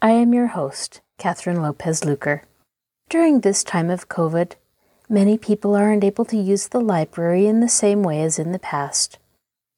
I 0.00 0.12
am 0.12 0.32
your 0.32 0.46
host, 0.46 1.00
Kathryn 1.18 1.60
Lopez 1.60 2.04
Luker. 2.04 2.44
During 3.10 3.40
this 3.40 3.64
time 3.64 3.90
of 3.90 4.08
COVID, 4.08 4.52
many 5.08 5.36
people 5.36 5.74
aren't 5.74 6.04
able 6.04 6.24
to 6.26 6.36
use 6.36 6.68
the 6.68 6.80
library 6.80 7.48
in 7.48 7.58
the 7.58 7.68
same 7.68 8.04
way 8.04 8.22
as 8.22 8.38
in 8.38 8.52
the 8.52 8.60
past. 8.60 9.18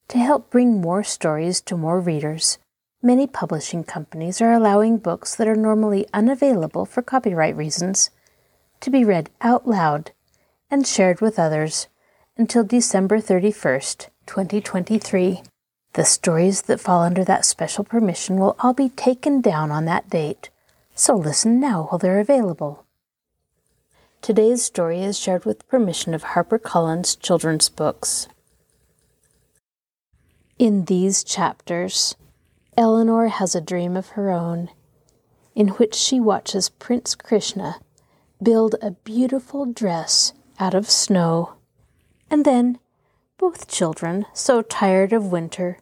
To 0.09 0.19
help 0.19 0.51
bring 0.51 0.79
more 0.79 1.02
stories 1.02 1.62
to 1.62 1.74
more 1.74 2.01
readers, 2.01 2.59
many 3.01 3.27
publishing 3.27 3.83
companies 3.83 4.43
are 4.43 4.52
allowing 4.52 4.98
books 4.98 5.34
that 5.37 5.48
are 5.48 5.56
normally 5.56 6.06
unavailable 6.12 6.84
for 6.84 7.01
copyright 7.01 7.57
reasons 7.57 8.10
to 8.80 8.91
be 8.91 9.07
read 9.07 9.30
out 9.41 9.66
loud 9.66 10.12
and 10.71 10.87
shared 10.87 11.23
with 11.23 11.38
others 11.38 11.88
until 12.37 12.62
December 12.62 13.21
31st, 13.21 14.09
2023. 14.27 15.41
The 15.95 16.05
stories 16.05 16.62
that 16.62 16.80
fall 16.80 17.03
under 17.03 17.25
that 17.25 17.45
special 17.45 17.83
permission 17.83 18.37
will 18.37 18.57
all 18.61 18.73
be 18.73 18.91
taken 18.91 19.41
down 19.41 19.73
on 19.73 19.87
that 19.87 20.09
date, 20.09 20.51
so 20.95 21.16
listen 21.16 21.59
now 21.59 21.89
while 21.89 21.99
they're 21.99 22.21
available. 22.21 22.85
Today's 24.23 24.63
story 24.63 25.02
is 25.02 25.19
shared 25.19 25.45
with 25.45 25.66
permission 25.66 26.15
of 26.15 26.23
HarperCollins 26.23 27.19
Children's 27.19 27.69
Books. 27.69 28.29
In 30.59 30.85
these 30.85 31.24
chapters, 31.24 32.15
Eleanor 32.77 33.29
has 33.29 33.54
a 33.54 33.60
dream 33.60 33.97
of 33.97 34.10
her 34.10 34.30
own, 34.30 34.69
in 35.54 35.69
which 35.69 35.95
she 35.95 36.21
watches 36.21 36.69
Prince 36.69 37.15
Krishna 37.15 37.80
build 38.43 38.77
a 38.80 38.93
beautiful 38.93 39.66
dress 39.66 40.35
out 40.59 40.75
of 40.75 40.88
snow. 40.88 41.54
And 42.30 42.45
then 42.45 42.79
both 43.41 43.66
children, 43.66 44.27
so 44.35 44.60
tired 44.60 45.15
of 45.15 45.33
winter, 45.33 45.79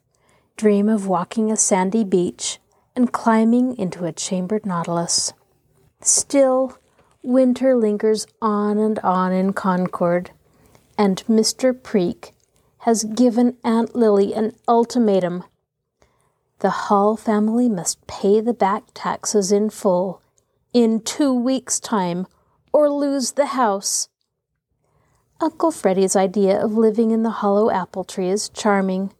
dream 0.56 0.88
of 0.88 1.08
walking 1.08 1.50
a 1.50 1.56
sandy 1.56 2.04
beach 2.04 2.60
and 2.94 3.12
climbing 3.12 3.76
into 3.76 4.04
a 4.04 4.12
chambered 4.12 4.64
nautilus. 4.64 5.32
Still, 6.00 6.78
winter 7.20 7.74
lingers 7.74 8.28
on 8.40 8.78
and 8.78 9.00
on 9.00 9.32
in 9.32 9.52
Concord, 9.52 10.30
and 10.96 11.24
Mr. 11.26 11.72
Preek 11.72 12.30
has 12.82 13.02
given 13.02 13.56
Aunt 13.64 13.96
Lily 13.96 14.32
an 14.34 14.54
ultimatum. 14.68 15.42
The 16.60 16.70
Hall 16.70 17.16
family 17.16 17.68
must 17.68 18.06
pay 18.06 18.40
the 18.40 18.54
back 18.54 18.84
taxes 18.94 19.50
in 19.50 19.70
full 19.70 20.22
in 20.72 21.00
two 21.00 21.34
weeks' 21.34 21.80
time 21.80 22.28
or 22.72 22.88
lose 22.88 23.32
the 23.32 23.46
house. 23.46 24.08
Uncle 25.40 25.70
Freddy's 25.70 26.16
idea 26.16 26.60
of 26.60 26.72
living 26.72 27.12
in 27.12 27.22
the 27.22 27.30
hollow 27.30 27.70
apple 27.70 28.02
tree 28.02 28.28
is 28.28 28.48
charming, 28.48 29.12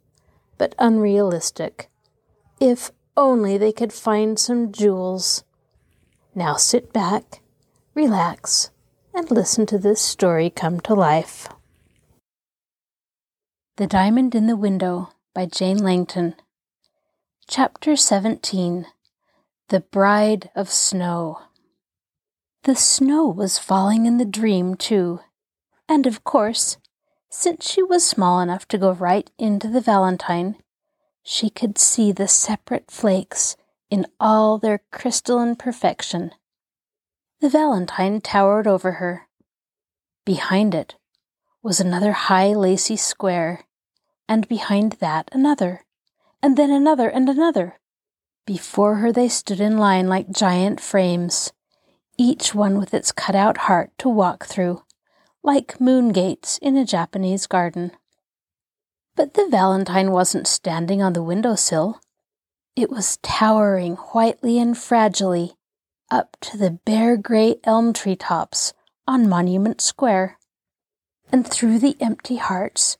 but 0.56 0.74
unrealistic. 0.77 1.88
If 2.58 2.91
only 3.16 3.56
they 3.56 3.70
could 3.70 3.92
find 3.92 4.36
some 4.36 4.72
jewels. 4.72 5.44
Now 6.34 6.56
sit 6.56 6.92
back, 6.92 7.41
relax, 7.94 8.70
and 9.14 9.30
listen 9.30 9.64
to 9.66 9.78
this 9.78 10.00
story 10.00 10.50
come 10.50 10.80
to 10.80 10.94
life. 10.94 11.48
The 13.77 13.86
Diamond 13.86 14.35
in 14.35 14.48
the 14.48 14.56
Window 14.56 15.11
by 15.35 15.46
Jane 15.46 15.79
Langton. 15.79 16.35
Chapter 17.46 17.95
17 17.95 18.86
The 19.68 19.80
Bride 19.80 20.50
of 20.56 20.68
Snow. 20.68 21.42
The 22.64 22.74
snow 22.74 23.29
was 23.29 23.61
falling 23.61 24.05
in 24.05 24.18
the 24.18 24.24
dream, 24.24 24.74
too 24.74 25.20
and 25.88 26.06
of 26.06 26.22
course, 26.22 26.76
since 27.30 27.68
she 27.68 27.82
was 27.82 28.06
small 28.06 28.40
enough 28.40 28.68
to 28.68 28.78
go 28.78 28.92
right 28.92 29.30
into 29.38 29.68
the 29.68 29.80
valentine, 29.80 30.56
she 31.22 31.50
could 31.50 31.78
see 31.78 32.12
the 32.12 32.28
separate 32.28 32.90
flakes 32.90 33.56
in 33.90 34.06
all 34.20 34.58
their 34.58 34.82
crystalline 34.90 35.56
perfection. 35.56 36.32
The 37.40 37.48
valentine 37.48 38.20
towered 38.20 38.66
over 38.66 38.92
her. 38.92 39.28
Behind 40.24 40.74
it 40.74 40.96
was 41.62 41.80
another 41.80 42.12
high 42.12 42.52
lacy 42.52 42.96
square, 42.96 43.64
and 44.28 44.48
behind 44.48 44.92
that 45.00 45.28
another, 45.32 45.84
and 46.42 46.56
then 46.56 46.70
another 46.70 47.08
and 47.08 47.28
another. 47.28 47.78
Before 48.46 48.96
her 48.96 49.12
they 49.12 49.28
stood 49.28 49.60
in 49.60 49.78
line 49.78 50.08
like 50.08 50.30
giant 50.30 50.80
frames, 50.80 51.52
each 52.16 52.55
one 52.55 52.78
with 52.78 52.94
its 52.94 53.12
cut 53.12 53.34
out 53.34 53.58
heart 53.58 53.90
to 53.98 54.08
walk 54.08 54.46
through 54.46 54.82
like 55.42 55.80
moon 55.80 56.10
gates 56.10 56.58
in 56.58 56.76
a 56.76 56.84
Japanese 56.84 57.46
garden. 57.46 57.92
But 59.16 59.34
the 59.34 59.48
valentine 59.50 60.12
wasn't 60.12 60.46
standing 60.46 61.02
on 61.02 61.12
the 61.12 61.22
window 61.22 61.54
sill. 61.54 62.00
It 62.76 62.90
was 62.90 63.18
towering 63.22 63.94
whitely 64.12 64.58
and 64.58 64.76
fragilely 64.76 65.54
up 66.10 66.36
to 66.40 66.56
the 66.56 66.70
bare 66.70 67.16
gray 67.16 67.56
elm 67.64 67.92
tree 67.92 68.16
tops 68.16 68.72
on 69.06 69.28
Monument 69.28 69.80
Square. 69.80 70.38
And 71.30 71.46
through 71.46 71.78
the 71.78 71.96
empty 72.00 72.36
hearts, 72.36 72.96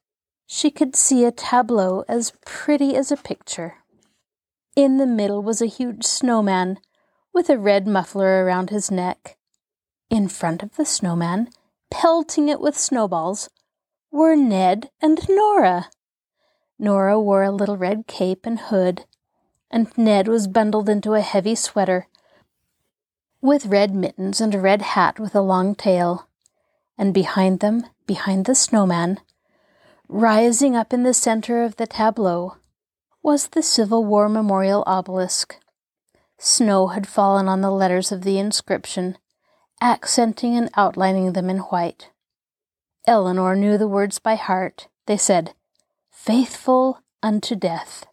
she 0.47 0.71
could 0.71 0.97
see 0.97 1.25
a 1.25 1.33
tableau 1.33 2.05
as 2.09 2.33
pretty 2.45 2.97
as 2.97 3.13
a 3.13 3.17
picture. 3.17 3.77
In 4.75 4.99
the 4.99 5.07
middle 5.07 5.43
was 5.43 5.61
a 5.61 5.67
huge 5.67 6.05
snowman 6.05 6.79
with 7.33 7.51
a 7.51 7.59
red 7.59 7.87
muffler 7.87 8.45
around 8.45 8.71
his 8.71 8.91
neck. 8.91 9.37
In 10.11 10.29
front 10.29 10.63
of 10.63 10.77
the 10.77 10.85
snowman 10.85 11.51
pelting 11.91 12.49
it 12.49 12.61
with 12.61 12.79
snowballs, 12.79 13.49
were 14.11 14.37
Ned 14.37 14.91
and 15.01 15.21
Nora. 15.29 15.91
Nora 16.79 17.21
wore 17.21 17.43
a 17.43 17.51
little 17.51 17.77
red 17.77 18.07
cape 18.07 18.47
and 18.47 18.59
hood, 18.59 19.05
and 19.71 19.97
Ned 19.97 20.29
was 20.29 20.47
bundled 20.47 20.89
into 20.89 21.15
a 21.15 21.21
heavy 21.21 21.55
sweater 21.55 22.09
with 23.41 23.67
red 23.67 23.95
mittens 23.95 24.41
and 24.41 24.55
a 24.55 24.61
red 24.61 24.83
hat 24.83 25.19
with 25.19 25.35
a 25.35 25.41
long 25.41 25.75
tail. 25.75 26.29
And 26.97 27.15
behind 27.15 27.61
them, 27.61 27.87
behind 28.07 28.45
the 28.45 28.55
snowman, 28.55 29.21
rising 30.09 30.75
up 30.75 30.93
in 30.93 31.05
the 31.05 31.15
center 31.15 31.63
of 31.63 31.77
the 31.77 31.87
tableau, 31.87 32.57
was 33.23 33.49
the 33.49 33.63
Civil 33.63 34.05
War 34.05 34.29
Memorial 34.29 34.83
obelisk. 34.87 35.57
Snow 36.39 36.89
had 36.89 37.07
fallen 37.07 37.49
on 37.49 37.61
the 37.61 37.71
letters 37.71 38.11
of 38.11 38.23
the 38.23 38.39
inscription, 38.39 39.19
accenting 39.81 40.57
and 40.57 40.71
outlining 40.77 41.33
them 41.33 41.49
in 41.49 41.59
white. 41.59 42.11
Eleanor 43.07 43.57
knew 43.57 43.79
the 43.79 43.89
words 43.89 44.19
by 44.19 44.35
heart. 44.35 44.89
They 45.07 45.17
said, 45.17 45.55
Faithful 46.11 47.01
unto 47.23 47.55
death. 47.55 48.07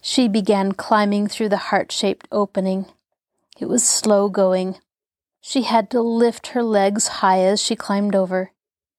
She 0.00 0.28
began 0.28 0.72
climbing 0.72 1.28
through 1.28 1.48
the 1.48 1.56
heart 1.56 1.90
shaped 1.90 2.28
opening. 2.30 2.86
It 3.58 3.66
was 3.66 3.88
slow 3.88 4.28
going. 4.28 4.76
She 5.40 5.62
had 5.62 5.90
to 5.90 6.02
lift 6.02 6.48
her 6.48 6.62
legs 6.62 7.08
high 7.08 7.40
as 7.40 7.62
she 7.62 7.76
climbed 7.76 8.14
over, 8.14 8.52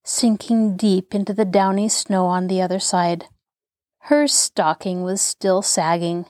sinking 0.03 0.77
deep 0.77 1.13
into 1.13 1.33
the 1.33 1.45
downy 1.45 1.89
snow 1.89 2.25
on 2.25 2.47
the 2.47 2.61
other 2.61 2.79
side. 2.79 3.25
Her 4.03 4.27
stocking 4.27 5.03
was 5.03 5.21
still 5.21 5.61
sagging, 5.61 6.25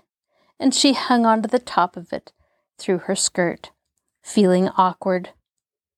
and 0.59 0.73
she 0.73 0.93
hung 0.93 1.25
onto 1.25 1.47
the 1.47 1.59
top 1.59 1.95
of 1.95 2.11
it 2.11 2.33
through 2.77 2.99
her 2.99 3.15
skirt 3.15 3.71
feeling 4.27 4.67
awkward. 4.77 5.29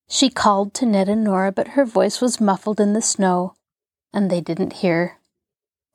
She 0.08 0.30
called 0.30 0.74
to 0.76 0.86
Ned 0.86 1.10
and 1.10 1.24
Nora, 1.24 1.52
but 1.52 1.70
her 1.70 1.84
voice 1.84 2.22
was 2.22 2.40
muffled 2.40 2.80
in 2.80 2.94
the 2.94 3.02
snow, 3.02 3.56
and 4.14 4.30
they 4.30 4.40
didn't 4.40 4.82
hear. 4.82 5.18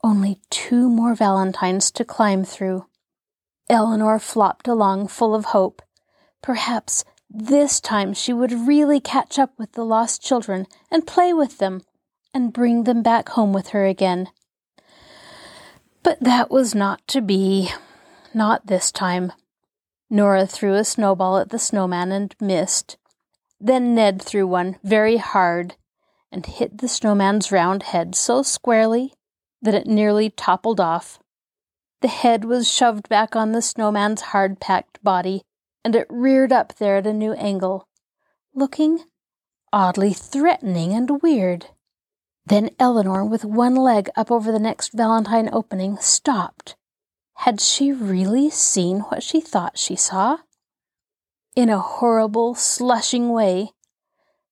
Only 0.02 0.40
two 0.50 0.90
more 0.90 1.14
valentines 1.14 1.90
to 1.92 2.04
climb 2.04 2.44
through. 2.44 2.86
Eleanor 3.70 4.18
flopped 4.18 4.66
along 4.66 5.08
full 5.08 5.34
of 5.34 5.46
hope. 5.46 5.80
Perhaps 6.42 7.04
this 7.30 7.80
time 7.80 8.12
she 8.12 8.32
would 8.32 8.52
really 8.52 9.00
catch 9.00 9.38
up 9.38 9.52
with 9.56 9.72
the 9.72 9.84
lost 9.84 10.22
children 10.22 10.66
and 10.90 11.06
play 11.06 11.32
with 11.32 11.58
them 11.58 11.82
and 12.34 12.52
bring 12.52 12.82
them 12.84 13.02
back 13.02 13.30
home 13.30 13.52
with 13.52 13.68
her 13.68 13.86
again. 13.86 14.28
But 16.02 16.20
that 16.20 16.50
was 16.50 16.74
not 16.74 17.06
to 17.08 17.20
be. 17.20 17.70
Not 18.34 18.66
this 18.66 18.90
time. 18.90 19.32
Nora 20.14 20.46
threw 20.46 20.74
a 20.74 20.84
snowball 20.84 21.38
at 21.38 21.48
the 21.48 21.58
snowman 21.58 22.12
and 22.12 22.36
missed. 22.40 22.98
Then 23.58 23.96
Ned 23.96 24.22
threw 24.22 24.46
one 24.46 24.76
very 24.84 25.16
hard 25.16 25.74
and 26.30 26.46
hit 26.46 26.78
the 26.78 26.86
snowman's 26.86 27.50
round 27.50 27.82
head 27.82 28.14
so 28.14 28.40
squarely 28.40 29.14
that 29.60 29.74
it 29.74 29.88
nearly 29.88 30.30
toppled 30.30 30.78
off. 30.78 31.18
The 32.00 32.06
head 32.06 32.44
was 32.44 32.70
shoved 32.70 33.08
back 33.08 33.34
on 33.34 33.50
the 33.50 33.60
snowman's 33.60 34.20
hard 34.20 34.60
packed 34.60 35.02
body, 35.02 35.42
and 35.84 35.96
it 35.96 36.06
reared 36.08 36.52
up 36.52 36.76
there 36.76 36.98
at 36.98 37.08
a 37.08 37.12
new 37.12 37.32
angle, 37.32 37.88
looking 38.54 39.00
oddly 39.72 40.12
threatening 40.12 40.92
and 40.92 41.22
weird. 41.22 41.70
Then 42.46 42.70
Eleanor, 42.78 43.24
with 43.24 43.44
one 43.44 43.74
leg 43.74 44.10
up 44.14 44.30
over 44.30 44.52
the 44.52 44.60
next 44.60 44.92
Valentine 44.92 45.50
opening, 45.52 45.96
stopped. 45.96 46.76
Had 47.38 47.60
she 47.60 47.92
really 47.92 48.48
seen 48.50 49.00
what 49.00 49.22
she 49.22 49.40
thought 49.40 49.78
she 49.78 49.96
saw? 49.96 50.38
In 51.54 51.68
a 51.68 51.78
horrible, 51.78 52.54
slushing 52.54 53.30
way, 53.30 53.72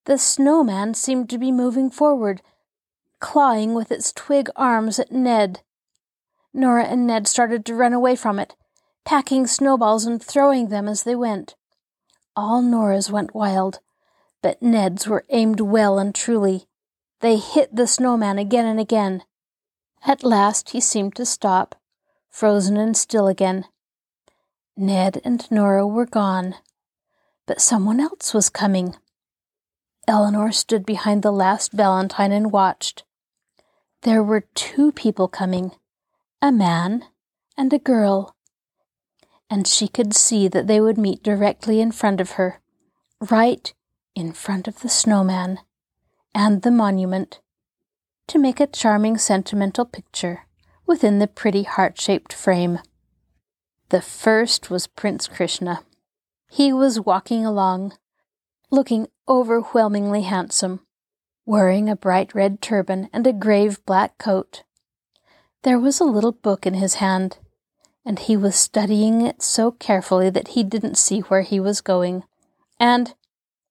the 0.05 0.17
snowman 0.17 0.93
seemed 0.93 1.29
to 1.29 1.37
be 1.37 1.51
moving 1.51 1.89
forward, 1.89 2.41
clawing 3.19 3.73
with 3.73 3.91
its 3.91 4.11
twig 4.11 4.49
arms 4.55 4.99
at 4.99 5.11
Ned. 5.11 5.61
Nora 6.53 6.83
and 6.85 7.07
Ned 7.07 7.27
started 7.27 7.65
to 7.65 7.75
run 7.75 7.93
away 7.93 8.15
from 8.15 8.37
it, 8.37 8.55
packing 9.05 9.47
snowballs 9.47 10.05
and 10.05 10.21
throwing 10.21 10.67
them 10.67 10.87
as 10.87 11.03
they 11.03 11.15
went. 11.15 11.55
All 12.35 12.61
Nora's 12.61 13.11
went 13.11 13.33
wild, 13.33 13.79
but 14.41 14.61
Ned's 14.61 15.07
were 15.07 15.25
aimed 15.29 15.61
well 15.61 15.97
and 15.97 16.13
truly. 16.13 16.67
They 17.21 17.37
hit 17.37 17.75
the 17.75 17.87
snowman 17.87 18.37
again 18.37 18.65
and 18.65 18.79
again. 18.79 19.23
At 20.05 20.23
last 20.23 20.71
he 20.71 20.81
seemed 20.81 21.15
to 21.15 21.25
stop, 21.25 21.75
frozen 22.33 22.77
and 22.77 22.97
still 22.97 23.27
again. 23.27 23.63
Ned 24.75 25.21
and 25.23 25.49
Nora 25.51 25.85
were 25.85 26.07
gone, 26.07 26.55
but 27.45 27.61
someone 27.61 27.99
else 27.99 28.33
was 28.33 28.49
coming. 28.49 28.95
Eleanor 30.07 30.51
stood 30.51 30.83
behind 30.83 31.21
the 31.21 31.31
last 31.31 31.71
Valentine 31.73 32.31
and 32.31 32.51
watched. 32.51 33.03
There 34.01 34.23
were 34.23 34.47
two 34.55 34.91
people 34.91 35.27
coming 35.27 35.73
a 36.41 36.51
man 36.51 37.05
and 37.55 37.71
a 37.71 37.79
girl. 37.79 38.35
And 39.49 39.67
she 39.67 39.87
could 39.87 40.15
see 40.15 40.47
that 40.47 40.65
they 40.65 40.81
would 40.81 40.97
meet 40.97 41.23
directly 41.23 41.79
in 41.79 41.91
front 41.91 42.19
of 42.19 42.31
her, 42.31 42.59
right 43.21 43.71
in 44.15 44.33
front 44.33 44.67
of 44.67 44.79
the 44.79 44.89
snowman 44.89 45.59
and 46.33 46.63
the 46.63 46.71
monument, 46.71 47.39
to 48.27 48.39
make 48.39 48.59
a 48.59 48.67
charming 48.67 49.17
sentimental 49.17 49.85
picture 49.85 50.47
within 50.85 51.19
the 51.19 51.27
pretty 51.27 51.63
heart 51.63 51.99
shaped 51.99 52.33
frame. 52.33 52.79
The 53.89 54.01
first 54.01 54.69
was 54.69 54.87
Prince 54.87 55.27
Krishna. 55.27 55.81
He 56.49 56.73
was 56.73 56.99
walking 56.99 57.45
along, 57.45 57.93
looking 58.71 59.07
overwhelmingly 59.27 60.23
handsome, 60.23 60.81
wearing 61.45 61.89
a 61.89 61.95
bright 61.95 62.33
red 62.33 62.61
turban 62.61 63.09
and 63.13 63.25
a 63.27 63.33
grave 63.33 63.85
black 63.85 64.17
coat. 64.17 64.63
There 65.63 65.79
was 65.79 65.99
a 65.99 66.05
little 66.05 66.31
book 66.31 66.65
in 66.65 66.73
his 66.73 66.95
hand, 66.95 67.37
and 68.05 68.19
he 68.19 68.35
was 68.35 68.55
studying 68.55 69.21
it 69.21 69.41
so 69.41 69.71
carefully 69.71 70.29
that 70.29 70.49
he 70.49 70.63
didn't 70.63 70.97
see 70.97 71.21
where 71.21 71.43
he 71.43 71.59
was 71.59 71.81
going, 71.81 72.23
and 72.79 73.13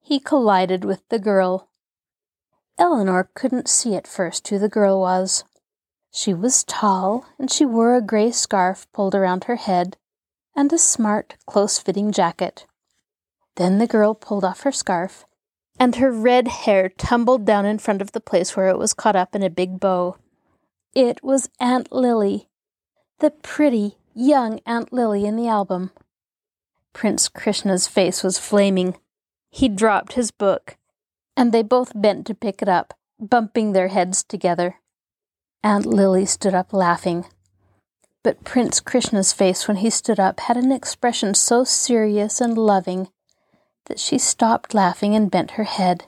he 0.01 0.19
collided 0.19 0.85
with 0.85 1.07
the 1.09 1.19
girl. 1.19 1.69
Eleanor 2.79 3.31
couldn't 3.35 3.69
see 3.69 3.95
at 3.95 4.07
first 4.07 4.49
who 4.49 4.59
the 4.59 4.69
girl 4.69 5.01
was. 5.01 5.45
She 6.15 6.35
was 6.35 6.63
tall, 6.65 7.25
and 7.39 7.51
she 7.51 7.65
wore 7.65 7.95
a 7.95 8.03
gray 8.03 8.31
scarf 8.31 8.87
pulled 8.93 9.15
around 9.15 9.45
her 9.45 9.57
head 9.57 9.97
and 10.55 10.71
a 10.71 10.79
smart, 10.79 11.37
close 11.47 11.79
fitting 11.79 12.13
jacket. 12.13 12.67
Then 13.57 13.79
the 13.79 13.87
girl 13.87 14.15
pulled 14.15 14.45
off 14.45 14.61
her 14.61 14.73
scarf, 14.73 15.25
and 15.79 15.97
her 15.97 16.13
red 16.13 16.49
hair 16.49 16.91
tumbled 16.91 17.47
down 17.47 17.65
in 17.65 17.79
front 17.79 18.03
of 18.03 18.13
the 18.13 18.21
place 18.21 18.55
where 18.55 18.69
it 18.69 18.79
was 18.79 18.93
caught 18.93 19.17
up 19.17 19.35
in 19.35 19.43
a 19.43 19.49
big 19.49 19.81
bow. 19.81 20.17
It 20.95 21.25
was 21.25 21.49
Aunt 21.59 21.91
Lily, 21.91 22.49
the 23.21 23.31
pretty, 23.31 23.97
young 24.15 24.61
Aunt 24.67 24.93
Lily 24.93 25.25
in 25.25 25.37
the 25.37 25.49
album. 25.49 25.93
Prince 26.93 27.31
Krishna's 27.31 27.87
face 27.87 28.23
was 28.23 28.39
flaming. 28.39 28.99
He 29.51 29.71
dropped 29.71 30.13
his 30.13 30.31
book, 30.31 30.77
and 31.35 31.53
they 31.53 31.63
both 31.63 31.93
bent 31.95 32.27
to 32.27 32.35
pick 32.35 32.61
it 32.61 32.69
up, 32.69 32.93
bumping 33.19 33.73
their 33.73 33.89
heads 33.89 34.23
together. 34.23 34.77
Aunt 35.65 35.87
Lily 35.87 36.27
stood 36.27 36.55
up 36.55 36.73
laughing. 36.73 37.27
But 38.25 38.45
Prince 38.45 38.81
Krishna's 38.81 39.33
face 39.33 39.69
when 39.69 39.79
he 39.79 39.91
stood 39.91 40.19
up 40.19 40.41
had 40.41 40.57
an 40.57 40.73
expression 40.73 41.35
so 41.35 41.65
serious 41.65 42.41
and 42.41 42.59
loving 42.59 43.09
that 43.87 43.99
she 43.99 44.19
stopped 44.19 44.75
laughing 44.75 45.15
and 45.15 45.31
bent 45.31 45.53
her 45.53 45.65
head. 45.65 46.05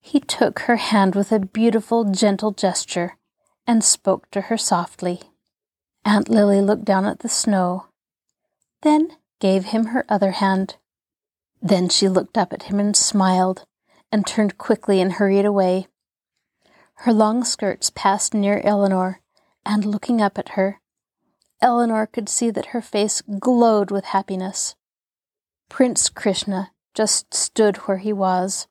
He 0.00 0.20
took 0.20 0.60
her 0.60 0.76
hand 0.76 1.14
with 1.14 1.32
a 1.32 1.40
beautiful, 1.40 2.04
gentle 2.04 2.50
gesture 2.50 3.16
and 3.66 3.82
spoke 3.82 4.30
to 4.30 4.42
her 4.42 4.56
softly. 4.56 5.22
Aunt 6.04 6.28
Lily 6.28 6.60
looked 6.60 6.84
down 6.84 7.06
at 7.06 7.20
the 7.20 7.28
snow, 7.28 7.86
then 8.82 9.16
gave 9.40 9.66
him 9.66 9.86
her 9.86 10.04
other 10.08 10.32
hand. 10.32 10.76
Then 11.62 11.88
she 11.88 12.08
looked 12.08 12.36
up 12.36 12.52
at 12.52 12.64
him 12.64 12.78
and 12.78 12.94
smiled, 12.94 13.64
and 14.12 14.26
turned 14.26 14.58
quickly 14.58 15.00
and 15.00 15.14
hurried 15.14 15.46
away. 15.46 15.86
Her 16.96 17.12
long 17.12 17.44
skirts 17.44 17.90
passed 17.94 18.34
near 18.34 18.60
Eleanor, 18.64 19.20
and 19.66 19.84
looking 19.84 20.20
up 20.20 20.38
at 20.38 20.50
her, 20.50 20.80
Eleanor 21.60 22.06
could 22.06 22.28
see 22.28 22.50
that 22.50 22.66
her 22.66 22.82
face 22.82 23.22
glowed 23.38 23.90
with 23.90 24.06
happiness. 24.06 24.74
Prince 25.68 26.08
Krishna 26.08 26.72
just 26.94 27.32
stood 27.34 27.76
where 27.78 27.98
he 27.98 28.12
was, 28.12 28.66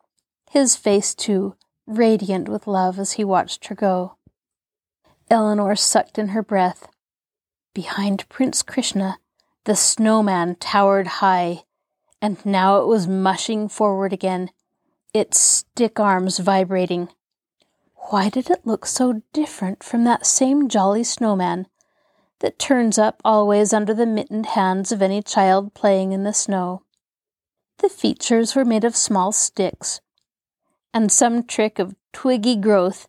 his 0.49 0.75
face, 0.75 1.15
too, 1.15 1.55
radiant 1.85 2.47
with 2.47 2.67
love 2.67 2.99
as 2.99 3.13
he 3.13 3.23
watched 3.23 3.65
her 3.67 3.75
go. 3.75 4.17
Eleanor 5.29 5.75
sucked 5.75 6.17
in 6.19 6.29
her 6.29 6.43
breath. 6.43 6.87
Behind 7.73 8.29
Prince 8.29 8.61
Krishna, 8.61 9.17
the 9.65 9.75
snowman 9.75 10.55
towered 10.55 11.07
high, 11.07 11.63
and 12.21 12.43
now 12.45 12.77
it 12.77 12.87
was 12.87 13.07
mushing 13.07 13.67
forward 13.67 14.13
again, 14.13 14.51
its 15.13 15.39
stick 15.39 15.99
arms 15.99 16.37
vibrating. 16.37 17.09
Why 18.09 18.29
did 18.29 18.49
it 18.49 18.65
look 18.65 18.85
so 18.85 19.21
different 19.33 19.83
from 19.83 20.03
that 20.03 20.25
same 20.25 20.67
jolly 20.67 21.03
snowman 21.03 21.67
that 22.39 22.59
turns 22.59 22.97
up 22.97 23.21
always 23.23 23.73
under 23.73 23.93
the 23.93 24.05
mittened 24.05 24.47
hands 24.47 24.91
of 24.91 25.01
any 25.01 25.21
child 25.21 25.73
playing 25.73 26.11
in 26.11 26.23
the 26.23 26.33
snow? 26.33 26.83
The 27.79 27.89
features 27.89 28.55
were 28.55 28.65
made 28.65 28.83
of 28.83 28.95
small 28.95 29.31
sticks, 29.31 30.01
and 30.93 31.11
some 31.11 31.43
trick 31.43 31.79
of 31.79 31.95
twiggy 32.11 32.55
growth 32.55 33.07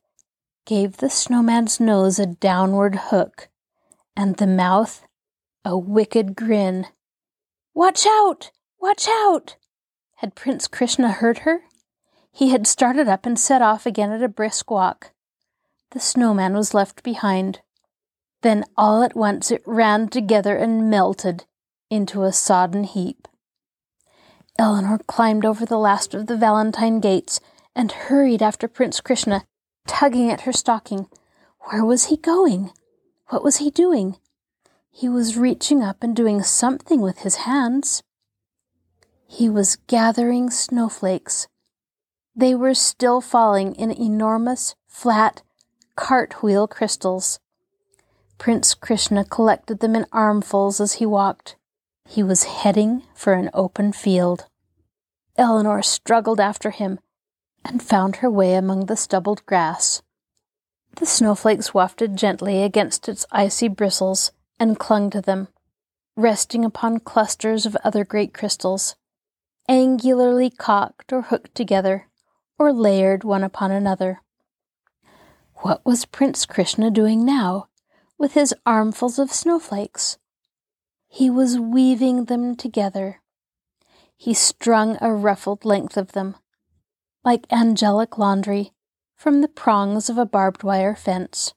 gave 0.64 0.96
the 0.96 1.10
snowman's 1.10 1.80
nose 1.80 2.18
a 2.18 2.26
downward 2.26 2.94
hook, 2.94 3.48
and 4.16 4.36
the 4.36 4.46
mouth 4.46 5.06
a 5.64 5.76
wicked 5.76 6.36
grin. 6.36 6.86
Watch 7.74 8.06
out! 8.06 8.52
Watch 8.80 9.08
out! 9.08 9.56
Had 10.16 10.34
Prince 10.34 10.68
Krishna 10.68 11.10
heard 11.10 11.38
her? 11.38 11.62
He 12.36 12.48
had 12.48 12.66
started 12.66 13.06
up 13.06 13.26
and 13.26 13.38
set 13.38 13.62
off 13.62 13.86
again 13.86 14.10
at 14.10 14.20
a 14.20 14.28
brisk 14.28 14.68
walk. 14.68 15.12
The 15.92 16.00
snowman 16.00 16.54
was 16.54 16.74
left 16.74 17.04
behind. 17.04 17.60
Then 18.42 18.64
all 18.76 19.04
at 19.04 19.14
once 19.14 19.52
it 19.52 19.62
ran 19.64 20.08
together 20.08 20.56
and 20.56 20.90
melted 20.90 21.44
into 21.90 22.24
a 22.24 22.32
sodden 22.32 22.82
heap. 22.82 23.28
Eleanor 24.58 24.98
climbed 25.06 25.44
over 25.44 25.64
the 25.64 25.78
last 25.78 26.12
of 26.12 26.26
the 26.26 26.36
Valentine 26.36 26.98
gates 26.98 27.38
and 27.72 27.92
hurried 27.92 28.42
after 28.42 28.66
Prince 28.66 29.00
Krishna 29.00 29.44
tugging 29.86 30.28
at 30.28 30.40
her 30.40 30.52
stocking. 30.52 31.06
Where 31.70 31.84
was 31.84 32.06
he 32.06 32.16
going? 32.16 32.72
What 33.28 33.44
was 33.44 33.58
he 33.58 33.70
doing? 33.70 34.16
He 34.90 35.08
was 35.08 35.38
reaching 35.38 35.84
up 35.84 36.02
and 36.02 36.16
doing 36.16 36.42
something 36.42 37.00
with 37.00 37.18
his 37.18 37.36
hands. 37.46 38.02
He 39.24 39.48
was 39.48 39.76
gathering 39.86 40.50
snowflakes. 40.50 41.46
They 42.36 42.54
were 42.54 42.74
still 42.74 43.20
falling 43.20 43.74
in 43.76 43.92
enormous, 43.92 44.74
flat, 44.88 45.42
cartwheel 45.96 46.66
crystals. 46.66 47.38
Prince 48.38 48.74
Krishna 48.74 49.24
collected 49.24 49.78
them 49.78 49.94
in 49.94 50.06
armfuls 50.12 50.80
as 50.80 50.94
he 50.94 51.06
walked. 51.06 51.56
He 52.08 52.22
was 52.22 52.44
heading 52.44 53.04
for 53.14 53.34
an 53.34 53.50
open 53.54 53.92
field. 53.92 54.46
Eleanor 55.36 55.82
struggled 55.82 56.40
after 56.40 56.70
him, 56.70 56.98
and 57.64 57.82
found 57.82 58.16
her 58.16 58.30
way 58.30 58.54
among 58.54 58.86
the 58.86 58.96
stubbled 58.96 59.44
grass. 59.46 60.02
The 60.96 61.06
snowflakes 61.06 61.72
wafted 61.72 62.16
gently 62.16 62.62
against 62.62 63.08
its 63.08 63.24
icy 63.32 63.68
bristles 63.68 64.32
and 64.60 64.78
clung 64.78 65.10
to 65.10 65.20
them, 65.20 65.48
resting 66.16 66.64
upon 66.64 67.00
clusters 67.00 67.64
of 67.64 67.76
other 67.82 68.04
great 68.04 68.34
crystals, 68.34 68.96
angularly 69.68 70.50
cocked 70.50 71.12
or 71.12 71.22
hooked 71.22 71.54
together, 71.54 72.08
or 72.58 72.72
layered 72.72 73.24
one 73.24 73.42
upon 73.42 73.70
another. 73.70 74.22
What 75.56 75.84
was 75.84 76.04
Prince 76.04 76.46
Krishna 76.46 76.90
doing 76.90 77.24
now, 77.24 77.68
with 78.18 78.34
his 78.34 78.54
armfuls 78.66 79.18
of 79.18 79.32
snowflakes? 79.32 80.18
He 81.08 81.30
was 81.30 81.58
weaving 81.58 82.26
them 82.26 82.56
together. 82.56 83.20
He 84.16 84.34
strung 84.34 84.98
a 85.00 85.12
ruffled 85.12 85.64
length 85.64 85.96
of 85.96 86.12
them, 86.12 86.36
like 87.24 87.52
angelic 87.52 88.18
laundry, 88.18 88.72
from 89.16 89.40
the 89.40 89.48
prongs 89.48 90.10
of 90.10 90.18
a 90.18 90.26
barbed 90.26 90.62
wire 90.62 90.94
fence. 90.94 91.54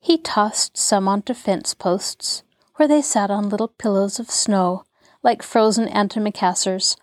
He 0.00 0.18
tossed 0.18 0.76
some 0.76 1.06
onto 1.06 1.32
fence 1.32 1.74
posts, 1.74 2.42
where 2.76 2.88
they 2.88 3.02
sat 3.02 3.30
on 3.30 3.48
little 3.48 3.68
pillows 3.68 4.18
of 4.18 4.30
snow, 4.30 4.84
like 5.22 5.42
frozen 5.42 5.86
antimacassars. 5.86 6.96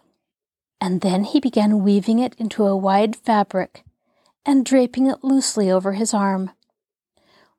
And 0.82 1.02
then 1.02 1.24
he 1.26 1.40
began 1.40 1.84
weaving 1.84 2.20
it 2.20 2.36
into 2.38 2.66
a 2.66 2.78
wide 2.78 3.16
fabric 3.16 3.84
and 4.46 4.66
draping 4.66 5.08
it 5.08 5.24
loosely 5.24 5.70
over 5.70 5.94
his 5.94 6.14
arm. 6.14 6.52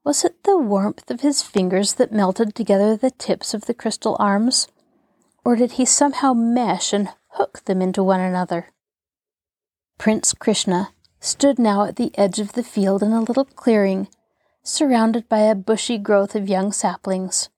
Was 0.05 0.25
it 0.25 0.45
the 0.45 0.57
warmth 0.57 1.11
of 1.11 1.21
his 1.21 1.43
fingers 1.43 1.95
that 1.95 2.13
melted 2.13 2.55
together 2.55 2.97
the 2.97 3.11
tips 3.11 3.53
of 3.53 3.67
the 3.67 3.75
crystal 3.75 4.17
arms? 4.19 4.67
Or 5.45 5.57
did 5.57 5.73
he 5.73 5.85
somehow 5.85 6.33
mesh 6.33 6.93
and 6.93 7.11
hook 7.33 7.65
them 7.67 7.83
into 7.83 8.03
one 8.03 8.21
another? 8.21 8.69
Prince 9.99 10.33
Krishna 10.33 10.95
stood 11.21 11.59
now 11.59 11.85
at 11.85 11.97
the 11.97 12.17
edge 12.19 12.39
of 12.39 12.55
the 12.55 12.63
field 12.63 13.03
in 13.03 13.13
a 13.13 13.21
little 13.21 13.45
clearing, 13.45 14.09
surrounded 14.63 15.29
by 15.29 15.41
a 15.41 15.55
bushy 15.55 15.99
growth 15.99 16.35
of 16.35 16.49
young 16.49 16.73
saplings. 16.73 17.51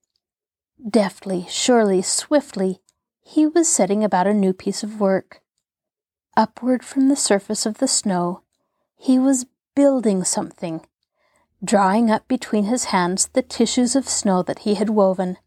Deftly, 0.87 1.45
surely, 1.49 2.01
swiftly, 2.01 2.81
he 3.21 3.47
was 3.47 3.69
setting 3.69 4.03
about 4.03 4.27
a 4.27 4.33
new 4.33 4.51
piece 4.51 4.83
of 4.83 4.99
work. 4.99 5.41
Upward 6.35 6.83
from 6.83 7.09
the 7.09 7.15
surface 7.15 7.65
of 7.65 7.77
the 7.77 7.87
snow, 7.87 8.41
he 8.97 9.19
was 9.19 9.45
building 9.75 10.23
something, 10.23 10.81
drawing 11.63 12.09
up 12.09 12.27
between 12.27 12.63
his 12.65 12.85
hands 12.85 13.27
the 13.33 13.43
tissues 13.43 13.95
of 13.95 14.09
snow 14.09 14.41
that 14.41 14.59
he 14.59 14.75
had 14.75 14.89
woven. 14.89 15.37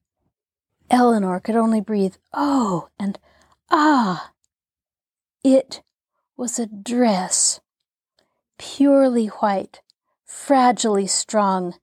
Eleanor 0.88 1.40
could 1.40 1.56
only 1.56 1.80
breathe, 1.80 2.14
oh, 2.32 2.88
and 3.00 3.18
ah. 3.68 4.30
It 5.42 5.82
was 6.36 6.58
a 6.58 6.66
dress, 6.66 7.60
purely 8.56 9.26
white, 9.26 9.80
fragilely 10.24 11.08
strong, 11.08 11.74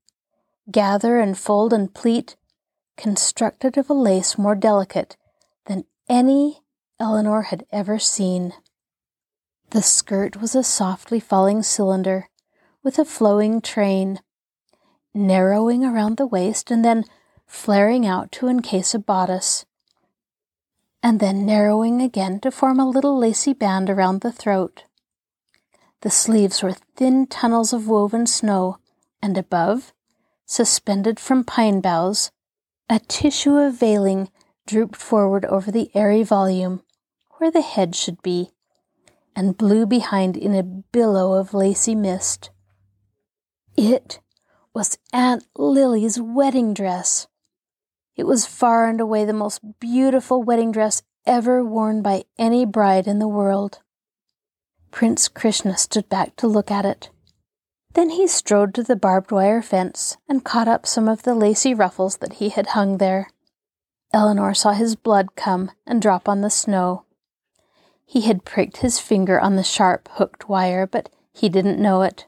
gather 0.72 1.19
and 1.19 1.38
fold 1.38 1.74
and 1.74 1.93
pleat, 1.93 2.38
constructed 2.95 3.77
of 3.77 3.89
a 3.89 3.93
lace 3.93 4.38
more 4.38 4.55
delicate 4.55 5.17
than 5.65 5.83
any 6.07 6.62
Eleanor 7.00 7.43
had 7.43 7.65
ever 7.69 8.00
seen. 8.00 8.53
The 9.74 9.82
skirt 9.82 10.39
was 10.39 10.53
a 10.53 10.63
softly 10.63 11.20
falling 11.20 11.63
cylinder 11.63 12.30
with 12.84 13.00
a 13.00 13.06
flowing 13.06 13.60
train, 13.60 14.20
narrowing 15.15 15.84
around 15.84 16.18
the 16.18 16.27
waist 16.27 16.70
and 16.70 16.86
then 16.86 17.06
flaring 17.48 18.06
out 18.06 18.32
to 18.34 18.48
encase 18.48 18.94
a 18.94 19.00
bodice, 19.00 19.65
and 21.01 21.20
then 21.20 21.44
narrowing 21.44 22.03
again 22.03 22.39
to 22.42 22.51
form 22.51 22.80
a 22.80 22.88
little 22.88 23.18
lacy 23.18 23.51
band 23.51 23.89
around 23.89 24.22
the 24.22 24.32
throat. 24.32 24.84
The 26.01 26.12
sleeves 26.12 26.62
were 26.62 26.74
thin 26.96 27.25
tunnels 27.25 27.74
of 27.74 27.88
woven 27.88 28.27
snow, 28.27 28.77
and 29.24 29.39
above, 29.39 29.92
suspended 30.46 31.20
from 31.20 31.44
pine 31.44 31.82
boughs, 31.82 32.30
a 32.92 33.00
tissue 33.00 33.58
of 33.58 33.74
veiling 33.74 34.30
drooped 34.68 34.98
forward 34.98 35.46
over 35.46 35.72
the 35.72 35.89
airy 35.96 36.22
volume, 36.22 36.84
where 37.39 37.50
the 37.50 37.62
head 37.62 37.96
should 37.96 38.22
be, 38.22 38.51
and 39.35 39.57
blew 39.57 39.85
behind 39.85 40.37
in 40.37 40.53
a 40.53 40.63
billow 40.63 41.33
of 41.33 41.53
lacy 41.53 41.95
mist. 41.95 42.49
It 43.75 44.19
was 44.73 44.97
Aunt 45.11 45.45
Lily's 45.55 46.19
wedding 46.19 46.73
dress. 46.73 47.27
It 48.15 48.25
was 48.25 48.45
far 48.45 48.87
and 48.87 49.01
away 49.01 49.25
the 49.25 49.33
most 49.33 49.61
beautiful 49.79 50.43
wedding 50.43 50.71
dress 50.71 51.01
ever 51.25 51.63
worn 51.63 52.01
by 52.01 52.25
any 52.37 52.65
bride 52.65 53.07
in 53.07 53.19
the 53.19 53.27
world. 53.27 53.79
Prince 54.91 55.27
Krishna 55.27 55.77
stood 55.77 56.07
back 56.09 56.35
to 56.35 56.47
look 56.47 56.69
at 56.69 56.85
it. 56.85 57.09
Then 57.93 58.11
he 58.11 58.27
strode 58.27 58.73
to 58.75 58.83
the 58.83 58.95
barbed 58.95 59.31
wire 59.31 59.61
fence 59.61 60.17
and 60.27 60.43
caught 60.43 60.67
up 60.67 60.85
some 60.85 61.07
of 61.07 61.23
the 61.23 61.35
lacy 61.35 61.73
ruffles 61.73 62.17
that 62.17 62.33
he 62.33 62.49
had 62.49 62.67
hung 62.67 62.97
there. 62.97 63.29
Eleanor 64.13 64.53
saw 64.53 64.71
his 64.71 64.95
blood 64.95 65.35
come 65.35 65.71
and 65.85 66.01
drop 66.01 66.29
on 66.29 66.41
the 66.41 66.49
snow. 66.49 67.05
He 68.05 68.22
had 68.22 68.45
pricked 68.45 68.77
his 68.77 69.00
finger 69.00 69.39
on 69.39 69.55
the 69.55 69.63
sharp, 69.63 70.07
hooked 70.13 70.48
wire, 70.48 70.86
but 70.86 71.10
he 71.33 71.50
didn't 71.50 71.81
know 71.81 72.03
it. 72.03 72.27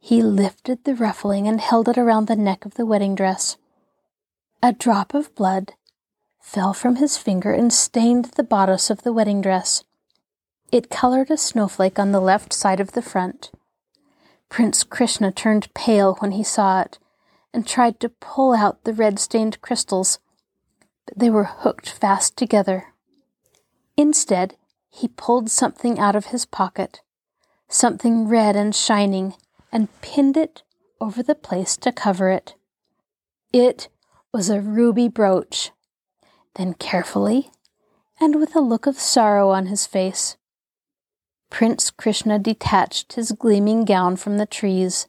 He 0.00 0.22
lifted 0.22 0.84
the 0.84 0.94
ruffling 0.94 1.46
and 1.46 1.60
held 1.60 1.88
it 1.88 1.98
around 1.98 2.26
the 2.26 2.36
neck 2.36 2.64
of 2.64 2.74
the 2.74 2.86
wedding 2.86 3.14
dress. 3.14 3.56
A 4.62 4.72
drop 4.72 5.14
of 5.14 5.34
blood 5.34 5.74
fell 6.40 6.72
from 6.72 6.96
his 6.96 7.16
finger 7.16 7.52
and 7.52 7.72
stained 7.72 8.26
the 8.36 8.42
bodice 8.42 8.90
of 8.90 9.02
the 9.02 9.12
wedding 9.12 9.40
dress. 9.40 9.84
It 10.72 10.90
colored 10.90 11.30
a 11.30 11.36
snowflake 11.36 11.98
on 11.98 12.12
the 12.12 12.20
left 12.20 12.52
side 12.52 12.80
of 12.80 12.92
the 12.92 13.02
front. 13.02 13.50
Prince 14.48 14.82
Krishna 14.82 15.30
turned 15.30 15.72
pale 15.74 16.14
when 16.20 16.32
he 16.32 16.42
saw 16.42 16.80
it 16.80 16.98
and 17.52 17.66
tried 17.66 18.00
to 18.00 18.08
pull 18.08 18.54
out 18.54 18.84
the 18.84 18.92
red 18.92 19.18
stained 19.18 19.60
crystals, 19.60 20.18
but 21.06 21.18
they 21.18 21.30
were 21.30 21.44
hooked 21.44 21.88
fast 21.88 22.36
together. 22.36 22.94
Instead, 23.96 24.56
he 24.90 25.08
pulled 25.08 25.50
something 25.50 25.98
out 25.98 26.16
of 26.16 26.26
his 26.26 26.46
pocket, 26.46 27.00
something 27.68 28.28
red 28.28 28.56
and 28.56 28.74
shining, 28.74 29.34
and 29.70 29.88
pinned 30.00 30.36
it 30.36 30.62
over 31.00 31.22
the 31.22 31.34
place 31.34 31.76
to 31.76 31.92
cover 31.92 32.30
it. 32.30 32.54
It 33.52 33.88
was 34.32 34.50
a 34.50 34.60
ruby 34.60 35.08
brooch. 35.08 35.70
Then 36.56 36.74
carefully, 36.74 37.50
and 38.20 38.36
with 38.36 38.56
a 38.56 38.60
look 38.60 38.86
of 38.86 38.98
sorrow 38.98 39.50
on 39.50 39.66
his 39.66 39.86
face, 39.86 40.36
Prince 41.50 41.90
Krishna 41.90 42.38
detached 42.38 43.14
his 43.14 43.32
gleaming 43.32 43.84
gown 43.84 44.16
from 44.16 44.38
the 44.38 44.46
trees 44.46 45.06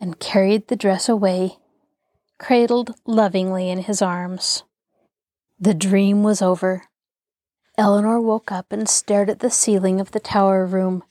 and 0.00 0.18
carried 0.18 0.68
the 0.68 0.76
dress 0.76 1.08
away, 1.08 1.58
cradled 2.38 2.94
lovingly 3.06 3.70
in 3.70 3.82
his 3.82 4.02
arms. 4.02 4.64
The 5.60 5.74
dream 5.74 6.22
was 6.22 6.42
over. 6.42 6.84
Eleanor 7.78 8.20
woke 8.20 8.52
up 8.52 8.70
and 8.70 8.88
stared 8.88 9.30
at 9.30 9.40
the 9.40 9.50
ceiling 9.50 10.00
of 10.00 10.12
the 10.12 10.20
tower 10.20 10.66
room. 10.66 11.02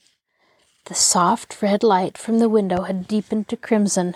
The 0.86 0.94
soft 0.94 1.60
red 1.60 1.82
light 1.82 2.16
from 2.16 2.38
the 2.38 2.48
window 2.48 2.82
had 2.82 3.08
deepened 3.08 3.48
to 3.48 3.56
crimson. 3.56 4.14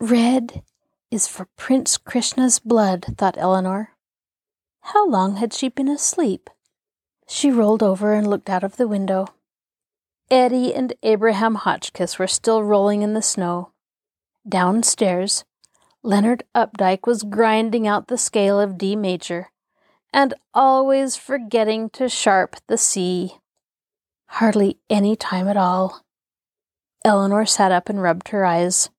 Red 0.00 0.62
is 1.10 1.28
for 1.28 1.46
Prince 1.56 1.98
Krishna's 1.98 2.58
blood, 2.58 3.04
thought 3.18 3.36
Eleanor. 3.36 3.90
How 4.80 5.06
long 5.06 5.36
had 5.36 5.52
she 5.52 5.68
been 5.68 5.88
asleep? 5.88 6.48
She 7.28 7.50
rolled 7.50 7.82
over 7.82 8.14
and 8.14 8.26
looked 8.26 8.50
out 8.50 8.64
of 8.64 8.76
the 8.76 8.88
window. 8.88 9.28
Eddie 10.30 10.74
and 10.74 10.94
Abraham 11.02 11.56
Hotchkiss 11.56 12.18
were 12.18 12.26
still 12.26 12.62
rolling 12.64 13.02
in 13.02 13.12
the 13.12 13.22
snow. 13.22 13.72
Downstairs, 14.48 15.44
Leonard 16.02 16.42
Updike 16.54 17.06
was 17.06 17.22
grinding 17.22 17.86
out 17.86 18.08
the 18.08 18.18
scale 18.18 18.58
of 18.58 18.76
D 18.76 18.96
major, 18.96 19.51
and 20.12 20.34
always 20.52 21.16
forgetting 21.16 21.90
to 21.90 22.08
sharp 22.08 22.56
the 22.68 22.78
C. 22.78 23.38
Hardly 24.26 24.78
any 24.90 25.16
time 25.16 25.48
at 25.48 25.56
all. 25.56 26.04
Eleanor 27.04 27.46
sat 27.46 27.72
up 27.72 27.88
and 27.88 28.02
rubbed 28.02 28.28
her 28.28 28.44
eyes. 28.44 28.90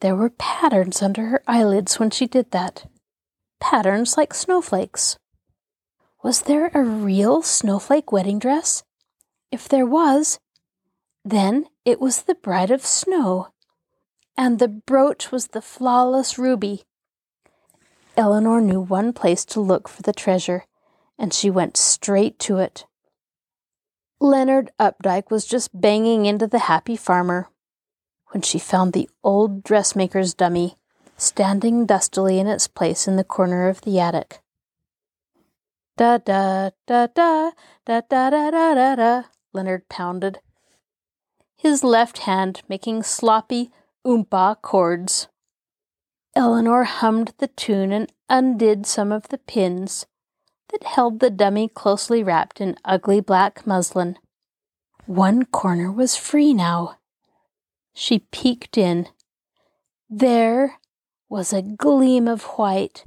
There 0.00 0.16
were 0.16 0.30
patterns 0.30 1.02
under 1.02 1.26
her 1.26 1.42
eyelids 1.46 2.00
when 2.00 2.10
she 2.10 2.26
did 2.26 2.50
that. 2.50 2.86
Patterns 3.60 4.16
like 4.16 4.34
snowflakes. 4.34 5.16
Was 6.22 6.42
there 6.42 6.70
a 6.74 6.82
real 6.82 7.42
snowflake 7.42 8.10
wedding 8.10 8.38
dress? 8.38 8.82
If 9.50 9.68
there 9.68 9.86
was, 9.86 10.38
then 11.24 11.66
it 11.84 12.00
was 12.00 12.22
the 12.22 12.34
Bride 12.34 12.70
of 12.70 12.84
Snow, 12.84 13.48
and 14.36 14.58
the 14.58 14.68
brooch 14.68 15.30
was 15.30 15.48
the 15.48 15.62
flawless 15.62 16.38
ruby. 16.38 16.82
Eleanor 18.16 18.60
knew 18.60 18.80
one 18.80 19.12
place 19.12 19.44
to 19.46 19.60
look 19.60 19.88
for 19.88 20.02
the 20.02 20.12
treasure, 20.12 20.64
and 21.18 21.32
she 21.32 21.48
went 21.48 21.76
straight 21.76 22.38
to 22.40 22.58
it. 22.58 22.84
Leonard 24.20 24.70
Updike 24.78 25.30
was 25.30 25.46
just 25.46 25.70
banging 25.78 26.26
into 26.26 26.46
the 26.46 26.60
happy 26.60 26.96
farmer 26.96 27.48
when 28.28 28.42
she 28.42 28.58
found 28.58 28.92
the 28.92 29.08
old 29.24 29.62
dressmaker's 29.62 30.34
dummy 30.34 30.76
standing 31.16 31.86
dustily 31.86 32.38
in 32.38 32.46
its 32.46 32.66
place 32.66 33.06
in 33.06 33.16
the 33.16 33.24
corner 33.24 33.68
of 33.68 33.80
the 33.82 33.98
attic. 33.98 34.40
Da 35.96 36.18
da 36.18 36.70
da 36.86 37.06
da 37.06 37.50
da 37.84 38.00
da 38.10 38.30
da 38.30 38.50
da 38.50 38.74
da 38.74 38.94
da, 38.96 39.22
Leonard 39.52 39.88
pounded, 39.88 40.40
his 41.56 41.84
left 41.84 42.18
hand 42.18 42.62
making 42.68 43.02
sloppy 43.02 43.70
oompa 44.04 44.60
chords. 44.60 45.28
Eleanor 46.34 46.84
hummed 46.84 47.34
the 47.38 47.48
tune 47.48 47.92
and 47.92 48.10
undid 48.28 48.86
some 48.86 49.12
of 49.12 49.28
the 49.28 49.38
pins 49.38 50.06
that 50.70 50.84
held 50.84 51.20
the 51.20 51.28
dummy 51.28 51.68
closely 51.68 52.22
wrapped 52.22 52.60
in 52.60 52.76
ugly 52.84 53.20
black 53.20 53.66
muslin. 53.66 54.18
One 55.04 55.44
corner 55.44 55.92
was 55.92 56.16
free 56.16 56.54
now. 56.54 56.96
She 57.92 58.20
peeked 58.30 58.78
in. 58.78 59.08
There 60.08 60.78
was 61.28 61.52
a 61.52 61.60
gleam 61.60 62.26
of 62.26 62.44
white. 62.56 63.04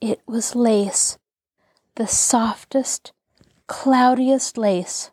It 0.00 0.20
was 0.26 0.54
lace, 0.54 1.16
the 1.94 2.06
softest, 2.06 3.12
cloudiest 3.66 4.58
lace. 4.58 5.10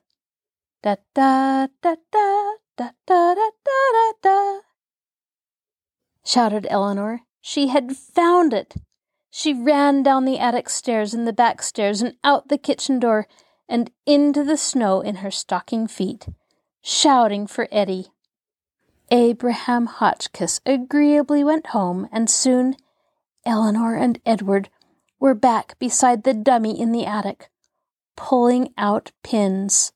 Da 0.83 0.97
da 1.13 1.67
da 1.81 1.95
da 2.11 2.51
da 2.77 2.89
da 3.07 3.33
da 3.35 3.51
da 3.63 4.11
da 4.21 4.64
shouted 6.25 6.67
Eleanor. 6.69 7.21
She 7.41 7.67
had 7.67 7.95
found 7.95 8.53
it. 8.53 8.75
She 9.29 9.53
ran 9.53 10.03
down 10.03 10.25
the 10.25 10.39
attic 10.39 10.69
stairs 10.69 11.13
and 11.13 11.27
the 11.27 11.33
back 11.33 11.61
stairs 11.61 12.01
and 12.01 12.15
out 12.23 12.47
the 12.47 12.57
kitchen 12.57 12.99
door 12.99 13.27
and 13.69 13.91
into 14.05 14.43
the 14.43 14.57
snow 14.57 15.01
in 15.01 15.17
her 15.17 15.31
stocking 15.31 15.87
feet, 15.87 16.27
shouting 16.81 17.47
for 17.47 17.67
Eddie. 17.71 18.07
Abraham 19.11 19.85
Hotchkiss 19.85 20.61
agreeably 20.65 21.43
went 21.43 21.67
home, 21.67 22.07
and 22.11 22.29
soon 22.29 22.75
Eleanor 23.45 23.95
and 23.95 24.19
Edward 24.25 24.69
were 25.19 25.35
back 25.35 25.77
beside 25.77 26.23
the 26.23 26.33
dummy 26.33 26.79
in 26.79 26.91
the 26.91 27.05
attic, 27.05 27.49
pulling 28.15 28.73
out 28.77 29.11
pins. 29.23 29.93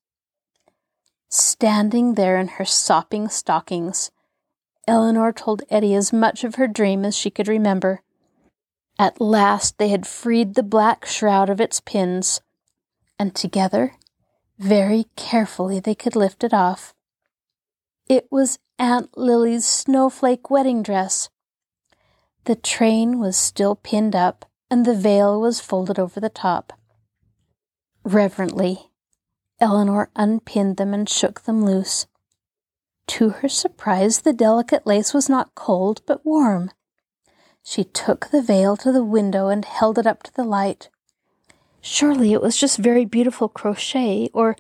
Standing 1.30 2.16
there 2.16 2.38
in 2.38 2.48
her 2.50 2.66
sopping 2.66 3.30
stockings, 3.30 4.12
Eleanor 4.90 5.32
told 5.32 5.62
Eddie 5.70 5.94
as 5.94 6.12
much 6.12 6.44
of 6.44 6.56
her 6.56 6.68
dream 6.68 7.06
as 7.06 7.16
she 7.16 7.30
could 7.30 7.48
remember. 7.48 8.02
At 8.98 9.22
last 9.22 9.78
they 9.78 9.90
had 9.90 10.08
freed 10.08 10.56
the 10.56 10.64
black 10.64 11.06
shroud 11.06 11.48
of 11.48 11.62
its 11.62 11.80
pins, 11.80 12.42
and 13.20 13.36
together, 13.36 13.94
very 14.58 15.06
carefully, 15.16 15.80
they 15.80 15.94
could 15.94 16.16
lift 16.16 16.44
it 16.44 16.56
off. 16.56 16.96
It 18.08 18.28
was 18.32 18.58
Aunt 18.80 19.16
Lily's 19.16 19.66
snowflake 19.66 20.50
wedding 20.50 20.82
dress. 20.82 21.30
The 22.46 22.56
train 22.56 23.20
was 23.20 23.38
still 23.38 23.76
pinned 23.76 24.16
up, 24.16 24.50
and 24.72 24.86
the 24.86 24.96
veil 24.96 25.40
was 25.40 25.60
folded 25.60 26.00
over 26.00 26.20
the 26.20 26.30
top. 26.30 26.74
Reverently, 28.04 28.90
Eleanor 29.60 30.10
unpinned 30.16 30.78
them 30.78 30.96
and 30.96 31.08
shook 31.08 31.42
them 31.42 31.64
loose. 31.64 32.08
To 33.10 33.30
her 33.30 33.50
surprise, 33.50 34.22
the 34.22 34.34
delicate 34.34 34.86
lace 34.86 35.16
was 35.16 35.28
not 35.28 35.56
cold, 35.56 36.04
but 36.06 36.24
warm. 36.24 36.70
She 37.64 37.84
took 37.84 38.28
the 38.28 38.42
veil 38.42 38.78
to 38.78 38.92
the 38.92 39.04
window 39.04 39.48
and 39.48 39.66
held 39.66 39.98
it 39.98 40.06
up 40.06 40.22
to 40.24 40.34
the 40.34 40.44
light. 40.44 40.90
Surely 41.82 42.34
it 42.34 42.42
was 42.42 42.56
just 42.56 42.78
very 42.78 43.06
beautiful 43.06 43.50
crochet 43.50 44.30
or 44.32 44.56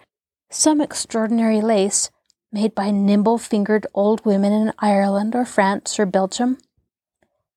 some 0.50 0.82
extraordinary 0.82 1.62
lace 1.62 2.10
made 2.52 2.74
by 2.74 2.90
nimble 2.90 3.38
fingered 3.38 3.86
old 3.94 4.26
women 4.26 4.52
in 4.52 4.74
Ireland 4.80 5.36
or 5.36 5.46
France 5.46 6.00
or 6.00 6.08
Belgium. 6.08 6.58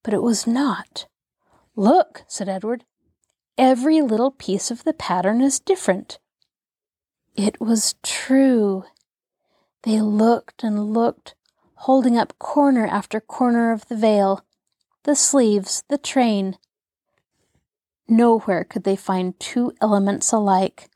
But 0.03 0.13
it 0.13 0.23
was 0.23 0.47
not. 0.47 1.07
Look, 1.75 2.23
said 2.29 2.51
Edward. 2.51 2.85
Every 3.57 4.03
little 4.03 4.31
piece 4.31 4.71
of 4.71 4.85
the 4.85 4.93
pattern 4.93 5.41
is 5.41 5.59
different. 5.59 6.19
It 7.35 7.63
was 7.63 7.95
true. 8.03 8.85
They 9.83 10.01
looked 10.01 10.63
and 10.63 10.93
looked, 10.93 11.35
holding 11.75 12.17
up 12.17 12.39
corner 12.39 12.87
after 12.87 13.21
corner 13.21 13.73
of 13.73 13.89
the 13.89 13.97
veil, 13.97 14.45
the 15.03 15.17
sleeves, 15.17 15.83
the 15.89 15.99
train. 15.99 16.57
Nowhere 18.09 18.63
could 18.63 18.85
they 18.85 18.95
find 18.95 19.39
two 19.41 19.73
elements 19.81 20.33
alike. 20.33 20.89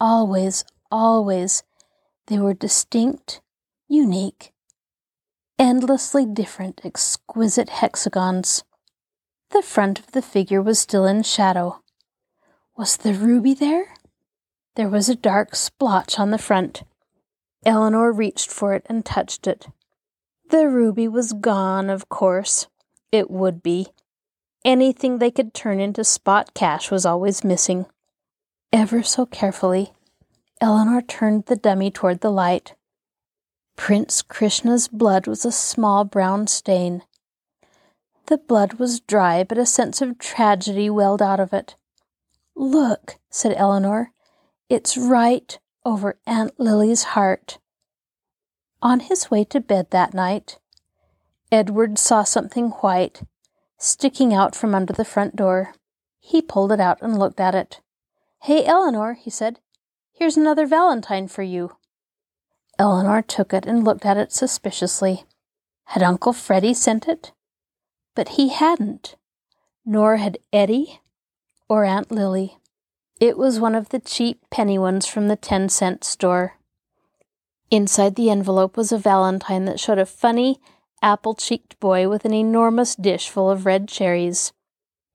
Always, 0.00 0.64
always, 0.90 1.62
they 2.26 2.38
were 2.38 2.54
distinct, 2.54 3.40
unique, 3.88 4.52
endlessly 5.58 6.26
different, 6.26 6.80
exquisite 6.84 7.68
hexagons. 7.68 8.64
The 9.50 9.62
front 9.62 10.00
of 10.00 10.12
the 10.12 10.22
figure 10.22 10.62
was 10.62 10.80
still 10.80 11.06
in 11.06 11.22
shadow. 11.22 11.82
Was 12.76 12.96
the 12.96 13.14
ruby 13.14 13.54
there? 13.54 13.94
There 14.74 14.88
was 14.88 15.08
a 15.08 15.14
dark 15.14 15.54
splotch 15.54 16.18
on 16.18 16.30
the 16.30 16.38
front. 16.38 16.82
Eleanor 17.64 18.12
reached 18.12 18.50
for 18.50 18.74
it 18.74 18.84
and 18.86 19.04
touched 19.04 19.46
it. 19.46 19.68
The 20.50 20.68
ruby 20.68 21.06
was 21.08 21.32
gone, 21.32 21.88
of 21.88 22.08
course. 22.08 22.66
It 23.10 23.30
would 23.30 23.62
be. 23.62 23.88
Anything 24.64 25.18
they 25.18 25.30
could 25.30 25.54
turn 25.54 25.80
into 25.80 26.04
spot 26.04 26.54
cash 26.54 26.90
was 26.90 27.06
always 27.06 27.44
missing. 27.44 27.86
Ever 28.72 29.02
so 29.02 29.26
carefully, 29.26 29.92
Eleanor 30.60 31.02
turned 31.02 31.46
the 31.46 31.56
dummy 31.56 31.90
toward 31.90 32.20
the 32.20 32.30
light. 32.30 32.74
Prince 33.76 34.22
Krishna's 34.22 34.88
blood 34.88 35.26
was 35.26 35.44
a 35.44 35.52
small 35.52 36.04
brown 36.04 36.46
stain. 36.46 37.02
The 38.26 38.38
blood 38.38 38.74
was 38.74 39.00
dry, 39.00 39.44
but 39.44 39.58
a 39.58 39.66
sense 39.66 40.00
of 40.00 40.18
tragedy 40.18 40.88
welled 40.88 41.22
out 41.22 41.40
of 41.40 41.52
it. 41.52 41.76
Look, 42.54 43.18
said 43.30 43.54
Eleanor, 43.56 44.12
it's 44.68 44.96
right 44.96 45.58
over 45.84 46.18
Aunt 46.26 46.58
Lily's 46.58 47.02
heart. 47.02 47.58
On 48.80 49.00
his 49.00 49.30
way 49.30 49.44
to 49.44 49.60
bed 49.60 49.90
that 49.90 50.14
night, 50.14 50.58
Edward 51.50 51.98
saw 51.98 52.24
something 52.24 52.70
white 52.70 53.22
sticking 53.78 54.32
out 54.32 54.54
from 54.54 54.74
under 54.74 54.92
the 54.92 55.04
front 55.04 55.36
door. 55.36 55.74
He 56.18 56.40
pulled 56.40 56.72
it 56.72 56.80
out 56.80 57.02
and 57.02 57.18
looked 57.18 57.40
at 57.40 57.54
it. 57.54 57.80
Hey, 58.42 58.64
Eleanor, 58.64 59.14
he 59.14 59.30
said, 59.30 59.60
here's 60.12 60.36
another 60.36 60.66
valentine 60.66 61.28
for 61.28 61.42
you. 61.42 61.76
Eleanor 62.78 63.22
took 63.22 63.52
it 63.52 63.66
and 63.66 63.84
looked 63.84 64.06
at 64.06 64.16
it 64.16 64.32
suspiciously. 64.32 65.24
Had 65.86 66.02
Uncle 66.02 66.32
Freddy 66.32 66.74
sent 66.74 67.06
it? 67.06 67.32
But 68.14 68.30
he 68.30 68.48
hadn't, 68.48 69.16
nor 69.84 70.16
had 70.16 70.38
Eddie 70.52 71.00
or 71.68 71.84
Aunt 71.84 72.10
Lily. 72.10 72.58
It 73.22 73.38
was 73.38 73.60
one 73.60 73.76
of 73.76 73.90
the 73.90 74.00
cheap 74.00 74.40
penny 74.50 74.76
ones 74.80 75.06
from 75.06 75.28
the 75.28 75.36
ten 75.36 75.68
cent 75.68 76.02
store. 76.02 76.58
Inside 77.70 78.16
the 78.16 78.30
envelope 78.30 78.76
was 78.76 78.90
a 78.90 78.98
valentine 78.98 79.64
that 79.66 79.78
showed 79.78 80.00
a 80.00 80.06
funny, 80.06 80.58
apple 81.00 81.36
cheeked 81.36 81.78
boy 81.78 82.08
with 82.08 82.24
an 82.24 82.34
enormous 82.34 82.96
dish 82.96 83.28
full 83.28 83.48
of 83.48 83.64
red 83.64 83.86
cherries. 83.86 84.52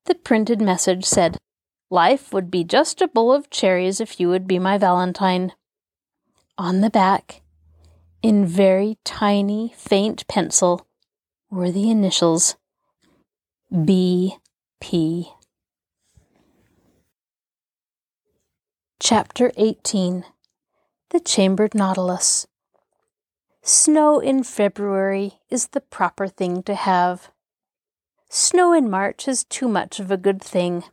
The 0.05 0.15
printed 0.15 0.61
message 0.61 1.03
said, 1.03 1.37
Life 1.89 2.31
would 2.31 2.49
be 2.49 2.63
just 2.63 3.01
a 3.01 3.09
bowl 3.09 3.33
of 3.33 3.49
cherries 3.49 3.99
if 3.99 4.21
you 4.21 4.29
would 4.29 4.47
be 4.47 4.57
my 4.57 4.77
valentine. 4.77 5.51
On 6.57 6.79
the 6.79 6.89
back, 6.89 7.41
in 8.21 8.45
very 8.45 8.99
tiny, 9.03 9.73
faint 9.75 10.25
pencil, 10.29 10.87
were 11.51 11.71
the 11.71 11.91
initials 11.91 12.55
B. 13.69 14.37
P. 14.79 15.33
Chapter 18.99 19.51
18 19.57 20.25
The 21.11 21.19
Chambered 21.19 21.75
Nautilus 21.75 22.47
Snow 23.61 24.19
in 24.19 24.43
February 24.43 25.33
is 25.51 25.67
the 25.67 25.81
proper 25.81 26.27
thing 26.27 26.63
to 26.63 26.73
have. 26.73 27.29
Snow 28.27 28.73
in 28.73 28.89
March 28.89 29.27
is 29.27 29.43
too 29.43 29.67
much 29.67 29.99
of 29.99 30.09
a 30.09 30.17
good 30.17 30.41
thing. 30.41 30.83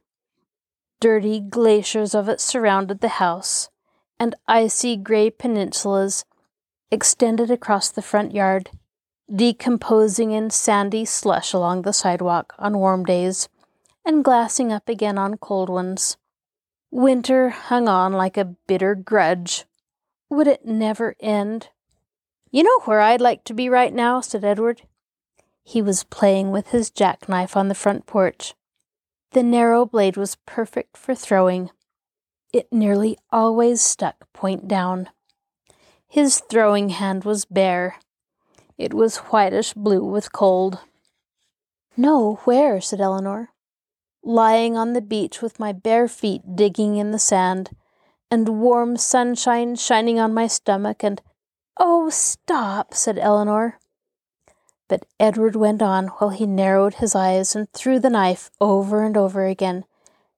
Dirty 1.01 1.41
glaciers 1.41 2.15
of 2.15 2.29
it 2.29 2.43
surrounded 2.43 3.01
the 3.01 3.09
house, 3.09 3.71
and 4.21 4.35
icy 4.47 4.97
gray 4.97 5.31
peninsulas 5.31 6.27
extended 6.91 7.51
across 7.51 7.91
the 7.91 8.03
front 8.03 8.35
yard, 8.35 8.69
decomposing 9.35 10.31
in 10.31 10.51
sandy 10.51 11.07
slush 11.07 11.55
along 11.55 11.83
the 11.83 11.95
sidewalk 11.95 12.53
on 12.59 12.79
warm 12.79 13.03
days, 13.03 13.49
and 14.05 14.23
glassing 14.23 14.71
up 14.71 14.91
again 14.91 15.17
on 15.17 15.39
cold 15.39 15.71
ones. 15.71 16.19
Winter 16.95 17.49
hung 17.49 17.89
on 17.89 18.13
like 18.13 18.37
a 18.37 18.45
bitter 18.45 18.95
grudge. 18.95 19.65
Would 20.31 20.47
it 20.47 20.65
never 20.65 21.17
end? 21.19 21.71
You 22.53 22.63
know 22.63 22.79
where 22.85 23.01
I'd 23.01 23.21
like 23.21 23.43
to 23.47 23.53
be 23.53 23.69
right 23.69 23.93
now, 23.93 24.21
said 24.21 24.45
Edward. 24.45 24.83
He 25.65 25.83
was 25.83 26.05
playing 26.05 26.53
with 26.53 26.69
his 26.69 26.93
jackknife 26.93 27.57
on 27.57 27.67
the 27.67 27.75
front 27.75 28.07
porch. 28.07 28.55
The 29.33 29.43
narrow 29.43 29.85
blade 29.85 30.17
was 30.17 30.37
perfect 30.47 30.97
for 30.97 31.17
throwing. 31.17 31.71
It 32.53 32.73
nearly 32.73 33.19
always 33.33 33.81
stuck 33.81 34.33
point 34.33 34.69
down. 34.69 35.09
His 36.07 36.39
throwing 36.39 36.91
hand 36.91 37.25
was 37.25 37.45
bare. 37.45 37.97
It 38.79 38.95
was 38.95 39.17
whitish 39.17 39.73
blue 39.73 40.05
with 40.05 40.33
cold. 40.33 40.79
No, 41.97 42.37
where? 42.45 42.81
said 42.81 43.01
Eleanor 43.01 43.51
lying 44.25 44.77
on 44.77 44.93
the 44.93 45.01
beach 45.01 45.43
with 45.43 45.61
my 45.61 45.73
bare 45.73 46.09
feet 46.09 46.57
digging 46.57 46.97
in 46.97 47.11
the 47.11 47.19
sand, 47.19 47.71
and 48.31 48.61
warm 48.61 48.97
sunshine 48.97 49.77
shining 49.77 50.19
on 50.19 50.35
my 50.35 50.47
stomach, 50.47 51.03
and 51.05 51.21
Oh, 51.77 52.09
stop, 52.09 52.95
said 52.95 53.19
Eleanor. 53.19 53.79
But 54.89 55.07
Edward 55.19 55.57
went 55.57 55.83
on 55.83 56.09
while 56.09 56.31
he 56.31 56.47
narrowed 56.47 56.95
his 56.95 57.15
eyes 57.15 57.57
and 57.57 57.71
threw 57.73 57.99
the 57.99 58.11
knife 58.11 58.51
over 58.61 59.03
and 59.03 59.17
over 59.17 59.47
again 59.47 59.85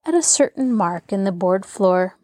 at 0.05 0.14
a 0.14 0.22
certain 0.22 0.72
mark 0.72 1.12
in 1.12 1.25
the 1.25 1.33
board 1.33 1.66
floor. 1.66 2.16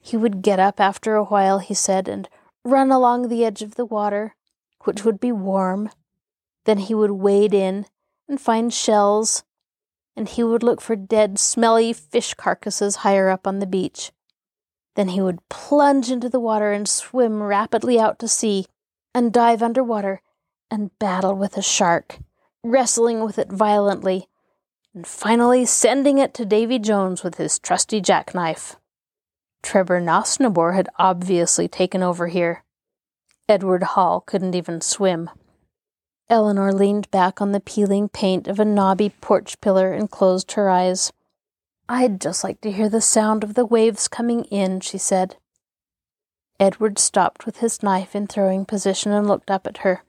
He 0.00 0.16
would 0.16 0.42
get 0.42 0.58
up 0.58 0.80
after 0.80 1.14
a 1.14 1.24
while, 1.24 1.58
he 1.58 1.74
said, 1.74 2.08
and 2.08 2.28
run 2.64 2.90
along 2.90 3.28
the 3.28 3.44
edge 3.44 3.62
of 3.62 3.74
the 3.74 3.84
water, 3.84 4.34
which 4.84 5.04
would 5.04 5.20
be 5.20 5.30
warm. 5.30 5.90
Then 6.64 6.78
he 6.78 6.94
would 6.94 7.12
wade 7.12 7.54
in 7.54 7.86
and 8.28 8.40
find 8.40 8.72
shells 8.72 9.44
and 10.16 10.28
he 10.28 10.42
would 10.42 10.62
look 10.62 10.80
for 10.80 10.96
dead, 10.96 11.38
smelly 11.38 11.92
fish 11.92 12.34
carcasses 12.34 12.96
higher 12.96 13.28
up 13.30 13.46
on 13.46 13.58
the 13.58 13.66
beach. 13.66 14.12
Then 14.96 15.08
he 15.08 15.20
would 15.20 15.48
plunge 15.48 16.10
into 16.10 16.28
the 16.28 16.40
water 16.40 16.72
and 16.72 16.88
swim 16.88 17.42
rapidly 17.42 17.98
out 17.98 18.18
to 18.18 18.28
sea, 18.28 18.66
and 19.14 19.32
dive 19.32 19.62
under 19.62 19.82
water 19.82 20.20
and 20.70 20.96
battle 20.98 21.34
with 21.34 21.56
a 21.56 21.62
shark, 21.62 22.18
wrestling 22.62 23.24
with 23.24 23.38
it 23.38 23.50
violently, 23.50 24.28
and 24.94 25.06
finally 25.06 25.64
sending 25.64 26.18
it 26.18 26.34
to 26.34 26.44
Davy 26.44 26.78
Jones 26.78 27.22
with 27.22 27.36
his 27.36 27.58
trusty 27.58 28.00
jackknife. 28.00 28.76
Trebor 29.62 30.02
Nosnibor 30.02 30.74
had 30.74 30.88
obviously 30.98 31.68
taken 31.68 32.02
over 32.02 32.28
here. 32.28 32.64
Edward 33.48 33.82
Hall 33.82 34.20
couldn't 34.20 34.54
even 34.54 34.80
swim. 34.80 35.28
Eleanor 36.30 36.72
leaned 36.72 37.10
back 37.10 37.42
on 37.42 37.50
the 37.50 37.58
peeling 37.58 38.08
paint 38.08 38.46
of 38.46 38.60
a 38.60 38.64
knobby 38.64 39.10
porch 39.20 39.60
pillar 39.60 39.92
and 39.92 40.10
closed 40.10 40.52
her 40.52 40.70
eyes. 40.70 41.12
I'd 41.88 42.20
just 42.20 42.44
like 42.44 42.60
to 42.60 42.70
hear 42.70 42.88
the 42.88 43.00
sound 43.00 43.42
of 43.42 43.54
the 43.54 43.66
waves 43.66 44.06
coming 44.06 44.44
in, 44.44 44.78
she 44.78 44.96
said. 44.96 45.36
Edward 46.60 47.00
stopped 47.00 47.46
with 47.46 47.56
his 47.56 47.82
knife 47.82 48.14
in 48.14 48.28
throwing 48.28 48.64
position 48.64 49.10
and 49.10 49.26
looked 49.26 49.50
up 49.50 49.66
at 49.66 49.78
her. 49.78 50.04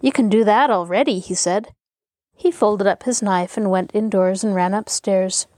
You 0.00 0.12
can 0.12 0.28
do 0.28 0.44
that 0.44 0.70
already, 0.70 1.18
he 1.18 1.34
said. 1.34 1.74
He 2.36 2.52
folded 2.52 2.86
up 2.86 3.02
his 3.02 3.20
knife 3.22 3.56
and 3.56 3.70
went 3.70 3.94
indoors 3.94 4.44
and 4.44 4.54
ran 4.54 4.74
upstairs. 4.74 5.48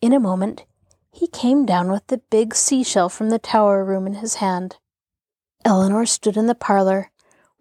In 0.00 0.12
a 0.12 0.20
moment, 0.20 0.64
he 1.10 1.26
came 1.26 1.66
down 1.66 1.90
with 1.90 2.06
the 2.06 2.22
big 2.30 2.54
seashell 2.54 3.08
from 3.08 3.30
the 3.30 3.38
tower 3.38 3.84
room 3.84 4.06
in 4.06 4.14
his 4.14 4.36
hand. 4.36 4.76
Eleanor 5.64 6.06
stood 6.06 6.36
in 6.36 6.46
the 6.46 6.54
parlor 6.54 7.11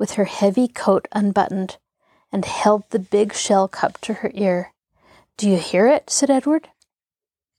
with 0.01 0.13
her 0.13 0.25
heavy 0.25 0.67
coat 0.67 1.07
unbuttoned 1.11 1.77
and 2.31 2.43
held 2.45 2.81
the 2.89 2.97
big 2.97 3.35
shell 3.35 3.67
cup 3.67 4.01
to 4.01 4.15
her 4.15 4.31
ear. 4.33 4.73
Do 5.37 5.47
you 5.47 5.57
hear 5.57 5.85
it? 5.85 6.09
said 6.09 6.31
Edward. 6.31 6.69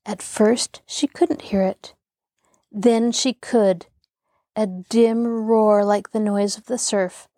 At 0.04 0.20
first 0.20 0.82
she 0.84 1.06
couldn't 1.06 1.42
hear 1.42 1.62
it. 1.62 1.94
Then 2.72 3.12
she 3.12 3.32
could, 3.32 3.86
a 4.56 4.66
dim 4.66 5.24
roar 5.24 5.84
like 5.84 6.10
the 6.10 6.18
noise 6.18 6.58
of 6.58 6.66
the 6.66 6.78
surf, 6.78 7.28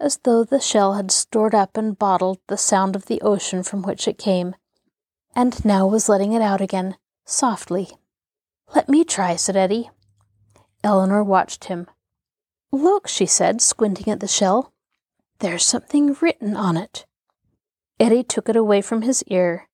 as 0.00 0.16
though 0.24 0.42
the 0.42 0.58
shell 0.58 0.94
had 0.94 1.12
stored 1.12 1.54
up 1.54 1.76
and 1.76 1.96
bottled 1.96 2.40
the 2.48 2.58
sound 2.58 2.96
of 2.96 3.06
the 3.06 3.20
ocean 3.20 3.62
from 3.62 3.82
which 3.82 4.08
it 4.08 4.18
came, 4.18 4.56
and 5.36 5.64
now 5.64 5.86
was 5.86 6.08
letting 6.08 6.32
it 6.32 6.42
out 6.42 6.60
again, 6.60 6.96
softly. 7.24 7.92
Let 8.74 8.88
me 8.88 9.04
try, 9.04 9.36
said 9.36 9.54
Eddie. 9.54 9.90
Eleanor 10.82 11.22
watched 11.22 11.66
him. 11.66 11.86
Look, 12.72 13.06
she 13.06 13.26
said, 13.26 13.60
squinting 13.60 14.10
at 14.10 14.20
the 14.20 14.26
shell. 14.26 14.72
There's 15.40 15.64
something 15.64 16.16
written 16.20 16.56
on 16.56 16.76
it. 16.76 17.04
Eddie 18.00 18.24
took 18.24 18.48
it 18.48 18.56
away 18.56 18.80
from 18.80 19.02
his 19.02 19.22
ear 19.24 19.68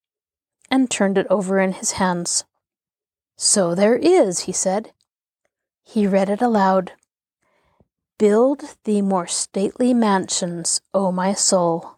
and 0.69 0.91
turned 0.91 1.17
it 1.17 1.27
over 1.29 1.59
in 1.59 1.71
his 1.73 1.93
hands. 1.93 2.43
So 3.37 3.73
there 3.73 3.95
is, 3.95 4.41
he 4.41 4.51
said. 4.51 4.91
He 5.83 6.05
read 6.05 6.29
it 6.29 6.41
aloud. 6.41 6.91
Build 8.17 8.75
thee 8.83 9.01
more 9.01 9.27
stately 9.27 9.93
mansions, 9.93 10.81
O 10.93 11.11
my 11.11 11.33
soul. 11.33 11.95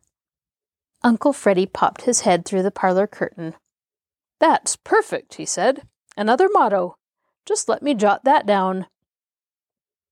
Uncle 1.03 1.33
Freddy 1.33 1.65
popped 1.65 2.03
his 2.03 2.21
head 2.21 2.45
through 2.45 2.61
the 2.61 2.69
parlor 2.69 3.07
curtain. 3.07 3.55
That's 4.39 4.75
perfect, 4.75 5.35
he 5.35 5.45
said. 5.45 5.81
Another 6.15 6.47
motto. 6.51 6.95
Just 7.45 7.67
let 7.67 7.81
me 7.81 7.95
jot 7.95 8.23
that 8.23 8.45
down. 8.45 8.85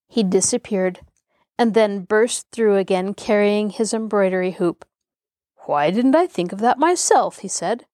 He 0.09 0.23
disappeared, 0.23 0.99
and 1.57 1.73
then 1.73 2.01
burst 2.03 2.47
through 2.51 2.75
again 2.75 3.13
carrying 3.13 3.69
his 3.69 3.93
embroidery 3.93 4.51
hoop. 4.51 4.83
Why 5.65 5.91
didn't 5.91 6.15
I 6.15 6.27
think 6.27 6.51
of 6.51 6.59
that 6.59 6.77
myself? 6.77 7.39
he 7.39 7.47
said. 7.47 7.85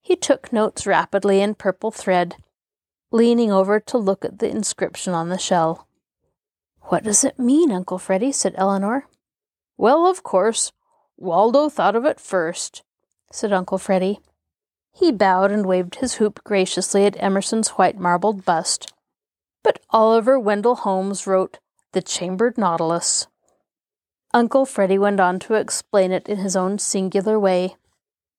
He 0.00 0.14
took 0.14 0.52
notes 0.52 0.86
rapidly 0.86 1.40
in 1.40 1.56
purple 1.56 1.90
thread 1.90 2.36
leaning 3.10 3.50
over 3.50 3.80
to 3.80 3.98
look 3.98 4.24
at 4.24 4.38
the 4.38 4.48
inscription 4.48 5.14
on 5.14 5.28
the 5.28 5.38
shell. 5.38 5.88
What 6.82 7.04
does 7.04 7.24
it 7.24 7.38
mean, 7.38 7.72
Uncle 7.72 7.98
Freddy? 7.98 8.32
said 8.32 8.54
Eleanor. 8.56 9.06
Well, 9.76 10.06
of 10.06 10.22
course, 10.22 10.72
Waldo 11.16 11.68
thought 11.68 11.96
of 11.96 12.04
it 12.04 12.20
first, 12.20 12.82
said 13.32 13.52
Uncle 13.52 13.78
Freddy. 13.78 14.20
He 14.92 15.12
bowed 15.12 15.52
and 15.52 15.66
waved 15.66 15.96
his 15.96 16.14
hoop 16.14 16.42
graciously 16.44 17.04
at 17.04 17.20
Emerson's 17.22 17.70
white 17.70 17.98
marbled 17.98 18.44
bust. 18.44 18.92
But 19.62 19.80
Oliver 19.90 20.38
Wendell 20.38 20.76
Holmes 20.76 21.26
wrote 21.26 21.58
The 21.92 22.02
Chambered 22.02 22.56
Nautilus. 22.56 23.26
Uncle 24.32 24.64
Freddy 24.64 24.98
went 24.98 25.20
on 25.20 25.38
to 25.40 25.54
explain 25.54 26.12
it 26.12 26.28
in 26.28 26.38
his 26.38 26.56
own 26.56 26.78
singular 26.78 27.38
way, 27.38 27.76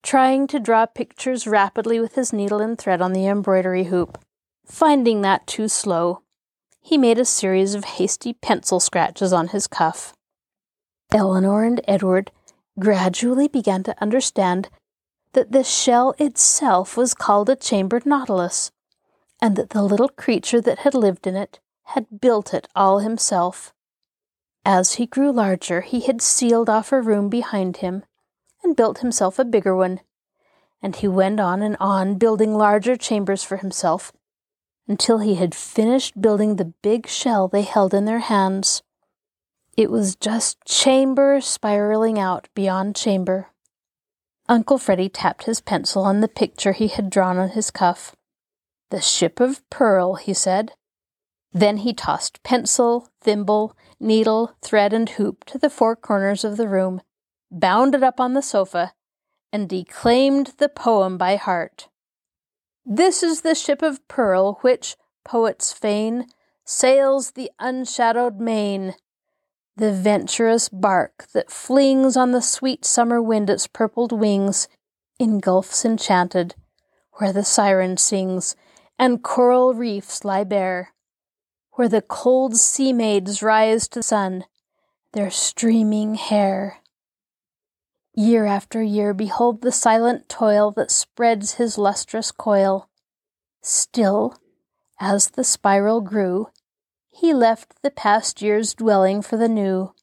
trying 0.04 0.48
to 0.48 0.60
draw 0.60 0.86
pictures 0.86 1.46
rapidly 1.46 2.00
with 2.00 2.16
his 2.16 2.32
needle 2.32 2.60
and 2.60 2.78
thread 2.78 3.02
on 3.02 3.14
the 3.14 3.28
embroidery 3.28 3.86
hoop. 3.86 4.18
Finding 4.66 5.22
that 5.22 5.46
too 5.46 5.68
slow, 5.68 6.22
he 6.80 6.98
made 6.98 7.20
a 7.20 7.26
series 7.26 7.76
of 7.76 7.84
hasty 7.84 8.34
pencil 8.34 8.80
scratches 8.80 9.34
on 9.34 9.50
his 9.50 9.68
cuff. 9.68 10.14
Eleanor 11.14 11.64
and 11.64 11.82
Edward 11.88 12.32
gradually 12.80 13.48
began 13.48 13.84
to 13.84 14.02
understand 14.02 14.70
that 15.34 15.52
the 15.52 15.64
shell 15.64 16.16
itself 16.18 16.98
was 16.98 17.14
called 17.14 17.50
a 17.50 17.56
chambered 17.56 18.06
nautilus, 18.06 18.72
and 19.42 19.56
that 19.56 19.72
the 19.72 19.82
little 19.82 20.10
creature 20.10 20.62
that 20.62 20.80
had 20.80 20.94
lived 20.94 21.26
in 21.26 21.36
it 21.36 21.60
had 21.86 22.22
built 22.22 22.54
it 22.54 22.68
all 22.76 23.00
himself. 23.00 23.74
As 24.64 24.94
he 24.94 25.06
grew 25.08 25.32
larger, 25.32 25.82
he 25.82 26.02
had 26.02 26.22
sealed 26.22 26.70
off 26.70 26.92
a 26.92 27.02
room 27.02 27.30
behind 27.30 27.78
him 27.78 28.04
and 28.64 28.76
built 28.76 29.00
himself 29.00 29.40
a 29.40 29.46
bigger 29.46 29.76
one, 29.76 30.02
and 30.82 30.96
he 30.96 31.08
went 31.08 31.40
on 31.40 31.62
and 31.62 31.76
on 31.80 32.16
building 32.16 32.54
larger 32.56 32.96
chambers 32.96 33.44
for 33.44 33.58
himself 33.58 34.14
until 34.88 35.20
he 35.20 35.36
had 35.36 35.56
finished 35.56 36.22
building 36.22 36.56
the 36.56 36.74
big 36.84 37.08
shell 37.08 37.48
they 37.48 37.62
held 37.62 37.94
in 37.94 38.06
their 38.06 38.20
hands. 38.20 38.84
It 39.78 39.90
was 39.90 40.16
just 40.16 40.64
chamber 40.66 41.40
spiraling 41.42 42.20
out 42.20 42.50
beyond 42.54 42.96
chamber. 42.96 43.48
Uncle 44.50 44.78
Freddy 44.78 45.08
tapped 45.08 45.46
his 45.46 45.62
pencil 45.62 46.04
on 46.04 46.20
the 46.20 46.28
picture 46.28 46.74
he 46.74 46.88
had 46.88 47.10
drawn 47.10 47.38
on 47.38 47.50
his 47.50 47.72
cuff. 47.72 48.16
The 48.92 49.02
ship 49.02 49.40
of 49.40 49.68
pearl, 49.70 50.16
he 50.16 50.34
said. 50.34 50.74
Then 51.54 51.78
he 51.78 51.94
tossed 51.94 52.44
pencil, 52.44 53.08
thimble, 53.22 53.76
needle, 54.02 54.56
thread, 54.62 54.92
and 54.92 55.08
hoop 55.10 55.46
to 55.46 55.58
the 55.58 55.70
four 55.70 55.96
corners 55.96 56.44
of 56.44 56.58
the 56.58 56.68
room, 56.68 57.02
bounded 57.50 58.04
up 58.04 58.20
on 58.20 58.34
the 58.34 58.42
sofa, 58.42 58.94
and 59.52 59.70
declaimed 59.70 60.54
the 60.58 60.68
poem 60.68 61.18
by 61.18 61.38
heart. 61.38 61.88
This 62.86 63.24
is 63.24 63.42
the 63.42 63.56
ship 63.56 63.82
of 63.82 64.06
pearl 64.10 64.60
which, 64.62 64.98
poets 65.24 65.72
feign, 65.72 66.28
sails 66.66 67.32
the 67.32 67.50
unshadowed 67.60 68.42
main, 68.42 68.96
the 69.78 69.94
venturous 69.94 70.68
bark 70.68 71.28
that 71.34 71.50
flings 71.50 72.18
on 72.18 72.32
the 72.32 72.42
sweet 72.42 72.84
summer 72.84 73.22
wind 73.22 73.50
its 73.50 73.68
purpled 73.68 74.12
wings 74.12 74.68
in 75.18 75.40
gulfs 75.40 75.86
enchanted, 75.86 76.56
where 77.14 77.32
the 77.32 77.46
siren 77.46 77.96
sings 77.96 78.56
and 79.02 79.24
coral 79.24 79.74
reefs 79.74 80.24
lie 80.24 80.44
bare, 80.44 80.94
where 81.72 81.90
the 81.90 82.04
cold 82.04 82.56
sea 82.56 82.94
maids 82.94 83.42
rise 83.42 83.88
to 83.88 83.98
the 83.98 84.04
sun, 84.04 84.46
their 85.14 85.32
streaming 85.32 86.14
hair. 86.14 86.78
Year 88.14 88.46
after 88.46 88.84
year, 88.84 89.16
behold 89.16 89.64
the 89.64 89.72
silent 89.72 90.30
toil 90.30 90.70
that 90.74 90.92
spreads 90.92 91.56
his 91.56 91.80
lustrous 91.80 92.32
coil. 92.32 92.90
Still, 93.64 94.36
as 95.00 95.30
the 95.30 95.44
spiral 95.44 96.02
grew, 96.02 96.50
he 97.10 97.34
left 97.34 97.82
the 97.82 97.90
past 97.90 98.40
year's 98.40 98.76
dwelling 98.76 99.24
for 99.24 99.36
the 99.36 99.50
new, 99.50 99.96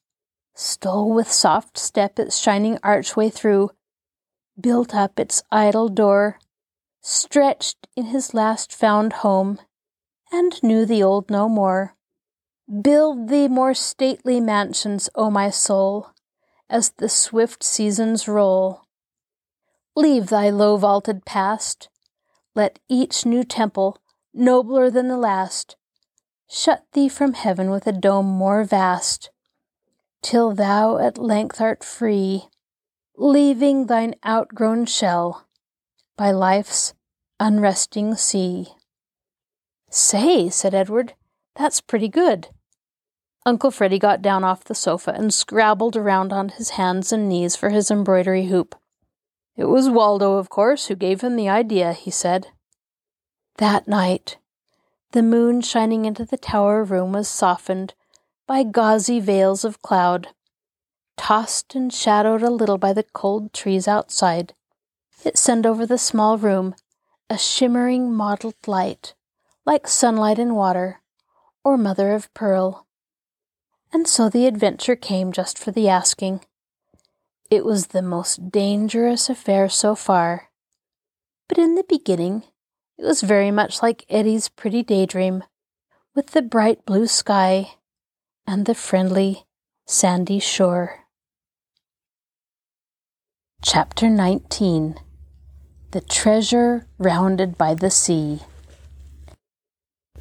stole 0.53 1.13
with 1.13 1.31
soft 1.31 1.77
step 1.77 2.19
its 2.19 2.37
shining 2.37 2.77
archway 2.83 3.29
through, 3.29 3.69
built 4.59 4.93
up 4.93 5.21
its 5.21 5.41
idle 5.53 5.87
door, 5.87 6.37
stretched 7.01 7.87
in 7.95 8.05
his 8.05 8.33
last 8.33 8.73
found 8.73 9.13
home, 9.13 9.59
and 10.31 10.61
knew 10.61 10.85
the 10.85 11.01
old 11.01 11.29
no 11.29 11.47
more. 11.47 11.95
Build 12.81 13.29
thee 13.29 13.47
more 13.47 13.73
stately 13.73 14.39
mansions, 14.39 15.09
O 15.15 15.31
my 15.31 15.49
soul, 15.49 16.11
as 16.69 16.91
the 16.91 17.09
swift 17.09 17.63
seasons 17.63 18.27
roll. 18.27 18.85
Leave 19.95 20.27
thy 20.27 20.49
low 20.49 20.77
vaulted 20.77 21.25
past. 21.25 21.89
Let 22.55 22.79
each 22.87 23.25
new 23.25 23.43
temple, 23.43 23.97
nobler 24.33 24.89
than 24.91 25.07
the 25.07 25.17
last, 25.17 25.77
shut 26.47 26.85
thee 26.93 27.09
from 27.09 27.33
heaven 27.33 27.69
with 27.69 27.87
a 27.87 27.91
dome 27.91 28.27
more 28.27 28.63
vast, 28.63 29.31
till 30.21 30.53
thou 30.53 30.97
at 30.97 31.17
length 31.17 31.61
art 31.61 31.83
free, 31.83 32.49
leaving 33.15 33.87
thine 33.87 34.15
outgrown 34.25 34.85
shell 34.85 35.48
by 36.19 36.31
life's 36.31 36.93
unresting 37.39 38.13
sea. 38.13 38.67
Say, 39.89 40.49
said 40.49 40.73
Edward, 40.73 41.13
that's 41.55 41.79
pretty 41.79 42.09
good. 42.09 42.49
Uncle 43.45 43.71
Freddy 43.71 43.97
got 43.97 44.21
down 44.21 44.43
off 44.43 44.65
the 44.65 44.75
sofa 44.75 45.11
and 45.11 45.33
scrabbled 45.33 45.95
around 45.95 46.33
on 46.33 46.49
his 46.49 46.71
hands 46.71 47.13
and 47.13 47.29
knees 47.29 47.55
for 47.55 47.69
his 47.69 47.89
embroidery 47.89 48.47
hoop. 48.47 48.75
It 49.55 49.69
was 49.69 49.89
Waldo, 49.89 50.33
of 50.33 50.49
course, 50.49 50.87
who 50.87 50.95
gave 50.95 51.21
him 51.21 51.37
the 51.37 51.47
idea, 51.47 51.93
he 51.93 52.11
said. 52.11 52.47
That 53.57 53.87
night, 53.87 54.35
the 55.13 55.23
moon 55.23 55.61
shining 55.61 56.03
into 56.03 56.25
the 56.25 56.37
tower 56.37 56.83
room 56.83 57.13
was 57.13 57.29
softened 57.29 57.93
by 58.45 58.63
gauzy 58.63 59.21
veils 59.21 59.63
of 59.63 59.81
cloud, 59.81 60.27
tossed 61.15 61.75
and 61.75 61.93
shadowed 61.93 62.43
a 62.43 62.49
little 62.49 62.77
by 62.77 62.91
the 62.91 63.05
cold 63.13 63.53
trees 63.53 63.87
outside. 63.87 64.53
It 65.25 65.37
sent 65.37 65.65
over 65.65 65.85
the 65.85 65.97
small 65.97 66.37
room 66.37 66.75
a 67.29 67.37
shimmering 67.37 68.13
mottled 68.13 68.55
light, 68.67 69.13
like 69.65 69.87
sunlight 69.87 70.39
in 70.39 70.55
water, 70.55 71.01
or 71.63 71.77
mother 71.77 72.13
of 72.13 72.33
pearl. 72.33 72.87
And 73.91 74.07
so 74.07 74.29
the 74.29 74.47
adventure 74.47 74.95
came 74.95 75.31
just 75.31 75.59
for 75.59 75.71
the 75.71 75.89
asking. 75.89 76.45
It 77.51 77.65
was 77.65 77.87
the 77.87 78.01
most 78.01 78.49
dangerous 78.49 79.29
affair 79.29 79.67
so 79.67 79.93
far. 79.93 80.49
But 81.47 81.57
in 81.57 81.75
the 81.75 81.85
beginning, 81.87 82.43
it 82.97 83.03
was 83.03 83.21
very 83.21 83.51
much 83.51 83.81
like 83.81 84.05
Eddie's 84.09 84.47
pretty 84.47 84.83
daydream, 84.83 85.43
with 86.15 86.27
the 86.27 86.41
bright 86.41 86.85
blue 86.85 87.07
sky 87.07 87.71
and 88.47 88.65
the 88.65 88.75
friendly 88.75 89.45
sandy 89.85 90.39
shore. 90.39 91.05
Chapter 93.61 94.09
19 94.09 94.95
The 95.91 96.01
Treasure 96.01 96.85
Rounded 96.99 97.57
by 97.57 97.73
the 97.73 97.89
Sea. 97.89 98.41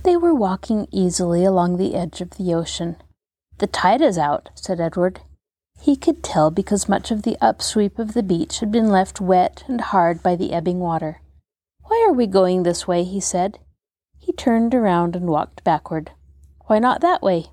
They 0.03 0.17
were 0.17 0.33
walking 0.35 0.89
easily 0.91 1.45
along 1.45 1.77
the 1.77 1.95
edge 1.95 2.23
of 2.23 2.31
the 2.31 2.55
ocean. 2.55 2.97
The 3.59 3.67
tide 3.67 4.01
is 4.01 4.17
out, 4.17 4.49
said 4.55 4.81
Edward. 4.81 5.21
He 5.79 5.95
could 5.95 6.23
tell 6.23 6.51
because 6.51 6.89
much 6.89 7.11
of 7.11 7.21
the 7.21 7.37
upsweep 7.43 7.99
of 7.99 8.15
the 8.15 8.23
beach 8.23 8.61
had 8.61 8.73
been 8.73 8.89
left 8.89 9.21
wet 9.21 9.63
and 9.69 9.83
hard 9.83 10.23
by 10.23 10.37
the 10.37 10.55
ebbing 10.55 10.79
water. 10.81 11.21
Why 11.83 12.03
are 12.09 12.15
we 12.15 12.27
going 12.27 12.63
this 12.63 12.89
way? 12.89 13.05
he 13.05 13.21
said. 13.21 13.59
He 14.19 14.33
turned 14.33 14.75
around 14.75 15.15
and 15.15 15.27
walked 15.27 15.65
backward. 15.65 16.13
Why 16.65 16.79
not 16.79 17.03
that 17.03 17.21
way? 17.21 17.49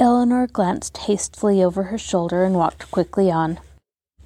Eleanor 0.00 0.46
glanced 0.46 0.96
hastily 0.96 1.62
over 1.62 1.82
her 1.82 1.98
shoulder 1.98 2.44
and 2.44 2.54
walked 2.54 2.90
quickly 2.90 3.30
on. 3.30 3.60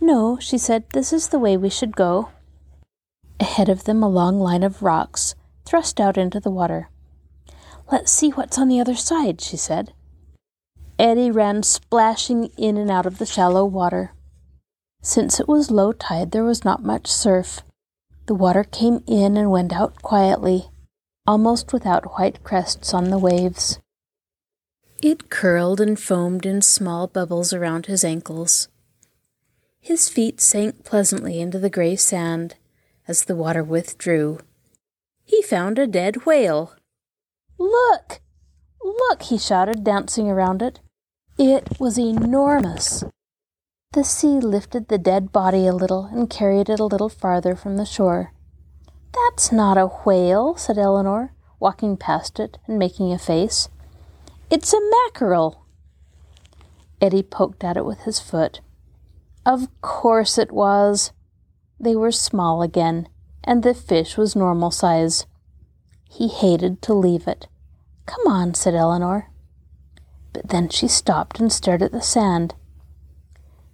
No, 0.01 0.39
she 0.39 0.57
said, 0.57 0.85
this 0.93 1.13
is 1.13 1.31
the 1.31 1.41
way 1.41 1.57
we 1.57 1.71
should 1.71 1.97
go. 1.97 2.29
Ahead 3.41 3.69
of 3.69 3.85
them, 3.85 4.03
a 4.03 4.09
long 4.09 4.41
line 4.41 4.63
of 4.63 4.83
rocks 4.83 5.35
thrust 5.65 6.01
out 6.01 6.19
into 6.19 6.41
the 6.41 6.51
water. 6.51 6.89
Let's 7.91 8.11
see 8.11 8.31
what's 8.31 8.59
on 8.59 8.69
the 8.69 8.81
other 8.81 8.97
side, 8.97 9.41
she 9.41 9.57
said. 9.57 9.93
Eddie 10.99 11.31
ran 11.31 11.63
splashing 11.63 12.47
in 12.57 12.77
and 12.77 12.91
out 12.91 13.07
of 13.07 13.19
the 13.19 13.27
shallow 13.27 13.65
water. 13.65 14.13
Since 15.01 15.39
it 15.39 15.47
was 15.47 15.71
low 15.71 15.93
tide, 15.93 16.33
there 16.33 16.45
was 16.45 16.65
not 16.65 16.83
much 16.83 17.07
surf. 17.07 17.63
The 18.27 18.35
water 18.35 18.65
came 18.65 19.05
in 19.07 19.37
and 19.37 19.51
went 19.51 19.73
out 19.73 20.03
quietly, 20.03 20.69
almost 21.27 21.73
without 21.73 22.19
white 22.19 22.43
crests 22.43 22.93
on 22.93 23.11
the 23.11 23.19
waves. 23.19 23.79
It 25.01 25.31
curled 25.31 25.81
and 25.81 25.99
foamed 25.99 26.45
in 26.45 26.61
small 26.61 27.07
bubbles 27.07 27.53
around 27.53 27.87
his 27.87 28.05
ankles. 28.05 28.69
His 29.81 30.09
feet 30.09 30.41
sank 30.41 30.85
pleasantly 30.85 31.41
into 31.41 31.61
the 31.61 31.71
gray 31.71 31.95
sand 31.95 32.57
as 33.09 33.25
the 33.25 33.35
water 33.35 33.65
withdrew. 33.65 34.39
He 35.25 35.43
found 35.43 35.79
a 35.79 35.87
dead 35.87 36.27
whale. 36.27 36.75
Look! 37.59 38.21
Look! 38.85 39.23
he 39.23 39.39
shouted, 39.39 39.83
dancing 39.83 40.29
around 40.29 40.63
it. 40.63 40.81
It 41.39 41.81
was 41.81 41.99
enormous. 41.99 43.03
The 43.93 44.05
sea 44.05 44.39
lifted 44.39 44.89
the 44.89 44.99
dead 44.99 45.33
body 45.33 45.67
a 45.67 45.73
little 45.73 46.05
and 46.05 46.29
carried 46.29 46.69
it 46.69 46.79
a 46.79 46.85
little 46.85 47.09
farther 47.09 47.57
from 47.57 47.79
the 47.79 47.87
shore. 47.87 48.33
That's 49.15 49.51
not 49.51 49.79
a 49.79 49.87
whale, 49.87 50.57
said 50.57 50.79
Eleanor, 50.79 51.33
walking 51.59 51.97
past 51.97 52.39
it 52.39 52.59
and 52.67 52.79
making 52.79 53.13
a 53.13 53.19
face. 53.19 53.69
It's 54.51 54.73
a 54.73 54.81
mackerel. 54.91 55.65
Eddie 57.01 57.23
poked 57.23 57.65
at 57.65 57.77
it 57.77 57.85
with 57.85 58.01
his 58.01 58.21
foot. 58.21 58.61
Of 59.47 59.69
course 59.81 60.37
it 60.37 60.53
was. 60.53 61.13
They 61.81 61.95
were 61.97 62.13
small 62.13 62.63
again, 62.63 63.09
and 63.45 63.63
the 63.63 63.75
fish 63.75 64.17
was 64.17 64.37
normal 64.37 64.71
size. 64.71 65.27
He 66.11 66.29
hated 66.29 66.83
to 66.83 66.95
leave 66.95 67.27
it. 67.27 67.47
Come 68.07 68.27
on, 68.27 68.55
said 68.55 68.75
Eleanor 68.75 69.31
but 70.39 70.51
then 70.51 70.69
she 70.69 70.87
stopped 70.87 71.41
and 71.41 71.53
stared 71.53 71.83
at 71.83 71.91
the 71.91 72.01
sand. 72.01 72.55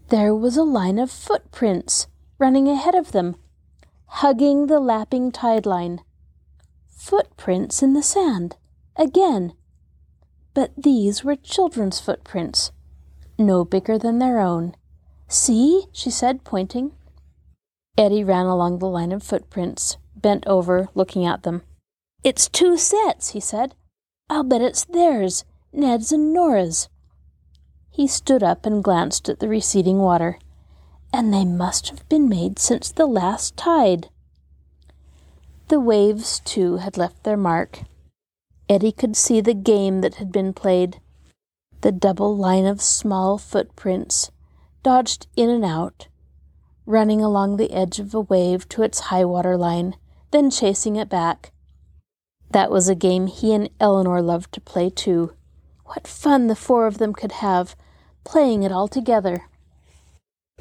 There 0.08 0.34
was 0.34 0.56
a 0.56 0.62
line 0.62 0.98
of 0.98 1.10
footprints 1.10 2.06
running 2.38 2.68
ahead 2.68 2.94
of 2.94 3.12
them, 3.12 3.36
hugging 4.06 4.66
the 4.66 4.80
lapping 4.80 5.30
tide 5.30 5.66
line. 5.66 6.00
Footprints 6.88 7.82
in 7.82 7.92
the 7.92 8.02
sand, 8.02 8.56
again. 8.96 9.52
But 10.54 10.72
these 10.74 11.22
were 11.22 11.36
children's 11.36 12.00
footprints, 12.00 12.72
no 13.38 13.64
bigger 13.64 13.98
than 13.98 14.18
their 14.18 14.40
own. 14.40 14.74
See, 15.28 15.84
she 15.92 16.10
said, 16.10 16.44
pointing. 16.44 16.92
Eddie 17.96 18.24
ran 18.24 18.46
along 18.46 18.78
the 18.78 18.88
line 18.88 19.12
of 19.12 19.22
footprints, 19.22 19.96
bent 20.16 20.44
over, 20.46 20.88
looking 20.94 21.24
at 21.24 21.44
them. 21.44 21.62
It's 22.24 22.48
two 22.48 22.76
sets, 22.76 23.30
he 23.30 23.40
said. 23.40 23.74
I'll 24.28 24.42
bet 24.42 24.62
it's 24.62 24.84
theirs. 24.84 25.44
Ned's 25.72 26.10
and 26.10 26.32
Nora's. 26.32 26.88
He 27.90 28.06
stood 28.06 28.42
up 28.42 28.66
and 28.66 28.82
glanced 28.82 29.28
at 29.28 29.38
the 29.38 29.48
receding 29.48 29.98
water. 29.98 30.38
And 31.12 31.32
they 31.32 31.44
must 31.44 31.90
have 31.90 32.08
been 32.08 32.28
made 32.28 32.58
since 32.58 32.90
the 32.90 33.06
last 33.06 33.56
tide. 33.56 34.08
The 35.68 35.78
waves, 35.78 36.40
too, 36.40 36.78
had 36.78 36.96
left 36.96 37.22
their 37.22 37.36
mark. 37.36 37.82
Eddie 38.68 38.92
could 38.92 39.14
see 39.14 39.40
the 39.40 39.54
game 39.54 40.00
that 40.00 40.16
had 40.16 40.32
been 40.32 40.52
played. 40.52 41.00
The 41.82 41.92
double 41.92 42.36
line 42.36 42.66
of 42.66 42.82
small 42.82 43.38
footprints, 43.38 44.30
dodged 44.82 45.28
in 45.36 45.50
and 45.50 45.64
out, 45.64 46.08
running 46.86 47.20
along 47.22 47.56
the 47.56 47.72
edge 47.72 47.98
of 47.98 48.14
a 48.14 48.20
wave 48.20 48.68
to 48.68 48.82
its 48.82 49.00
high 49.00 49.24
water 49.24 49.56
line, 49.56 49.94
then 50.30 50.50
chasing 50.50 50.96
it 50.96 51.08
back. 51.08 51.52
That 52.50 52.70
was 52.70 52.88
a 52.88 52.94
game 52.94 53.26
he 53.26 53.52
and 53.54 53.70
Eleanor 53.80 54.22
loved 54.22 54.52
to 54.52 54.60
play 54.60 54.90
too. 54.90 55.32
What 55.86 56.06
fun 56.06 56.46
the 56.46 56.56
four 56.56 56.86
of 56.86 56.98
them 56.98 57.12
could 57.12 57.32
have, 57.32 57.76
playing 58.24 58.62
it 58.62 58.72
all 58.72 58.88
together. 58.88 59.48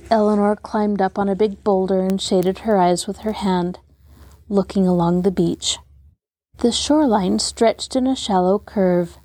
Eleanor 0.09 0.55
climbed 0.55 1.01
up 1.01 1.19
on 1.19 1.29
a 1.29 1.35
big 1.35 1.63
boulder 1.63 2.01
and 2.01 2.21
shaded 2.21 2.59
her 2.59 2.77
eyes 2.77 3.07
with 3.07 3.19
her 3.19 3.33
hand, 3.33 3.79
looking 4.49 4.87
along 4.87 5.21
the 5.21 5.31
beach. 5.31 5.77
The 6.57 6.71
shoreline 6.71 7.39
stretched 7.39 7.95
in 7.95 8.07
a 8.07 8.15
shallow 8.15 8.59
curve, 8.59 9.17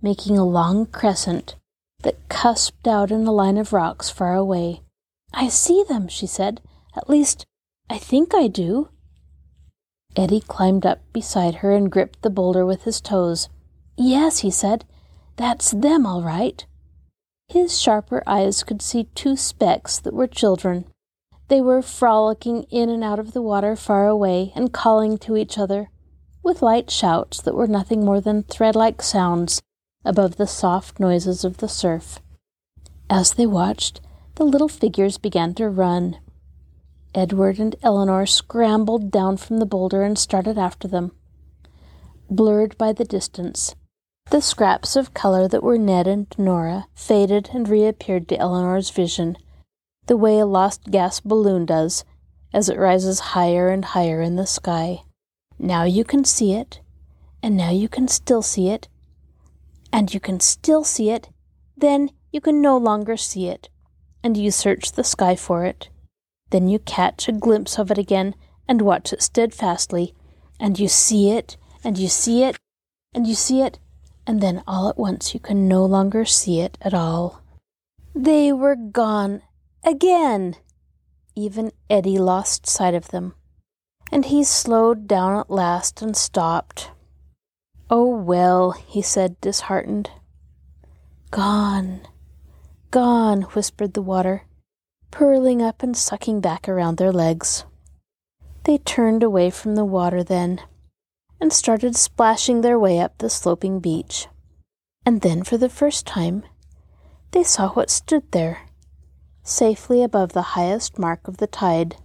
making 0.00 0.38
a 0.38 0.44
long 0.44 0.86
crescent 0.86 1.56
that 2.02 2.28
cusped 2.28 2.86
out 2.86 3.10
in 3.10 3.26
a 3.26 3.32
line 3.32 3.56
of 3.56 3.72
rocks 3.72 4.10
far 4.10 4.34
away. 4.34 4.82
I 5.32 5.48
see 5.48 5.84
them, 5.88 6.08
she 6.08 6.26
said. 6.26 6.60
At 6.96 7.08
least, 7.08 7.46
I 7.88 7.98
think 7.98 8.34
I 8.34 8.48
do. 8.48 8.88
Eddie 10.14 10.40
climbed 10.40 10.84
up 10.84 11.00
beside 11.12 11.56
her 11.56 11.72
and 11.72 11.90
gripped 11.90 12.22
the 12.22 12.30
boulder 12.30 12.66
with 12.66 12.84
his 12.84 13.00
toes. 13.00 13.48
Yes, 13.96 14.40
he 14.40 14.50
said, 14.50 14.84
that's 15.36 15.70
them, 15.70 16.06
all 16.06 16.22
right. 16.22 16.64
His 17.48 17.80
sharper 17.80 18.22
eyes 18.26 18.62
could 18.62 18.82
see 18.82 19.04
two 19.14 19.36
specks 19.36 19.98
that 19.98 20.14
were 20.14 20.26
children. 20.26 20.84
They 21.48 21.60
were 21.60 21.82
frolicking 21.82 22.64
in 22.70 22.88
and 22.88 23.02
out 23.02 23.18
of 23.18 23.32
the 23.32 23.42
water 23.42 23.76
far 23.76 24.06
away 24.06 24.52
and 24.54 24.72
calling 24.72 25.18
to 25.18 25.36
each 25.36 25.58
other, 25.58 25.90
with 26.42 26.62
light 26.62 26.90
shouts 26.90 27.40
that 27.42 27.54
were 27.54 27.66
nothing 27.66 28.04
more 28.04 28.20
than 28.20 28.42
thread 28.42 28.76
like 28.76 29.02
sounds 29.02 29.62
above 30.04 30.36
the 30.36 30.46
soft 30.46 30.98
noises 30.98 31.44
of 31.44 31.58
the 31.58 31.68
surf. 31.68 32.20
As 33.08 33.34
they 33.34 33.46
watched, 33.46 34.00
the 34.34 34.44
little 34.44 34.68
figures 34.68 35.18
began 35.18 35.54
to 35.54 35.68
run. 35.68 36.18
Edward 37.14 37.58
and 37.58 37.76
Eleanor 37.82 38.24
scrambled 38.24 39.10
down 39.10 39.36
from 39.36 39.58
the 39.58 39.66
boulder 39.66 40.02
and 40.02 40.18
started 40.18 40.56
after 40.56 40.88
them. 40.88 41.12
Blurred 42.30 42.78
by 42.78 42.92
the 42.92 43.04
distance, 43.04 43.74
the 44.30 44.40
scraps 44.40 44.96
of 44.96 45.12
color 45.12 45.46
that 45.48 45.62
were 45.62 45.76
Ned 45.76 46.06
and 46.06 46.26
Nora 46.38 46.86
faded 46.94 47.50
and 47.52 47.68
reappeared 47.68 48.28
to 48.28 48.38
Eleanor's 48.38 48.88
vision, 48.88 49.36
the 50.06 50.16
way 50.16 50.38
a 50.38 50.46
lost 50.46 50.84
gas 50.90 51.20
balloon 51.20 51.66
does 51.66 52.04
as 52.54 52.68
it 52.68 52.78
rises 52.78 53.20
higher 53.20 53.68
and 53.68 53.84
higher 53.84 54.22
in 54.22 54.36
the 54.36 54.46
sky. 54.46 55.02
Now 55.58 55.84
you 55.84 56.04
can 56.04 56.24
see 56.24 56.54
it, 56.54 56.80
and 57.42 57.56
now 57.56 57.70
you 57.70 57.88
can 57.88 58.08
still 58.08 58.42
see 58.42 58.68
it, 58.68 58.88
and 59.92 60.12
you 60.12 60.20
can 60.20 60.40
still 60.40 60.84
see 60.84 61.10
it, 61.10 61.28
then 61.76 62.10
you 62.30 62.40
can 62.40 62.62
no 62.62 62.78
longer 62.78 63.16
see 63.16 63.48
it, 63.48 63.68
and 64.22 64.36
you 64.36 64.50
search 64.50 64.92
the 64.92 65.04
sky 65.04 65.36
for 65.36 65.64
it. 65.64 65.88
Then 66.50 66.68
you 66.68 66.78
catch 66.78 67.28
a 67.28 67.32
glimpse 67.32 67.78
of 67.78 67.90
it 67.90 67.98
again 67.98 68.34
and 68.68 68.82
watch 68.82 69.12
it 69.12 69.22
steadfastly, 69.22 70.14
and 70.60 70.78
you 70.78 70.88
see 70.88 71.30
it, 71.30 71.56
and 71.82 71.98
you 71.98 72.08
see 72.08 72.44
it, 72.44 72.58
and 73.14 73.26
you 73.26 73.34
see 73.34 73.62
it, 73.62 73.78
and 74.26 74.40
then 74.40 74.62
all 74.66 74.88
at 74.88 74.98
once 74.98 75.34
you 75.34 75.40
can 75.40 75.66
no 75.66 75.84
longer 75.84 76.24
see 76.24 76.60
it 76.60 76.78
at 76.80 76.94
all. 76.94 77.42
They 78.14 78.52
were 78.52 78.76
gone 78.76 79.42
again. 79.84 80.56
Even 81.34 81.72
Eddie 81.88 82.18
lost 82.18 82.66
sight 82.66 82.94
of 82.94 83.08
them, 83.08 83.34
and 84.12 84.26
he 84.26 84.44
slowed 84.44 85.08
down 85.08 85.38
at 85.40 85.50
last 85.50 86.02
and 86.02 86.16
stopped. 86.16 86.90
Oh, 87.90 88.14
well, 88.16 88.72
he 88.72 89.02
said, 89.02 89.40
disheartened. 89.40 90.10
Gone, 91.30 92.02
gone, 92.92 93.42
whispered 93.42 93.94
the 93.94 94.02
water, 94.02 94.44
purling 95.10 95.60
up 95.60 95.82
and 95.82 95.96
sucking 95.96 96.40
back 96.40 96.68
around 96.68 96.98
their 96.98 97.10
legs. 97.10 97.64
They 98.62 98.78
turned 98.78 99.24
away 99.24 99.50
from 99.50 99.74
the 99.74 99.84
water 99.84 100.22
then 100.22 100.60
and 101.40 101.52
started 101.52 101.96
splashing 101.96 102.60
their 102.60 102.78
way 102.78 103.00
up 103.00 103.18
the 103.18 103.28
sloping 103.28 103.80
beach. 103.80 104.28
And 105.04 105.22
then, 105.22 105.42
for 105.42 105.56
the 105.56 105.68
first 105.68 106.06
time, 106.06 106.44
they 107.32 107.42
saw 107.42 107.70
what 107.70 107.90
stood 107.90 108.30
there, 108.30 108.68
safely 109.42 110.04
above 110.04 110.34
the 110.34 110.54
highest 110.54 110.98
mark 110.98 111.26
of 111.26 111.38
the 111.38 111.48
tide. 111.48 111.96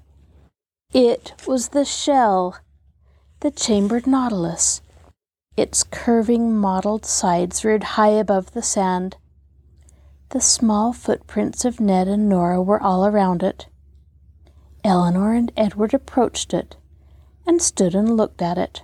It 0.92 1.34
was 1.46 1.70
the 1.70 1.86
shell, 1.86 2.58
the 3.42 3.52
chambered 3.52 4.08
nautilus, 4.08 4.82
its 5.56 5.84
curving 5.84 6.56
mottled 6.56 7.06
sides 7.06 7.66
reared 7.66 7.84
high 7.84 8.16
above 8.18 8.54
the 8.54 8.64
sand. 8.64 9.18
The 10.30 10.42
small 10.42 10.92
footprints 10.92 11.64
of 11.64 11.80
Ned 11.80 12.10
and 12.10 12.28
Nora 12.28 12.62
were 12.62 12.82
all 12.82 13.06
around 13.06 13.44
it. 13.44 13.68
Eleanor 14.84 15.34
and 15.34 15.52
Edward 15.56 15.94
approached 15.94 16.54
it 16.54 16.76
and 17.46 17.62
stood 17.62 17.96
and 17.96 18.18
looked 18.18 18.42
at 18.42 18.58
it. 18.58 18.82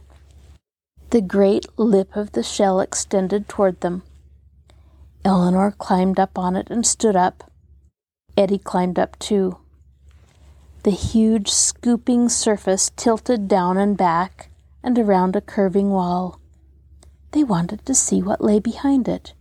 The 1.09 1.21
great 1.21 1.65
lip 1.77 2.15
of 2.15 2.31
the 2.31 2.43
shell 2.43 2.79
extended 2.79 3.49
toward 3.49 3.81
them. 3.81 4.03
Eleanor 5.25 5.71
climbed 5.71 6.17
up 6.17 6.39
on 6.39 6.55
it 6.55 6.69
and 6.69 6.85
stood 6.85 7.15
up. 7.15 7.51
Eddie 8.37 8.57
climbed 8.57 8.97
up 8.97 9.19
too. 9.19 9.57
The 10.83 10.91
huge 10.91 11.49
scooping 11.49 12.29
surface 12.29 12.89
tilted 12.95 13.47
down 13.47 13.77
and 13.77 13.97
back 13.97 14.49
and 14.81 14.97
around 14.97 15.35
a 15.35 15.41
curving 15.41 15.91
wall. 15.91 16.39
They 17.31 17.43
wanted 17.43 17.85
to 17.85 17.93
see 17.93 18.21
what 18.21 18.43
lay 18.43 18.59
behind 18.59 19.07
it. 19.07 19.33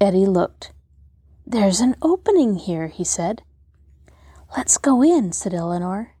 Eddie 0.00 0.26
looked. 0.26 0.72
There's 1.48 1.80
an 1.80 1.94
opening 2.02 2.56
here, 2.56 2.88
he 2.88 3.04
said. 3.04 3.42
Let's 4.56 4.78
go 4.78 5.00
in, 5.00 5.30
said 5.30 5.54
Eleanor. 5.54 6.16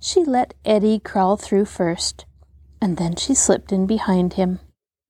She 0.00 0.24
let 0.24 0.54
Eddie 0.64 1.00
crawl 1.00 1.36
through 1.36 1.66
first, 1.66 2.24
and 2.80 2.96
then 2.96 3.14
she 3.16 3.34
slipped 3.34 3.72
in 3.72 3.86
behind 3.86 4.34
him. 4.34 4.60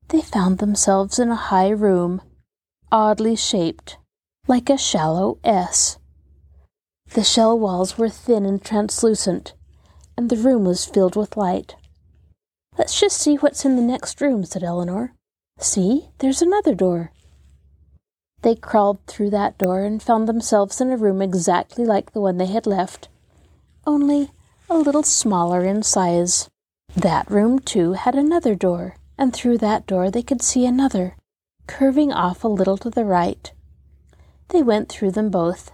They 0.09 0.23
found 0.23 0.59
themselves 0.59 1.21
in 1.21 1.31
a 1.31 1.37
high 1.37 1.71
room, 1.71 2.21
oddly 2.91 3.37
shaped, 3.37 3.97
like 4.49 4.69
a 4.69 4.77
shallow 4.77 5.39
S. 5.45 5.99
The 7.15 7.23
shell 7.23 7.57
walls 7.57 7.97
were 7.97 8.09
thin 8.09 8.45
and 8.45 8.61
translucent, 8.61 9.55
and 10.17 10.31
the 10.31 10.37
room 10.37 10.65
was 10.65 10.85
filled 10.85 11.15
with 11.15 11.37
light. 11.37 11.77
Let's 12.77 12.99
just 12.99 13.19
see 13.19 13.37
what's 13.37 13.65
in 13.65 13.77
the 13.77 13.83
next 13.83 14.21
room, 14.21 14.45
said 14.45 14.65
Eleanor. 14.65 15.15
See, 15.61 16.09
there's 16.19 16.43
another 16.43 16.75
door. 16.75 17.13
They 18.43 18.57
crawled 18.57 18.99
through 19.07 19.31
that 19.31 19.57
door 19.57 19.81
and 19.85 20.03
found 20.03 20.29
themselves 20.29 20.81
in 20.81 20.91
a 20.91 20.97
room 20.97 21.23
exactly 21.23 21.85
like 21.85 22.13
the 22.13 22.21
one 22.21 22.39
they 22.39 22.47
had 22.47 22.67
left, 22.67 23.09
only 23.87 24.31
a 24.69 24.77
little 24.77 25.05
smaller 25.05 25.65
in 25.65 25.83
size. 25.83 26.49
That 26.97 27.31
room, 27.31 27.61
too, 27.61 27.93
had 27.93 28.15
another 28.17 28.55
door, 28.55 28.97
and 29.17 29.33
through 29.33 29.59
that 29.59 29.87
door 29.87 30.11
they 30.11 30.23
could 30.23 30.43
see 30.43 30.67
another, 30.67 31.17
curving 31.67 32.13
off 32.13 32.43
a 32.43 32.49
little 32.49 32.77
to 32.79 32.91
the 32.91 33.05
right. 33.05 33.53
They 34.49 34.63
went 34.63 34.89
through 34.89 35.13
them 35.13 35.31
both, 35.31 35.71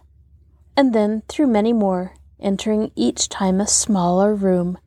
and 0.76 0.94
then 0.94 1.22
through 1.26 1.46
many 1.46 1.72
more, 1.72 2.14
entering 2.38 2.92
each 2.94 3.28
time 3.28 3.60
a 3.60 3.66
smaller 3.66 4.34
room, 4.34 4.78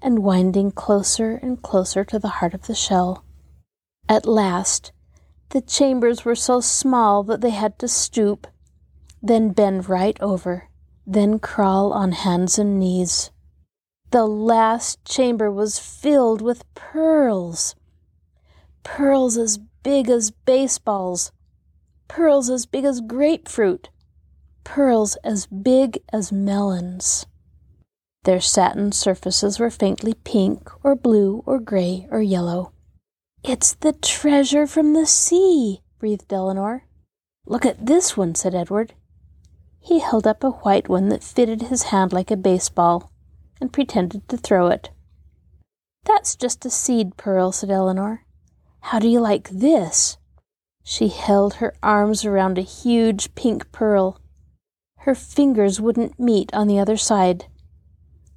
and 0.00 0.20
winding 0.20 0.72
closer 0.72 1.36
and 1.42 1.62
closer 1.62 2.04
to 2.04 2.18
the 2.18 2.28
heart 2.28 2.54
of 2.54 2.66
the 2.66 2.74
shell. 2.74 3.22
At 4.08 4.26
last, 4.26 4.92
the 5.50 5.60
chambers 5.60 6.24
were 6.24 6.34
so 6.34 6.60
small 6.60 7.22
that 7.22 7.40
they 7.40 7.50
had 7.50 7.78
to 7.78 7.88
stoop, 7.88 8.46
then 9.22 9.50
bend 9.50 9.88
right 9.88 10.16
over, 10.20 10.68
then 11.06 11.38
crawl 11.38 11.92
on 11.92 12.12
hands 12.12 12.58
and 12.58 12.78
knees. 12.78 13.30
The 14.10 14.26
last 14.26 15.04
chamber 15.04 15.50
was 15.50 15.78
filled 15.78 16.40
with 16.40 16.72
pearls. 16.74 17.74
Pearls 18.82 19.36
as 19.36 19.58
big 19.82 20.08
as 20.08 20.30
baseballs, 20.30 21.32
pearls 22.08 22.48
as 22.48 22.66
big 22.66 22.84
as 22.84 23.00
grapefruit, 23.00 23.90
pearls 24.64 25.16
as 25.24 25.46
big 25.46 25.98
as 26.12 26.32
melons. 26.32 27.26
Their 28.24 28.40
satin 28.40 28.92
surfaces 28.92 29.58
were 29.58 29.70
faintly 29.70 30.14
pink 30.24 30.70
or 30.84 30.94
blue 30.94 31.42
or 31.46 31.58
gray 31.58 32.06
or 32.10 32.20
yellow. 32.20 32.72
It's 33.48 33.72
the 33.72 33.94
treasure 33.94 34.66
from 34.66 34.92
the 34.92 35.06
sea, 35.06 35.80
breathed 35.98 36.30
Eleanor. 36.30 36.84
Look 37.46 37.64
at 37.64 37.86
this 37.86 38.14
one, 38.14 38.34
said 38.34 38.54
Edward. 38.54 38.92
He 39.80 40.00
held 40.00 40.26
up 40.26 40.44
a 40.44 40.50
white 40.50 40.86
one 40.86 41.08
that 41.08 41.24
fitted 41.24 41.62
his 41.62 41.84
hand 41.84 42.12
like 42.12 42.30
a 42.30 42.36
baseball 42.36 43.10
and 43.58 43.72
pretended 43.72 44.28
to 44.28 44.36
throw 44.36 44.66
it. 44.66 44.90
That's 46.04 46.36
just 46.36 46.66
a 46.66 46.70
seed 46.70 47.16
pearl, 47.16 47.50
said 47.50 47.70
Eleanor. 47.70 48.26
How 48.80 48.98
do 48.98 49.08
you 49.08 49.18
like 49.18 49.48
this? 49.48 50.18
She 50.84 51.08
held 51.08 51.54
her 51.54 51.72
arms 51.82 52.26
around 52.26 52.58
a 52.58 52.72
huge 52.82 53.34
pink 53.34 53.72
pearl. 53.72 54.20
Her 54.98 55.14
fingers 55.14 55.80
wouldn't 55.80 56.20
meet 56.20 56.52
on 56.52 56.68
the 56.68 56.78
other 56.78 56.98
side. 56.98 57.46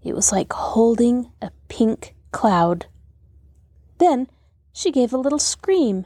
It 0.02 0.16
was 0.16 0.32
like 0.32 0.54
holding 0.54 1.34
a 1.42 1.52
pink 1.68 2.16
cloud. 2.32 2.86
Then 3.98 4.30
she 4.74 4.92
gave 4.92 5.14
a 5.14 5.18
little 5.18 5.40
scream. 5.40 6.06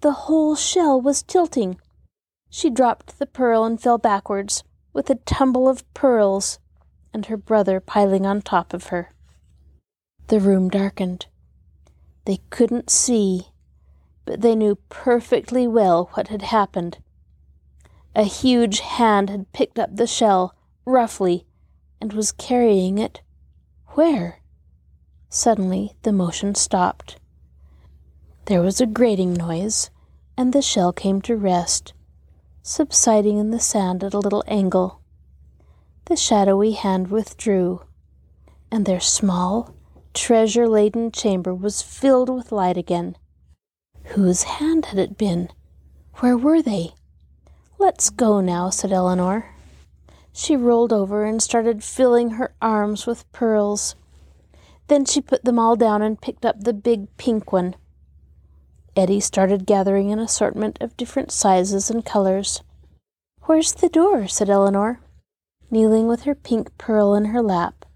The 0.00 0.12
whole 0.12 0.56
shell 0.56 1.00
was 1.00 1.22
tilting. 1.22 1.80
She 2.50 2.70
dropped 2.70 3.18
the 3.18 3.26
pearl 3.26 3.64
and 3.64 3.80
fell 3.80 3.98
backwards, 3.98 4.64
with 4.92 5.08
a 5.08 5.14
tumble 5.14 5.68
of 5.68 5.90
pearls, 5.94 6.58
and 7.14 7.26
her 7.26 7.36
brother 7.36 7.80
piling 7.80 8.26
on 8.26 8.42
top 8.42 8.74
of 8.74 8.88
her. 8.88 9.10
The 10.28 10.40
room 10.40 10.68
darkened. 10.68 11.26
They 12.24 12.38
couldn't 12.50 12.90
see, 12.90 13.48
but 14.24 14.40
they 14.40 14.54
knew 14.54 14.76
perfectly 14.88 15.66
well 15.66 16.10
what 16.12 16.28
had 16.28 16.42
happened. 16.42 16.98
A 18.14 18.24
huge 18.24 18.80
hand 18.80 19.30
had 19.30 19.52
picked 19.52 19.78
up 19.78 19.96
the 19.96 20.06
shell, 20.06 20.54
roughly, 20.84 21.46
and 22.00 22.12
was 22.12 22.32
carrying 22.32 22.98
it. 22.98 23.22
Where? 23.94 24.40
Suddenly 25.28 25.96
the 26.02 26.12
motion 26.12 26.54
stopped. 26.54 27.16
There 28.46 28.60
was 28.60 28.80
a 28.80 28.86
grating 28.86 29.34
noise, 29.34 29.90
and 30.36 30.52
the 30.52 30.62
shell 30.62 30.92
came 30.92 31.22
to 31.22 31.36
rest, 31.36 31.92
subsiding 32.62 33.38
in 33.38 33.52
the 33.52 33.60
sand 33.60 34.02
at 34.02 34.14
a 34.14 34.18
little 34.18 34.42
angle. 34.48 35.00
The 36.06 36.16
shadowy 36.16 36.72
hand 36.72 37.08
withdrew, 37.08 37.82
and 38.68 38.84
their 38.84 38.98
small, 38.98 39.76
treasure 40.12 40.68
laden 40.68 41.12
chamber 41.12 41.54
was 41.54 41.82
filled 41.82 42.28
with 42.28 42.50
light 42.50 42.76
again. 42.76 43.16
Whose 44.06 44.42
hand 44.42 44.86
had 44.86 44.98
it 44.98 45.16
been? 45.16 45.48
Where 46.16 46.36
were 46.36 46.62
they? 46.62 46.94
Let's 47.78 48.10
go 48.10 48.40
now, 48.40 48.70
said 48.70 48.90
Eleanor. 48.92 49.54
She 50.32 50.56
rolled 50.56 50.92
over 50.92 51.24
and 51.24 51.40
started 51.40 51.84
filling 51.84 52.30
her 52.30 52.54
arms 52.60 53.06
with 53.06 53.30
pearls. 53.30 53.94
Then 54.88 55.04
she 55.04 55.20
put 55.20 55.44
them 55.44 55.60
all 55.60 55.76
down 55.76 56.02
and 56.02 56.20
picked 56.20 56.44
up 56.44 56.58
the 56.58 56.72
big 56.72 57.16
pink 57.16 57.52
one. 57.52 57.76
Eddie 58.94 59.20
started 59.20 59.66
gathering 59.66 60.12
an 60.12 60.18
assortment 60.18 60.76
of 60.80 60.96
different 60.96 61.30
sizes 61.30 61.88
and 61.90 62.04
colors. 62.04 62.62
Where's 63.42 63.72
the 63.72 63.88
door? 63.88 64.28
said 64.28 64.50
Eleanor. 64.50 65.00
Kneeling 65.70 66.06
with 66.06 66.24
her 66.24 66.34
pink 66.34 66.76
pearl 66.76 67.14
in 67.14 67.26
her 67.26 67.40
lap, 67.40 67.86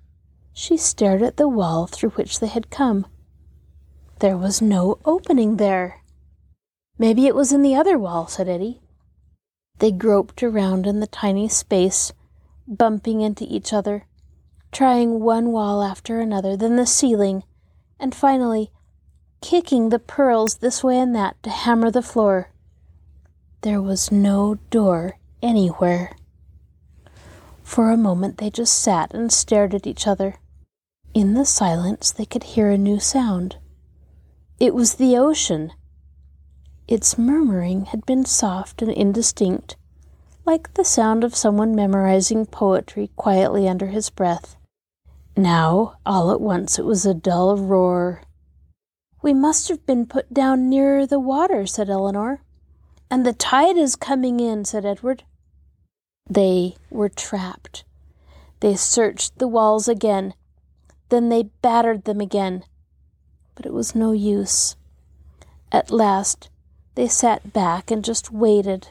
she 0.55 0.79
stared 0.79 1.23
at 1.23 1.37
the 1.37 1.49
wall 1.49 1.87
through 1.87 2.11
which 2.11 2.41
they 2.41 2.47
had 2.47 2.71
come. 2.71 3.07
There 4.21 4.39
was 4.39 4.63
no 4.63 4.99
opening 5.05 5.59
there. 5.59 6.01
Maybe 6.99 7.27
it 7.27 7.35
was 7.35 7.53
in 7.53 7.61
the 7.61 7.75
other 7.75 7.99
wall, 7.99 8.27
said 8.27 8.49
Eddie. 8.49 8.81
They 9.79 9.93
groped 9.93 10.43
around 10.43 10.87
in 10.87 11.01
the 11.01 11.07
tiny 11.07 11.51
space, 11.51 12.15
bumping 12.67 13.21
into 13.21 13.45
each 13.45 13.75
other, 13.75 14.07
trying 14.73 15.21
one 15.21 15.53
wall 15.53 15.83
after 15.83 16.19
another, 16.21 16.57
then 16.57 16.77
the 16.77 16.87
ceiling, 16.87 17.45
and 18.01 18.15
finally 18.15 18.71
kicking 19.41 19.89
the 19.89 19.99
pearls 19.99 20.57
this 20.57 20.83
way 20.83 20.99
and 20.99 21.15
that 21.15 21.41
to 21.43 21.51
hammer 21.51 21.91
the 21.91 22.03
floor. 22.03 22.51
There 23.63 23.83
was 23.83 24.13
no 24.13 24.57
door 24.71 25.19
anywhere. 25.43 26.17
For 27.63 27.91
a 27.91 27.97
moment 27.97 28.39
they 28.39 28.51
just 28.51 28.81
sat 28.81 29.13
and 29.13 29.33
stared 29.33 29.75
at 29.75 29.87
each 29.87 30.07
other. 30.07 30.37
In 31.15 31.35
the 31.35 31.45
silence 31.45 32.13
they 32.13 32.25
could 32.25 32.45
hear 32.45 32.71
a 32.71 32.79
new 32.79 33.01
sound. 33.01 33.57
It 34.61 34.75
was 34.75 34.95
the 34.95 35.17
ocean. 35.17 35.73
Its 36.89 37.19
murmuring 37.19 37.87
had 37.87 38.07
been 38.07 38.25
soft 38.25 38.81
and 38.83 38.93
indistinct, 38.93 39.77
like 40.45 40.75
the 40.75 40.85
sound 40.85 41.25
of 41.25 41.35
someone 41.35 41.75
memorizing 41.75 42.47
poetry 42.47 43.11
quietly 43.17 43.69
under 43.69 43.87
his 43.87 44.11
breath. 44.11 44.57
Now, 45.37 45.97
all 46.07 46.31
at 46.31 46.41
once, 46.41 46.79
it 46.79 46.85
was 46.85 47.05
a 47.05 47.13
dull 47.13 47.57
roar. 47.57 48.23
We 49.27 49.35
must 49.35 49.69
have 49.71 49.85
been 49.87 50.07
put 50.07 50.33
down 50.33 50.69
nearer 50.69 51.05
the 51.05 51.19
water, 51.19 51.67
said 51.67 51.91
Eleanor. 51.91 52.43
And 53.11 53.27
the 53.27 53.33
tide 53.33 53.77
is 53.77 53.97
coming 53.97 54.39
in, 54.39 54.65
said 54.65 54.85
Edward. 54.85 55.25
They 56.31 56.77
were 56.91 57.09
trapped. 57.09 57.83
They 58.61 58.77
searched 58.77 59.41
the 59.41 59.49
walls 59.49 59.89
again, 59.89 60.35
Then 61.09 61.29
they 61.29 61.51
battered 61.61 62.05
them 62.05 62.21
again. 62.21 62.63
But 63.57 63.67
it 63.67 63.73
was 63.73 63.97
no 63.97 64.13
use. 64.13 64.77
At 65.73 65.91
last, 65.91 66.49
they 66.95 67.09
sat 67.09 67.53
back 67.53 67.91
and 67.91 68.05
just 68.05 68.31
waited. 68.31 68.91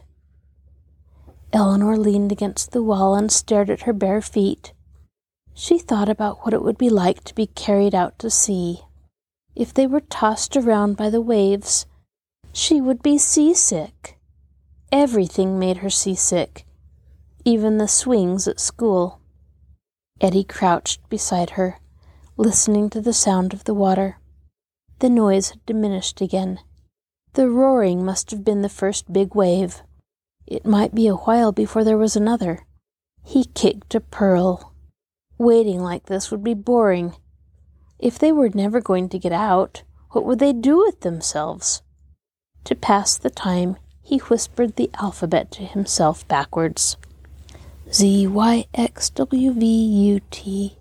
Eleanor 1.53 1.95
leaned 1.95 2.33
against 2.33 2.73
the 2.73 2.83
wall 2.83 3.15
and 3.15 3.31
stared 3.31 3.69
at 3.69 3.83
her 3.83 3.93
bare 3.93 4.21
feet. 4.21 4.73
She 5.53 5.77
thought 5.77 6.09
about 6.09 6.43
what 6.43 6.53
it 6.53 6.61
would 6.61 6.77
be 6.77 6.89
like 6.89 7.23
to 7.23 7.33
be 7.33 7.47
carried 7.47 7.95
out 7.95 8.19
to 8.19 8.29
sea. 8.29 8.81
If 9.55 9.73
they 9.73 9.87
were 9.87 10.01
tossed 10.01 10.57
around 10.57 10.97
by 10.97 11.09
the 11.09 11.21
waves, 11.21 11.85
she 12.51 12.81
would 12.81 13.01
be 13.01 13.17
seasick. 13.17 14.17
Everything 14.91 15.57
made 15.57 15.77
her 15.77 15.89
seasick, 15.89 16.65
even 17.45 17.77
the 17.77 17.87
swings 17.87 18.47
at 18.47 18.59
school. 18.59 19.21
Eddie 20.19 20.43
crouched 20.43 21.07
beside 21.09 21.51
her, 21.51 21.79
listening 22.37 22.89
to 22.89 23.01
the 23.01 23.13
sound 23.13 23.53
of 23.53 23.63
the 23.63 23.73
water. 23.73 24.19
The 24.99 25.09
noise 25.09 25.49
had 25.51 25.65
diminished 25.65 26.21
again. 26.21 26.59
The 27.33 27.49
roaring 27.49 28.05
must 28.05 28.31
have 28.31 28.45
been 28.45 28.61
the 28.61 28.69
first 28.69 29.11
big 29.11 29.35
wave. 29.35 29.81
It 30.47 30.65
might 30.65 30.95
be 30.95 31.07
a 31.07 31.15
while 31.15 31.51
before 31.51 31.83
there 31.83 31.97
was 31.97 32.15
another. 32.15 32.65
He 33.23 33.45
kicked 33.45 33.95
a 33.95 33.99
pearl. 33.99 34.73
Waiting 35.37 35.81
like 35.81 36.05
this 36.05 36.31
would 36.31 36.43
be 36.43 36.53
boring. 36.53 37.15
If 37.99 38.19
they 38.19 38.31
were 38.31 38.49
never 38.49 38.81
going 38.81 39.09
to 39.09 39.19
get 39.19 39.31
out, 39.31 39.83
what 40.11 40.25
would 40.25 40.39
they 40.39 40.53
do 40.53 40.77
with 40.79 41.01
themselves? 41.01 41.81
To 42.65 42.75
pass 42.75 43.17
the 43.17 43.29
time, 43.29 43.77
he 44.01 44.17
whispered 44.19 44.75
the 44.75 44.89
alphabet 44.95 45.51
to 45.51 45.63
himself 45.63 46.27
backwards 46.27 46.97
Z 47.91 48.27
Y 48.27 48.65
X 48.73 49.09
W 49.11 49.53
V 49.53 49.65
U 49.65 50.21
T 50.31 50.77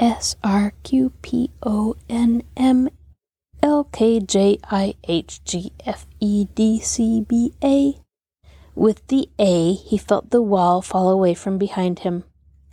S 0.00 0.36
R 0.42 0.72
Q 0.82 1.12
P 1.22 1.50
O 1.62 1.96
N 2.08 2.42
M 2.56 2.88
L 3.62 3.84
K 3.84 4.20
J 4.20 4.58
I 4.64 4.94
H 5.06 5.44
G 5.44 5.72
F 5.84 6.06
E 6.20 6.46
D 6.54 6.80
C 6.80 7.20
B 7.20 7.52
A. 7.62 8.00
With 8.74 9.06
the 9.08 9.28
A, 9.38 9.74
he 9.74 9.98
felt 9.98 10.30
the 10.30 10.42
wall 10.42 10.82
fall 10.82 11.10
away 11.10 11.34
from 11.34 11.58
behind 11.58 12.00
him 12.00 12.24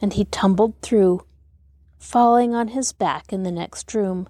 and 0.01 0.13
he 0.13 0.25
tumbled 0.25 0.75
through, 0.81 1.25
falling 2.05 2.53
on 2.53 2.69
his 2.69 2.91
back 2.91 3.33
in 3.33 3.41
the 3.41 3.51
next 3.51 3.93
room. 3.95 4.29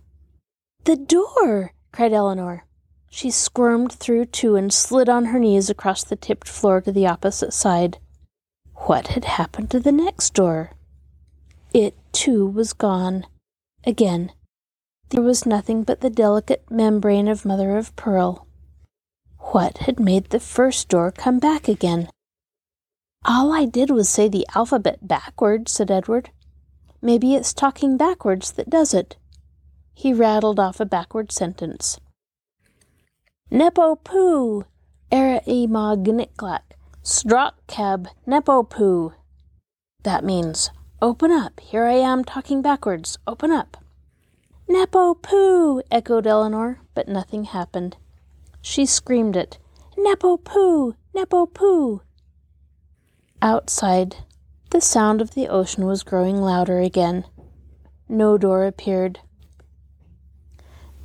The 0.86 0.96
door! 0.96 1.74
cried 1.92 2.14
Eleanor. 2.14 2.66
She 3.10 3.30
squirmed 3.30 3.92
through 3.92 4.28
too 4.28 4.56
and 4.56 4.74
slid 4.74 5.10
on 5.10 5.26
her 5.26 5.40
knees 5.40 5.70
across 5.70 6.04
the 6.04 6.16
tipped 6.16 6.48
floor 6.48 6.80
to 6.82 6.92
the 6.92 7.06
opposite 7.06 7.54
side. 7.54 7.98
What 8.88 9.08
had 9.08 9.26
happened 9.26 9.70
to 9.72 9.80
the 9.80 9.92
next 9.92 10.34
door? 10.34 10.72
It, 11.74 11.96
too, 12.14 12.48
was 12.48 12.72
gone. 12.72 13.26
Again, 13.86 14.32
there 15.10 15.22
was 15.22 15.46
nothing 15.46 15.84
but 15.84 16.00
the 16.00 16.10
delicate 16.10 16.64
membrane 16.72 17.28
of 17.28 17.46
mother 17.46 17.78
of 17.78 17.96
pearl. 17.96 18.48
What 19.52 19.80
had 19.80 20.00
made 20.00 20.30
the 20.30 20.40
first 20.40 20.88
door 20.88 21.12
come 21.12 21.40
back 21.40 21.68
again? 21.68 22.10
All 23.26 23.52
I 23.52 23.66
did 23.66 23.90
was 23.90 24.08
say 24.08 24.30
the 24.30 24.48
alphabet 24.56 25.08
backwards, 25.08 25.72
said 25.74 25.92
Edward. 25.92 26.32
Maybe 27.02 27.36
it's 27.36 27.54
talking 27.54 27.98
backwards 27.98 28.52
that 28.54 28.70
does 28.70 28.94
it. 28.94 29.18
He 29.94 30.14
rattled 30.14 30.60
off 30.60 30.80
a 30.80 30.86
backward 30.86 31.32
sentence. 31.32 32.00
Nepo 33.52 33.96
poo, 33.96 34.66
era 35.12 35.40
e 35.46 35.68
ma 35.68 35.96
gnicklack, 35.96 36.74
strock 37.04 37.56
cab, 37.68 38.08
nepo 38.26 38.64
poo. 38.64 39.14
That 40.04 40.24
means, 40.24 40.72
open 41.02 41.32
up, 41.32 41.60
here 41.60 41.86
I 41.86 41.94
am 41.94 42.24
talking 42.24 42.62
backwards, 42.62 43.18
open 43.28 43.52
up. 43.52 43.78
Nepo 44.68 45.14
poo, 45.14 45.82
echoed 45.92 46.26
Eleanor, 46.26 46.82
but 46.96 47.08
nothing 47.08 47.44
happened. 47.46 47.98
She 48.62 48.86
screamed 48.86 49.36
it, 49.36 49.60
Nepo 49.96 50.38
poo, 50.38 50.96
Nepo 51.14 51.46
poo. 51.46 52.02
Outside, 53.42 54.25
the 54.76 54.82
sound 54.82 55.22
of 55.22 55.36
the 55.36 55.48
ocean 55.48 55.86
was 55.86 56.04
growing 56.04 56.42
louder 56.42 56.82
again. 56.82 57.24
No 58.10 58.38
door 58.38 58.66
appeared. 58.66 59.22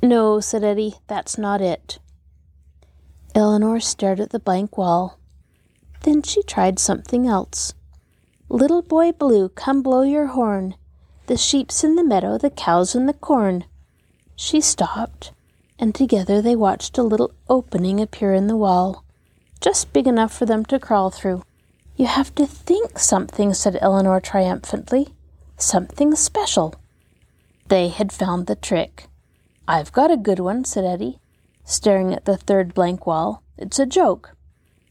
No, 0.03 0.41
said 0.41 0.61
Eddie, 0.61 0.95
that's 1.07 1.37
not 1.37 1.61
it. 1.61 1.97
Eleanor 3.33 3.79
stared 3.79 4.19
at 4.19 4.31
the 4.31 4.39
blank 4.39 4.77
wall. 4.77 5.17
Then 6.01 6.21
she 6.21 6.43
tried 6.43 6.79
something 6.79 7.25
else. 7.25 7.73
Little 8.49 8.81
boy 8.81 9.13
blue, 9.13 9.47
come 9.47 9.81
blow 9.81 10.01
your 10.01 10.27
horn. 10.27 10.75
The 11.27 11.37
sheep's 11.37 11.81
in 11.81 11.95
the 11.95 12.03
meadow, 12.03 12.37
the 12.37 12.49
cow's 12.49 12.93
in 12.93 13.05
the 13.05 13.13
corn. 13.13 13.63
She 14.35 14.59
stopped, 14.59 15.31
and 15.79 15.95
together 15.95 16.41
they 16.41 16.57
watched 16.57 16.97
a 16.97 17.03
little 17.03 17.31
opening 17.47 18.01
appear 18.01 18.33
in 18.33 18.47
the 18.47 18.57
wall, 18.57 19.05
just 19.61 19.93
big 19.93 20.07
enough 20.07 20.37
for 20.37 20.45
them 20.45 20.65
to 20.65 20.77
crawl 20.77 21.09
through. 21.09 21.43
You 21.95 22.07
have 22.07 22.33
to 22.35 22.45
think 22.47 22.97
something, 22.97 23.53
said 23.53 23.77
Eleanor 23.81 24.19
triumphantly. 24.19 25.09
Something 25.57 26.15
special. 26.15 26.75
They 27.67 27.89
had 27.89 28.11
found 28.11 28.47
the 28.47 28.55
trick. 28.55 29.07
I've 29.67 29.91
got 29.91 30.11
a 30.11 30.17
good 30.17 30.39
one, 30.39 30.65
said 30.65 30.83
Eddie, 30.83 31.19
staring 31.63 32.13
at 32.13 32.25
the 32.25 32.37
third 32.37 32.73
blank 32.73 33.05
wall. 33.05 33.43
It's 33.57 33.79
a 33.79 33.85
joke. 33.85 34.35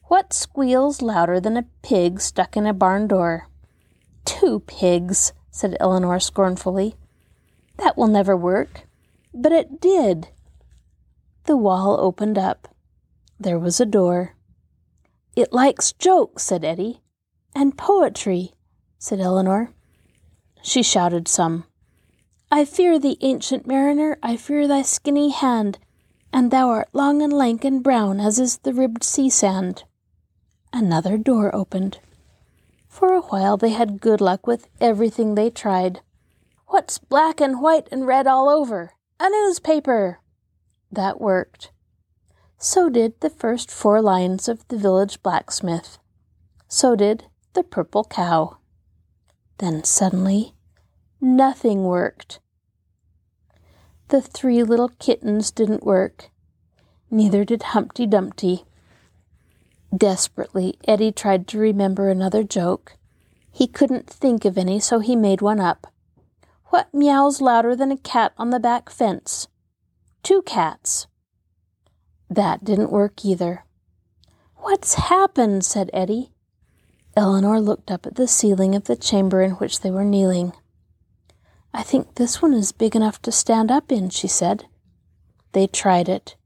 What 0.05 0.33
squeals 0.33 1.03
louder 1.03 1.41
than 1.41 1.57
a 1.57 1.67
pig 1.83 2.21
stuck 2.21 2.57
in 2.57 2.67
a 2.67 2.73
barn 2.73 3.09
door? 3.09 3.49
Two 4.25 4.61
pigs, 4.61 5.33
said 5.51 5.77
Eleanor 5.81 6.21
scornfully. 6.21 6.95
That 7.79 7.97
will 7.97 8.07
never 8.07 8.37
work. 8.37 8.87
But 9.33 9.53
it 9.53 9.81
did. 9.81 10.29
The 11.45 11.57
wall 11.57 11.99
opened 12.01 12.39
up. 12.39 12.69
There 13.39 13.59
was 13.59 13.81
a 13.81 13.87
door. 13.87 14.35
It 15.37 15.53
likes 15.53 15.93
jokes, 15.93 16.45
said 16.45 16.65
Eddie. 16.65 17.01
And 17.55 17.77
poetry, 17.77 18.53
said 18.99 19.21
Eleanor. 19.21 19.73
She 20.63 20.83
shouted 20.83 21.29
some. 21.29 21.65
I 22.51 22.65
fear 22.65 22.99
thee, 22.99 23.17
ancient 23.21 23.67
mariner, 23.67 24.19
I 24.23 24.37
fear 24.37 24.67
thy 24.67 24.83
skinny 24.83 25.31
hand, 25.31 25.79
and 26.33 26.51
thou 26.51 26.69
art 26.69 26.89
long 26.93 27.23
and 27.23 27.33
lank 27.33 27.65
and 27.65 27.83
brown 27.83 28.19
as 28.21 28.39
is 28.39 28.59
the 28.59 28.75
ribbed 28.75 29.05
sea 29.05 29.31
sand. 29.31 29.85
Another 30.73 31.17
door 31.17 31.55
opened. 31.55 31.99
For 32.89 33.13
a 33.13 33.21
while 33.21 33.57
they 33.57 33.71
had 33.71 34.01
good 34.01 34.21
luck 34.21 34.47
with 34.47 34.69
everything 34.81 35.35
they 35.35 35.49
tried. 35.49 36.01
What's 36.67 36.99
black 36.99 37.41
and 37.41 37.61
white 37.61 37.89
and 37.91 38.07
red 38.07 38.27
all 38.27 38.49
over? 38.49 38.93
A 39.21 39.31
newspaper! 39.31 40.21
That 40.91 41.21
worked. 41.21 41.71
So 42.63 42.91
did 42.91 43.19
the 43.21 43.31
first 43.31 43.71
four 43.71 44.03
lines 44.03 44.47
of 44.47 44.69
the 44.69 44.77
village 44.77 45.23
blacksmith. 45.23 45.97
So 46.69 46.95
did 46.95 47.25
the 47.55 47.63
purple 47.63 48.05
cow. 48.05 48.59
Then 49.57 49.83
suddenly, 49.83 50.53
nothing 51.23 51.85
worked. 51.85 52.39
The 54.09 54.21
three 54.21 54.63
little 54.63 54.91
kittens 54.91 55.51
didn't 55.51 55.87
work. 55.87 56.29
Neither 57.11 57.47
did 57.47 57.63
Humpty 57.63 58.07
Dumpty. 58.07 58.67
Desperately, 59.97 60.79
Eddie 60.87 61.13
tried 61.13 61.49
to 61.49 61.59
remember 61.59 62.11
another 62.11 62.45
joke. 62.45 62.99
He 63.51 63.67
couldn't 63.67 64.07
think 64.07 64.45
of 64.45 64.59
any, 64.59 64.81
so 64.81 64.99
he 64.99 65.17
made 65.17 65.41
one 65.41 65.61
up. 65.61 65.87
What 66.67 66.93
meows 66.93 67.41
louder 67.41 67.75
than 67.75 67.91
a 67.91 67.97
cat 67.97 68.35
on 68.37 68.51
the 68.51 68.61
back 68.61 68.91
fence? 68.91 69.49
Two 70.23 70.43
cats. 70.43 71.07
That 72.31 72.63
didn't 72.63 72.93
work 72.93 73.25
either. 73.25 73.65
What's 74.57 74.95
happened? 74.95 75.65
said 75.65 75.91
Eddie. 75.93 76.31
Eleanor 77.17 77.61
looked 77.61 77.91
up 77.91 78.07
at 78.07 78.15
the 78.15 78.29
ceiling 78.29 78.77
of 78.77 78.85
the 78.85 78.95
chamber 78.95 79.43
in 79.43 79.53
which 79.53 79.81
they 79.81 79.91
were 79.91 80.05
kneeling. 80.05 80.53
I 81.75 81.83
think 81.83 82.15
this 82.15 82.41
one 82.41 82.55
is 82.55 82.71
big 82.71 82.95
enough 82.95 83.21
to 83.23 83.33
stand 83.33 83.73
up 83.73 83.91
in, 83.91 84.11
she 84.11 84.29
said. 84.29 84.67
They 85.53 85.67
tried 85.67 86.09
it, 86.09 86.37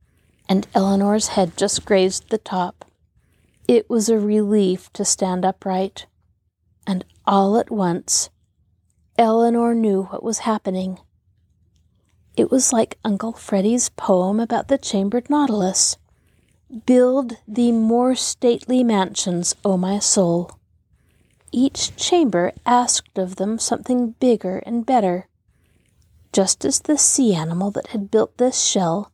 and 0.48 0.66
Eleanor's 0.74 1.28
head 1.28 1.56
just 1.56 1.84
grazed 1.84 2.30
the 2.30 2.38
top. 2.38 2.86
It 3.68 3.90
was 3.90 4.08
a 4.08 4.18
relief 4.18 4.90
to 4.94 5.04
stand 5.04 5.44
upright, 5.44 6.06
and 6.86 7.04
all 7.26 7.58
at 7.58 7.70
once, 7.70 8.30
Eleanor 9.18 9.74
knew 9.74 10.04
what 10.04 10.22
was 10.22 10.40
happening. 10.40 10.98
It 12.36 12.50
was 12.50 12.72
like 12.72 12.98
Uncle 13.04 13.32
Freddy's 13.32 13.90
poem 13.90 14.40
about 14.40 14.66
the 14.68 14.78
chambered 14.78 15.30
nautilus. 15.30 15.96
Build 16.84 17.36
thee 17.46 17.70
more 17.70 18.16
stately 18.16 18.82
mansions, 18.82 19.54
O 19.64 19.76
my 19.76 20.00
soul. 20.00 20.50
Each 21.52 21.94
chamber 21.94 22.52
asked 22.66 23.16
of 23.16 23.36
them 23.36 23.60
something 23.60 24.16
bigger 24.18 24.58
and 24.66 24.84
better. 24.84 25.28
Just 26.32 26.64
as 26.64 26.80
the 26.80 26.98
sea 26.98 27.32
animal 27.32 27.70
that 27.70 27.88
had 27.88 28.10
built 28.10 28.36
this 28.38 28.60
shell 28.60 29.12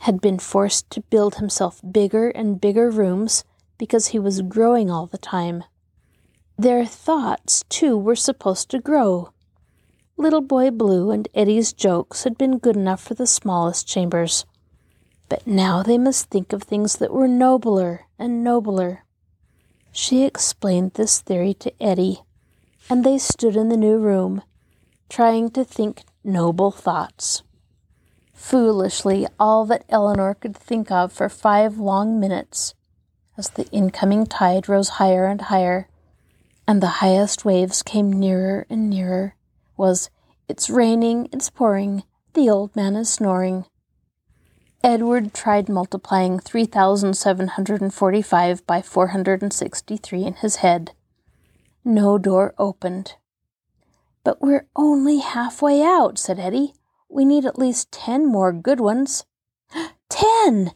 had 0.00 0.20
been 0.20 0.40
forced 0.40 0.90
to 0.90 1.00
build 1.02 1.36
himself 1.36 1.80
bigger 1.88 2.30
and 2.30 2.60
bigger 2.60 2.90
rooms 2.90 3.44
because 3.78 4.08
he 4.08 4.18
was 4.18 4.42
growing 4.42 4.90
all 4.90 5.06
the 5.06 5.18
time. 5.18 5.62
Their 6.58 6.84
thoughts, 6.84 7.62
too, 7.68 7.96
were 7.96 8.16
supposed 8.16 8.70
to 8.70 8.80
grow. 8.80 9.30
Little 10.18 10.40
Boy 10.40 10.70
Blue 10.70 11.10
and 11.10 11.28
Eddie's 11.34 11.74
jokes 11.74 12.24
had 12.24 12.38
been 12.38 12.56
good 12.56 12.74
enough 12.74 13.02
for 13.02 13.12
the 13.12 13.26
smallest 13.26 13.86
chambers. 13.86 14.46
But 15.28 15.46
now 15.46 15.82
they 15.82 15.98
must 15.98 16.30
think 16.30 16.54
of 16.54 16.62
things 16.62 16.96
that 16.96 17.12
were 17.12 17.28
nobler 17.28 18.06
and 18.18 18.42
nobler. 18.42 19.04
She 19.92 20.24
explained 20.24 20.92
this 20.94 21.20
theory 21.20 21.52
to 21.54 21.82
Eddie, 21.82 22.22
and 22.88 23.04
they 23.04 23.18
stood 23.18 23.56
in 23.56 23.68
the 23.68 23.76
new 23.76 23.98
room, 23.98 24.40
trying 25.10 25.50
to 25.50 25.64
think 25.64 26.04
noble 26.24 26.70
thoughts. 26.70 27.42
Foolishly, 28.32 29.26
all 29.38 29.66
that 29.66 29.84
Eleanor 29.90 30.34
could 30.34 30.56
think 30.56 30.90
of 30.90 31.12
for 31.12 31.28
five 31.28 31.76
long 31.76 32.18
minutes, 32.18 32.74
as 33.36 33.50
the 33.50 33.66
incoming 33.66 34.26
tide 34.26 34.66
rose 34.66 34.90
higher 34.96 35.26
and 35.26 35.42
higher, 35.42 35.88
and 36.66 36.82
the 36.82 37.04
highest 37.04 37.44
waves 37.44 37.82
came 37.82 38.10
nearer 38.10 38.66
and 38.70 38.88
nearer, 38.88 39.34
was 39.76 40.10
It's 40.48 40.70
raining, 40.70 41.28
it's 41.32 41.50
pouring, 41.50 42.04
the 42.34 42.48
old 42.50 42.76
man 42.76 42.94
is 42.96 43.08
snoring. 43.08 43.64
Edward 44.84 45.34
tried 45.34 45.68
multiplying 45.68 46.38
3,745 46.38 48.66
by 48.66 48.82
463 48.82 50.24
in 50.24 50.34
his 50.34 50.56
head. 50.56 50.92
No 51.84 52.18
door 52.18 52.54
opened. 52.58 53.14
But 54.22 54.40
we're 54.40 54.68
only 54.76 55.18
halfway 55.18 55.82
out, 55.82 56.18
said 56.18 56.38
Eddie. 56.38 56.74
We 57.08 57.24
need 57.24 57.44
at 57.44 57.58
least 57.58 57.92
ten 57.92 58.26
more 58.26 58.52
good 58.52 58.80
ones. 58.80 59.24
ten! 60.08 60.72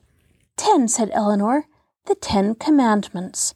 Ten, 0.56 0.88
said 0.88 1.10
Eleanor. 1.12 1.66
The 2.06 2.14
Ten 2.14 2.54
Commandments. 2.54 3.54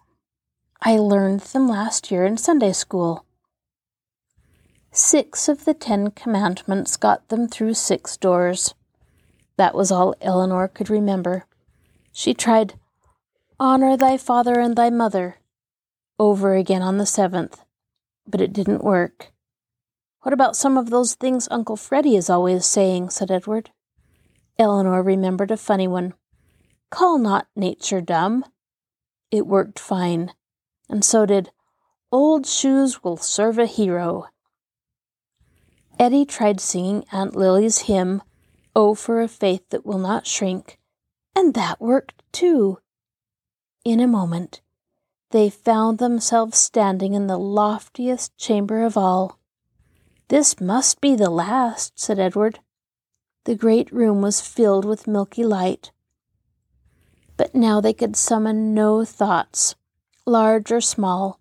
I 0.82 0.98
learned 0.98 1.40
them 1.40 1.68
last 1.68 2.10
year 2.10 2.24
in 2.24 2.36
Sunday 2.36 2.72
school. 2.72 3.23
Six 4.96 5.48
of 5.48 5.64
the 5.64 5.74
Ten 5.74 6.12
Commandments 6.12 6.96
got 6.96 7.28
them 7.28 7.48
through 7.48 7.74
six 7.74 8.16
doors. 8.16 8.76
That 9.56 9.74
was 9.74 9.90
all 9.90 10.14
Eleanor 10.20 10.68
could 10.68 10.88
remember. 10.88 11.46
She 12.12 12.32
tried, 12.32 12.74
Honor 13.58 13.96
thy 13.96 14.16
father 14.16 14.60
and 14.60 14.76
thy 14.76 14.90
mother, 14.90 15.38
over 16.16 16.54
again 16.54 16.80
on 16.80 16.98
the 16.98 17.06
seventh, 17.06 17.64
but 18.24 18.40
it 18.40 18.52
didn't 18.52 18.84
work. 18.84 19.32
What 20.20 20.32
about 20.32 20.54
some 20.54 20.78
of 20.78 20.90
those 20.90 21.16
things 21.16 21.48
Uncle 21.50 21.76
Freddy 21.76 22.14
is 22.14 22.30
always 22.30 22.64
saying? 22.64 23.10
said 23.10 23.32
Edward. 23.32 23.70
Eleanor 24.60 25.02
remembered 25.02 25.50
a 25.50 25.56
funny 25.56 25.88
one. 25.88 26.14
Call 26.92 27.18
not 27.18 27.48
nature 27.56 28.00
dumb. 28.00 28.44
It 29.32 29.48
worked 29.48 29.80
fine, 29.80 30.30
and 30.88 31.04
so 31.04 31.26
did 31.26 31.50
Old 32.12 32.46
Shoes 32.46 33.02
Will 33.02 33.16
Serve 33.16 33.58
a 33.58 33.66
Hero. 33.66 34.28
Eddie 35.98 36.24
tried 36.24 36.60
singing 36.60 37.04
Aunt 37.12 37.36
Lily's 37.36 37.82
hymn, 37.82 38.22
Oh, 38.74 38.94
for 38.94 39.20
a 39.20 39.28
faith 39.28 39.68
that 39.70 39.86
will 39.86 39.98
not 39.98 40.26
shrink, 40.26 40.80
and 41.36 41.54
that 41.54 41.80
worked 41.80 42.22
too. 42.32 42.78
In 43.84 44.00
a 44.00 44.08
moment, 44.08 44.60
they 45.30 45.48
found 45.50 45.98
themselves 45.98 46.58
standing 46.58 47.14
in 47.14 47.28
the 47.28 47.38
loftiest 47.38 48.36
chamber 48.36 48.82
of 48.82 48.96
all. 48.96 49.38
This 50.28 50.60
must 50.60 51.00
be 51.00 51.14
the 51.14 51.30
last, 51.30 51.98
said 51.98 52.18
Edward. 52.18 52.58
The 53.44 53.54
great 53.54 53.92
room 53.92 54.22
was 54.22 54.40
filled 54.40 54.84
with 54.84 55.06
milky 55.06 55.44
light. 55.44 55.92
But 57.36 57.54
now 57.54 57.80
they 57.80 57.92
could 57.92 58.16
summon 58.16 58.74
no 58.74 59.04
thoughts, 59.04 59.74
large 60.26 60.72
or 60.72 60.80
small, 60.80 61.38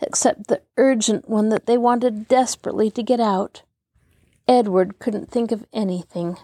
except 0.00 0.48
the 0.48 0.62
urgent 0.76 1.28
one 1.28 1.48
that 1.48 1.66
they 1.66 1.78
wanted 1.78 2.28
desperately 2.28 2.90
to 2.90 3.02
get 3.02 3.20
out. 3.20 3.62
Edward 4.48 4.98
couldn't 4.98 5.30
think 5.30 5.50
of 5.50 5.66
anything. 5.72 6.36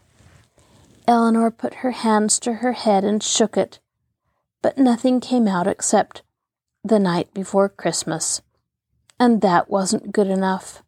Eleanor 1.07 1.50
put 1.50 1.74
her 1.74 1.92
hands 1.92 2.40
to 2.40 2.55
her 2.55 2.72
head 2.72 3.05
and 3.05 3.22
shook 3.22 3.57
it, 3.57 3.78
but 4.61 4.78
nothing 4.78 5.20
came 5.20 5.46
out 5.46 5.66
except 5.66 6.22
the 6.84 6.98
night 6.98 7.32
before 7.32 7.68
Christmas, 7.68 8.42
and 9.20 9.40
that 9.40 9.70
wasn't 9.70 10.12
good 10.12 10.26
enough. 10.26 10.82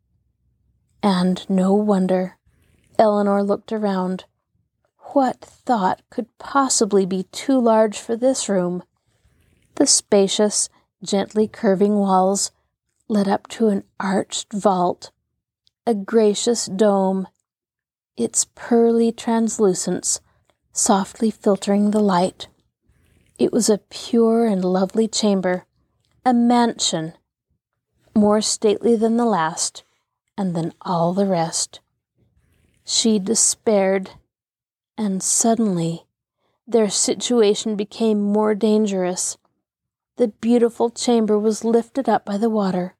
And 1.02 1.48
no 1.48 1.72
wonder. 1.74 2.36
Eleanor 2.98 3.42
looked 3.42 3.72
around. 3.72 4.24
What 5.12 5.40
thought 5.40 6.02
could 6.10 6.26
possibly 6.38 7.06
be 7.06 7.24
too 7.30 7.60
large 7.60 7.98
for 7.98 8.16
this 8.16 8.48
room? 8.48 8.82
The 9.76 9.86
spacious, 9.86 10.68
gently 11.02 11.46
curving 11.46 11.96
walls 11.96 12.50
led 13.08 13.28
up 13.28 13.46
to 13.48 13.68
an 13.68 13.84
arched 14.00 14.52
vault, 14.52 15.12
a 15.86 15.94
gracious 15.94 16.66
dome 16.66 17.28
its 18.16 18.46
pearly 18.54 19.10
translucence 19.10 20.20
softly 20.72 21.30
filtering 21.30 21.90
the 21.90 22.00
light. 22.00 22.48
It 23.38 23.52
was 23.52 23.68
a 23.68 23.78
pure 23.78 24.46
and 24.46 24.64
lovely 24.64 25.08
chamber, 25.08 25.66
a 26.24 26.32
mansion, 26.32 27.14
more 28.14 28.40
stately 28.40 28.96
than 28.96 29.16
the 29.16 29.24
last, 29.24 29.84
and 30.38 30.54
than 30.54 30.72
all 30.80 31.12
the 31.12 31.26
rest. 31.26 31.80
She 32.84 33.18
despaired, 33.18 34.10
and 34.96 35.22
suddenly 35.22 36.06
their 36.66 36.88
situation 36.88 37.76
became 37.76 38.20
more 38.20 38.54
dangerous. 38.54 39.36
The 40.16 40.28
beautiful 40.28 40.90
chamber 40.90 41.38
was 41.38 41.64
lifted 41.64 42.08
up 42.08 42.24
by 42.24 42.36
the 42.38 42.50
water. 42.50 42.94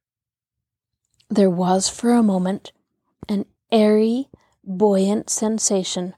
There 1.28 1.50
was 1.50 1.88
for 1.88 2.10
a 2.10 2.22
moment 2.22 2.72
an 3.28 3.46
airy, 3.72 4.28
buoyant 4.62 5.30
sensation, 5.30 6.14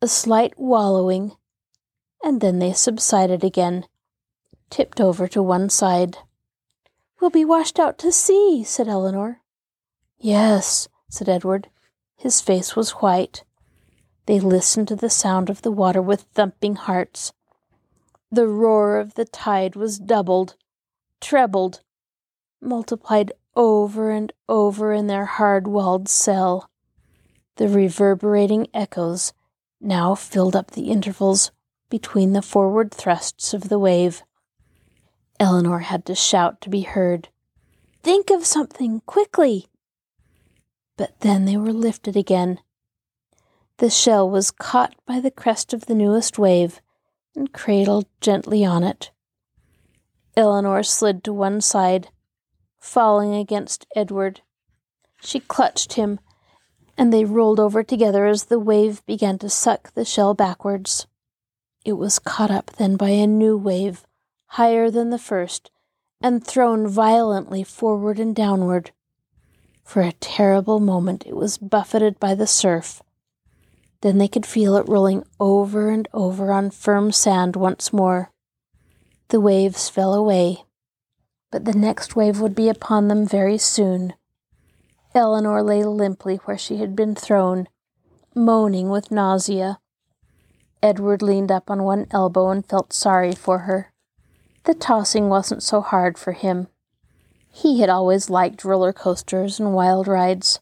a 0.00 0.08
slight 0.08 0.58
wallowing, 0.58 1.32
and 2.22 2.40
then 2.40 2.58
they 2.58 2.72
subsided 2.72 3.42
again, 3.42 3.86
tipped 4.70 5.00
over 5.00 5.26
to 5.28 5.42
one 5.42 5.68
side. 5.68 6.18
We'll 7.20 7.30
be 7.30 7.44
washed 7.44 7.78
out 7.78 7.98
to 7.98 8.12
sea, 8.12 8.62
said 8.64 8.88
Eleanor. 8.88 9.40
Yes, 10.18 10.88
said 11.08 11.28
Edward. 11.28 11.68
His 12.16 12.40
face 12.40 12.76
was 12.76 12.90
white. 12.90 13.44
They 14.26 14.40
listened 14.40 14.88
to 14.88 14.96
the 14.96 15.10
sound 15.10 15.48
of 15.48 15.62
the 15.62 15.72
water 15.72 16.02
with 16.02 16.22
thumping 16.34 16.76
hearts. 16.76 17.32
The 18.30 18.46
roar 18.46 18.98
of 18.98 19.14
the 19.14 19.24
tide 19.24 19.74
was 19.74 19.98
doubled, 19.98 20.54
trebled, 21.20 21.80
multiplied 22.60 23.32
over 23.58 24.12
and 24.12 24.32
over 24.48 24.92
in 24.92 25.08
their 25.08 25.24
hard 25.24 25.66
walled 25.66 26.08
cell. 26.08 26.70
The 27.56 27.68
reverberating 27.68 28.68
echoes 28.72 29.32
now 29.80 30.14
filled 30.14 30.54
up 30.54 30.70
the 30.70 30.90
intervals 30.90 31.50
between 31.90 32.32
the 32.32 32.42
forward 32.42 32.92
thrusts 32.92 33.52
of 33.52 33.68
the 33.68 33.78
wave. 33.78 34.22
Eleanor 35.40 35.80
had 35.80 36.06
to 36.06 36.14
shout 36.14 36.60
to 36.60 36.70
be 36.70 36.82
heard. 36.82 37.28
Think 38.02 38.30
of 38.30 38.46
something 38.46 39.02
quickly! 39.06 39.66
But 40.96 41.20
then 41.20 41.44
they 41.44 41.56
were 41.56 41.72
lifted 41.72 42.16
again. 42.16 42.60
The 43.78 43.90
shell 43.90 44.28
was 44.28 44.50
caught 44.50 44.94
by 45.06 45.20
the 45.20 45.30
crest 45.30 45.72
of 45.72 45.86
the 45.86 45.94
newest 45.94 46.38
wave 46.38 46.80
and 47.34 47.52
cradled 47.52 48.06
gently 48.20 48.64
on 48.64 48.84
it. 48.84 49.10
Eleanor 50.36 50.82
slid 50.82 51.24
to 51.24 51.32
one 51.32 51.60
side, 51.60 52.08
falling 52.78 53.34
against 53.34 53.86
Edward. 53.94 54.40
She 55.20 55.40
clutched 55.40 55.94
him 55.94 56.20
and 56.98 57.12
they 57.12 57.24
rolled 57.24 57.60
over 57.60 57.84
together 57.84 58.26
as 58.26 58.44
the 58.44 58.58
wave 58.58 59.06
began 59.06 59.38
to 59.38 59.48
suck 59.48 59.94
the 59.94 60.04
shell 60.04 60.34
backwards. 60.34 61.06
It 61.84 61.92
was 61.92 62.18
caught 62.18 62.50
up 62.50 62.72
then 62.72 62.96
by 62.96 63.10
a 63.10 63.26
new 63.26 63.56
wave, 63.56 64.04
higher 64.46 64.90
than 64.90 65.10
the 65.10 65.18
first, 65.18 65.70
and 66.20 66.44
thrown 66.44 66.88
violently 66.88 67.62
forward 67.62 68.18
and 68.18 68.34
downward. 68.34 68.90
For 69.84 70.02
a 70.02 70.12
terrible 70.12 70.80
moment 70.80 71.24
it 71.24 71.36
was 71.36 71.56
buffeted 71.56 72.18
by 72.18 72.34
the 72.34 72.48
surf. 72.48 73.00
Then 74.00 74.18
they 74.18 74.28
could 74.28 74.44
feel 74.44 74.76
it 74.76 74.88
rolling 74.88 75.24
over 75.38 75.90
and 75.90 76.08
over 76.12 76.52
on 76.52 76.70
firm 76.70 77.12
sand 77.12 77.54
once 77.54 77.92
more. 77.92 78.30
The 79.28 79.40
waves 79.40 79.88
fell 79.88 80.14
away, 80.14 80.64
but 81.50 81.64
the 81.64 81.72
next 81.72 82.14
wave 82.14 82.40
would 82.40 82.54
be 82.54 82.68
upon 82.68 83.08
them 83.08 83.26
very 83.26 83.58
soon. 83.58 84.14
Eleanor 85.14 85.62
lay 85.62 85.82
limply 85.82 86.36
where 86.44 86.58
she 86.58 86.76
had 86.76 86.94
been 86.94 87.14
thrown, 87.14 87.68
moaning 88.34 88.90
with 88.90 89.10
nausea. 89.10 89.78
Edward 90.82 91.22
leaned 91.22 91.50
up 91.50 91.70
on 91.70 91.82
one 91.82 92.06
elbow 92.10 92.50
and 92.50 92.64
felt 92.64 92.92
sorry 92.92 93.32
for 93.32 93.60
her. 93.60 93.92
The 94.64 94.74
tossing 94.74 95.28
wasn't 95.28 95.62
so 95.62 95.80
hard 95.80 96.18
for 96.18 96.32
him. 96.32 96.68
He 97.50 97.80
had 97.80 97.88
always 97.88 98.30
liked 98.30 98.64
roller 98.64 98.92
coasters 98.92 99.58
and 99.58 99.74
wild 99.74 100.06
rides. 100.06 100.60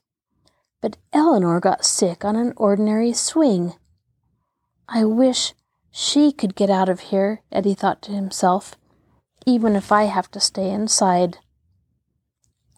But 0.81 0.97
Eleanor 1.13 1.61
got 1.61 1.85
sick 1.85 2.25
on 2.25 2.37
an 2.37 2.53
ordinary 2.57 3.13
swing. 3.13 3.75
I 4.89 5.05
wish 5.05 5.55
she 5.91 6.31
could 6.33 6.55
get 6.55 6.71
out 6.71 6.89
of 6.89 7.01
here, 7.01 7.43
Eddie 7.51 7.75
thought 7.75 8.01
to 8.03 8.13
himself, 8.13 8.77
even 9.47 9.77
if 9.77 9.93
I 9.93 10.05
have 10.05 10.29
to 10.33 10.41
stay 10.41 10.71
inside. 10.71 11.39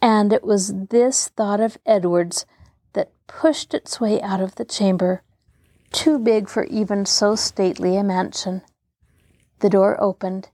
And 0.02 0.32
it 0.32 0.44
was 0.44 0.72
this 0.90 1.28
thought 1.28 1.60
of 1.60 1.78
Edward's 1.86 2.44
that 2.92 3.10
pushed 3.26 3.72
its 3.72 4.00
way 4.00 4.20
out 4.20 4.40
of 4.40 4.56
the 4.56 4.66
chamber, 4.66 5.22
too 5.90 6.18
big 6.18 6.48
for 6.48 6.64
even 6.64 7.06
so 7.06 7.34
stately 7.34 7.96
a 7.96 8.04
mansion. 8.04 8.62
The 9.60 9.70
door 9.70 10.00
opened. 10.00 10.50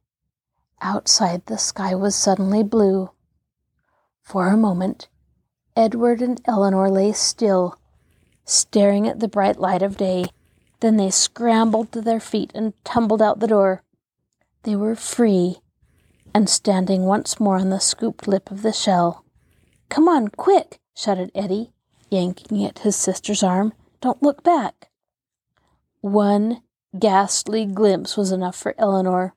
Outside, 0.80 1.46
the 1.46 1.58
sky 1.58 1.94
was 1.94 2.14
suddenly 2.14 2.62
blue. 2.62 3.10
For 4.22 4.48
a 4.48 4.56
moment, 4.56 5.08
Edward 5.76 6.22
and 6.22 6.40
Eleanor 6.46 6.88
lay 6.88 7.12
still, 7.12 7.78
staring 8.44 9.08
at 9.08 9.18
the 9.18 9.28
bright 9.28 9.58
light 9.58 9.82
of 9.82 9.96
day. 9.96 10.26
Then 10.80 10.96
they 10.96 11.10
scrambled 11.10 11.92
to 11.92 12.00
their 12.00 12.20
feet 12.20 12.52
and 12.54 12.72
tumbled 12.84 13.20
out 13.20 13.40
the 13.40 13.48
door. 13.48 13.82
They 14.62 14.76
were 14.76 14.94
free 14.94 15.58
and 16.34 16.50
standing 16.50 17.04
once 17.04 17.38
more 17.38 17.56
on 17.56 17.70
the 17.70 17.78
scooped 17.78 18.26
lip 18.26 18.50
of 18.50 18.62
the 18.62 18.72
shell. 18.72 19.24
Come 19.88 20.08
on, 20.08 20.28
quick! 20.28 20.80
shouted 20.96 21.30
Eddie, 21.34 21.72
yanking 22.10 22.64
at 22.64 22.80
his 22.80 22.96
sister's 22.96 23.42
arm. 23.42 23.72
Don't 24.00 24.22
look 24.22 24.42
back. 24.42 24.90
One 26.00 26.62
ghastly 26.98 27.64
glimpse 27.64 28.16
was 28.16 28.32
enough 28.32 28.56
for 28.56 28.74
Eleanor. 28.76 29.34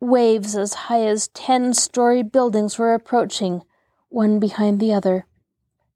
Waves 0.00 0.56
as 0.56 0.74
high 0.74 1.06
as 1.06 1.28
ten 1.28 1.74
story 1.74 2.22
buildings 2.22 2.78
were 2.78 2.94
approaching, 2.94 3.62
one 4.08 4.38
behind 4.38 4.80
the 4.80 4.92
other, 4.92 5.26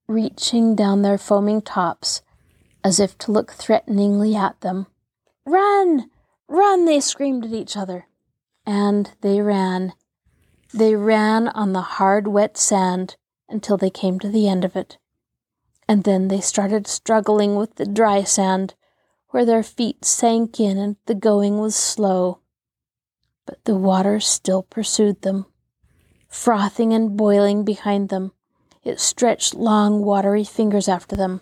reaching 0.06 0.76
down 0.76 1.02
their 1.02 1.18
foaming 1.18 1.60
tops 1.60 2.22
as 2.82 2.98
if 2.98 3.16
to 3.18 3.32
look 3.32 3.52
threateningly 3.52 4.34
at 4.34 4.60
them. 4.60 4.86
Run! 5.44 6.10
Run! 6.48 6.84
they 6.84 7.00
screamed 7.00 7.44
at 7.46 7.52
each 7.52 7.76
other. 7.76 8.06
And 8.66 9.10
they 9.20 9.40
ran. 9.40 9.92
They 10.72 10.94
ran 10.94 11.48
on 11.48 11.72
the 11.72 11.80
hard, 11.82 12.28
wet 12.28 12.56
sand 12.56 13.16
until 13.48 13.76
they 13.76 13.90
came 13.90 14.18
to 14.20 14.28
the 14.28 14.48
end 14.48 14.64
of 14.64 14.76
it. 14.76 14.98
And 15.88 16.04
then 16.04 16.28
they 16.28 16.40
started 16.40 16.86
struggling 16.86 17.56
with 17.56 17.74
the 17.74 17.86
dry 17.86 18.22
sand, 18.22 18.74
where 19.30 19.44
their 19.44 19.62
feet 19.62 20.04
sank 20.04 20.60
in 20.60 20.78
and 20.78 20.96
the 21.06 21.14
going 21.14 21.58
was 21.58 21.74
slow. 21.74 22.40
But 23.46 23.64
the 23.64 23.76
water 23.76 24.20
still 24.20 24.62
pursued 24.62 25.22
them, 25.22 25.46
frothing 26.28 26.92
and 26.92 27.16
boiling 27.16 27.64
behind 27.64 28.08
them. 28.08 28.32
It 28.84 29.00
stretched 29.00 29.54
long, 29.54 30.04
watery 30.04 30.44
fingers 30.44 30.88
after 30.88 31.16
them 31.16 31.40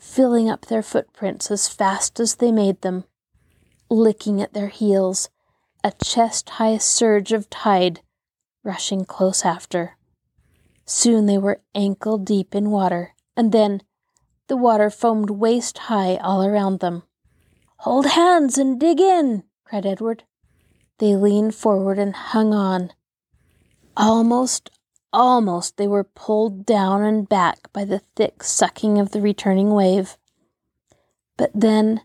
filling 0.00 0.48
up 0.48 0.66
their 0.66 0.82
footprints 0.82 1.50
as 1.50 1.68
fast 1.68 2.18
as 2.18 2.36
they 2.36 2.50
made 2.50 2.80
them, 2.80 3.04
licking 3.90 4.40
at 4.40 4.54
their 4.54 4.68
heels, 4.68 5.28
a 5.84 5.92
chest 6.02 6.50
high 6.50 6.78
surge 6.78 7.32
of 7.32 7.48
tide 7.50 8.00
rushing 8.62 9.04
close 9.04 9.44
after. 9.44 9.96
Soon 10.86 11.26
they 11.26 11.38
were 11.38 11.62
ankle 11.74 12.18
deep 12.18 12.54
in 12.54 12.70
water, 12.70 13.14
and 13.36 13.52
then 13.52 13.82
the 14.48 14.56
water 14.56 14.90
foamed 14.90 15.30
waist 15.30 15.78
high 15.78 16.16
all 16.16 16.44
around 16.44 16.80
them. 16.80 17.04
Hold 17.78 18.06
hands 18.06 18.58
and 18.58 18.78
dig 18.78 19.00
in, 19.00 19.44
cried 19.64 19.86
Edward. 19.86 20.24
They 20.98 21.16
leaned 21.16 21.54
forward 21.54 21.98
and 21.98 22.14
hung 22.14 22.52
on. 22.52 22.92
Almost, 23.96 24.70
Almost 25.12 25.76
they 25.76 25.88
were 25.88 26.04
pulled 26.04 26.64
down 26.64 27.02
and 27.02 27.28
back 27.28 27.72
by 27.72 27.84
the 27.84 28.00
thick 28.14 28.44
sucking 28.44 28.98
of 28.98 29.10
the 29.10 29.20
returning 29.20 29.70
wave. 29.70 30.16
But 31.36 31.50
then, 31.52 32.02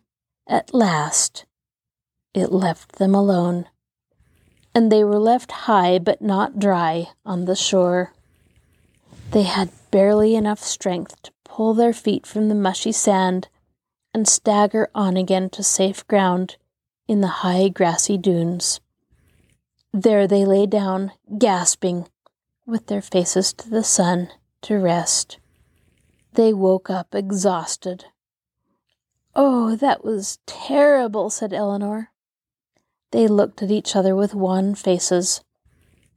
at 0.47 0.73
last, 0.73 1.45
it 2.33 2.51
left 2.51 2.93
them 2.93 3.13
alone, 3.13 3.67
and 4.75 4.91
they 4.91 5.03
were 5.05 5.17
left 5.17 5.51
high 5.51 5.97
but 5.97 6.21
not 6.21 6.59
dry 6.59 7.07
on 7.25 7.45
the 7.45 7.55
shore. 7.55 8.13
They 9.31 9.43
had 9.43 9.69
barely 9.89 10.35
enough 10.35 10.59
strength 10.59 11.21
to 11.23 11.31
pull 11.45 11.73
their 11.73 11.93
feet 11.93 12.27
from 12.27 12.49
the 12.49 12.55
mushy 12.55 12.91
sand 12.91 13.47
and 14.13 14.27
stagger 14.27 14.89
on 14.93 15.15
again 15.15 15.49
to 15.51 15.63
safe 15.63 16.05
ground 16.07 16.57
in 17.07 17.21
the 17.21 17.39
high 17.43 17.69
grassy 17.69 18.17
dunes. 18.17 18.81
There 19.93 20.27
they 20.27 20.45
lay 20.45 20.65
down, 20.65 21.13
gasping 21.37 22.07
with 22.65 22.87
their 22.87 23.01
faces 23.01 23.53
to 23.53 23.69
the 23.69 23.83
sun 23.83 24.29
to 24.63 24.77
rest. 24.77 25.39
They 26.33 26.51
woke 26.51 26.89
up 26.89 27.15
exhausted. 27.15 28.05
Oh, 29.35 29.75
that 29.77 30.03
was 30.03 30.39
terrible, 30.45 31.29
said 31.29 31.53
Eleanor. 31.53 32.11
They 33.15 33.29
looked 33.29 33.63
at 33.63 33.71
each 33.71 33.95
other 33.95 34.13
with 34.13 34.35
wan 34.35 34.75
faces. 34.75 35.39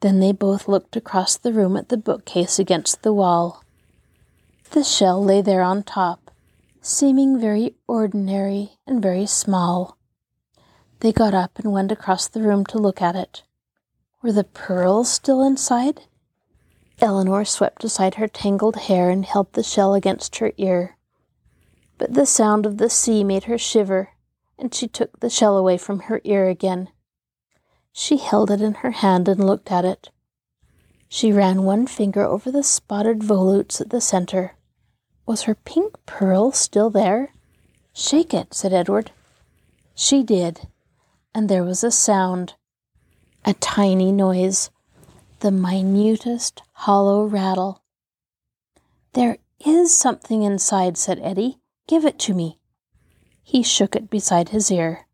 Then 0.01 0.19
they 0.19 0.33
both 0.33 0.67
looked 0.67 0.97
across 0.97 1.37
the 1.37 1.53
room 1.53 1.77
at 1.77 1.91
the 1.91 1.97
bookcase 1.97 2.59
against 2.59 3.03
the 3.03 3.13
wall. 3.13 3.63
The 4.73 4.83
shell 4.83 5.23
lay 5.23 5.41
there 5.41 5.63
on 5.63 5.85
top, 5.85 6.33
seeming 6.83 7.39
very 7.39 7.77
ordinary 7.87 8.73
and 8.85 9.01
very 9.01 9.27
small. 9.27 9.97
They 10.99 11.13
got 11.13 11.35
up 11.35 11.61
and 11.61 11.71
went 11.71 11.93
across 11.93 12.27
the 12.27 12.43
room 12.43 12.67
to 12.67 12.79
look 12.79 13.01
at 13.01 13.15
it. 13.15 13.45
Were 14.21 14.33
the 14.33 14.43
pearls 14.43 15.09
still 15.09 15.41
inside? 15.47 16.01
Eleanor 16.99 17.45
swept 17.45 17.85
aside 17.85 18.17
her 18.17 18.27
tangled 18.27 18.75
hair 18.75 19.09
and 19.09 19.25
held 19.25 19.53
the 19.53 19.63
shell 19.63 19.95
against 19.95 20.39
her 20.39 20.51
ear. 20.57 20.97
But 21.97 22.15
the 22.15 22.27
sound 22.27 22.67
of 22.67 22.79
the 22.79 22.91
sea 22.91 23.23
made 23.23 23.45
her 23.45 23.57
shiver, 23.57 24.15
and 24.59 24.75
she 24.75 24.89
took 24.89 25.21
the 25.21 25.31
shell 25.31 25.57
away 25.57 25.79
from 25.79 26.01
her 26.01 26.21
ear 26.25 26.49
again. 26.49 26.89
She 27.93 28.17
held 28.17 28.51
it 28.51 28.61
in 28.61 28.75
her 28.75 28.91
hand 28.91 29.29
and 29.29 29.45
looked 29.45 29.71
at 29.71 29.85
it. 29.85 30.11
She 31.09 31.33
ran 31.33 31.63
one 31.63 31.87
finger 31.87 32.25
over 32.25 32.51
the 32.51 32.63
spotted 32.63 33.21
volutes 33.21 33.81
at 33.81 33.91
the 33.91 34.01
center. 34.01 34.57
Was 35.27 35.43
her 35.43 35.55
pink 35.55 35.95
pearl 36.07 36.53
still 36.53 36.91
there? 36.91 37.33
Shake 37.95 38.35
it, 38.35 38.55
said 38.55 38.73
Edward. 38.73 39.11
She 39.95 40.23
did, 40.23 40.69
and 41.35 41.49
there 41.49 41.65
was 41.65 41.83
a 41.83 41.91
sound, 41.91 42.55
a 43.45 43.55
tiny 43.55 44.13
noise 44.13 44.71
the 45.41 45.51
minutest 45.53 46.63
hollow 46.73 47.25
rattle. 47.25 47.83
There 49.13 49.39
is 49.65 49.97
something 49.97 50.43
inside, 50.43 50.99
said 50.99 51.21
Eddie. 51.23 51.59
Give 51.87 52.05
it 52.05 52.19
to 52.21 52.35
me. 52.35 52.58
He 53.49 53.63
shook 53.63 53.97
it 53.97 54.11
beside 54.11 54.51
his 54.51 54.71
ear. 54.71 55.07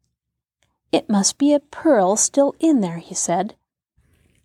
It 0.91 1.09
must 1.09 1.39
be 1.39 1.55
a 1.55 1.61
pearl 1.61 2.17
still 2.17 2.57
in 2.59 2.81
there, 2.81 2.99
he 2.99 3.15
said. 3.15 3.55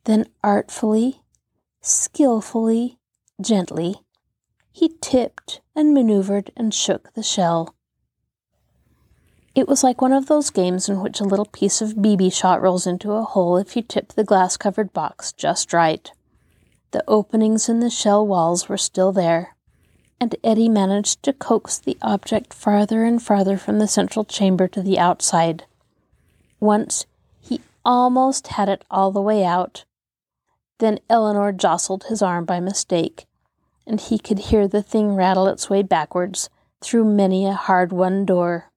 Then 0.04 0.28
artfully, 0.44 1.24
skilfully, 1.82 3.00
gently, 3.42 3.96
he 4.72 4.94
tipped 5.02 5.62
and 5.76 5.92
maneuvered 5.92 6.52
and 6.56 6.72
shook 6.72 7.12
the 7.14 7.24
shell. 7.24 7.74
It 9.56 9.68
was 9.68 9.84
like 9.84 10.04
one 10.04 10.14
of 10.14 10.28
those 10.28 10.52
games 10.52 10.88
in 10.88 11.02
which 11.02 11.20
a 11.20 11.24
little 11.24 11.48
piece 11.48 11.82
of 11.82 11.96
BB 11.96 12.32
shot 12.32 12.62
rolls 12.62 12.86
into 12.86 13.14
a 13.14 13.24
hole 13.24 13.58
if 13.58 13.76
you 13.76 13.82
tip 13.82 14.10
the 14.10 14.24
glass 14.24 14.56
covered 14.56 14.94
box 14.94 15.32
just 15.32 15.74
right. 15.74 16.12
The 16.92 17.04
openings 17.08 17.68
in 17.68 17.80
the 17.80 17.90
shell 17.90 18.28
walls 18.28 18.70
were 18.70 18.78
still 18.78 19.12
there, 19.12 19.56
and 20.20 20.36
Eddie 20.44 20.70
managed 20.70 21.24
to 21.24 21.34
coax 21.34 21.78
the 21.78 21.98
object 22.02 22.54
farther 22.54 23.04
and 23.04 23.22
farther 23.22 23.58
from 23.58 23.80
the 23.80 23.88
central 23.88 24.26
chamber 24.26 24.68
to 24.68 24.82
the 24.82 25.00
outside. 25.00 25.66
Once 26.60 27.06
he 27.42 27.62
almost 27.86 28.48
had 28.48 28.70
it 28.70 28.84
all 28.92 29.12
the 29.12 29.22
way 29.22 29.44
out. 29.44 29.86
Then 30.80 31.00
Eleanor 31.10 31.52
jostled 31.52 32.06
his 32.06 32.22
arm 32.22 32.46
by 32.46 32.60
mistake, 32.60 33.26
and 33.88 34.00
he 34.00 34.20
could 34.20 34.40
hear 34.40 34.68
the 34.68 34.84
thing 34.84 35.16
rattle 35.16 35.48
its 35.48 35.70
way 35.70 35.82
backwards 35.82 36.50
through 36.82 37.06
many 37.06 37.46
a 37.46 37.54
hard 37.54 37.92
won 37.92 38.26
door. 38.26 38.72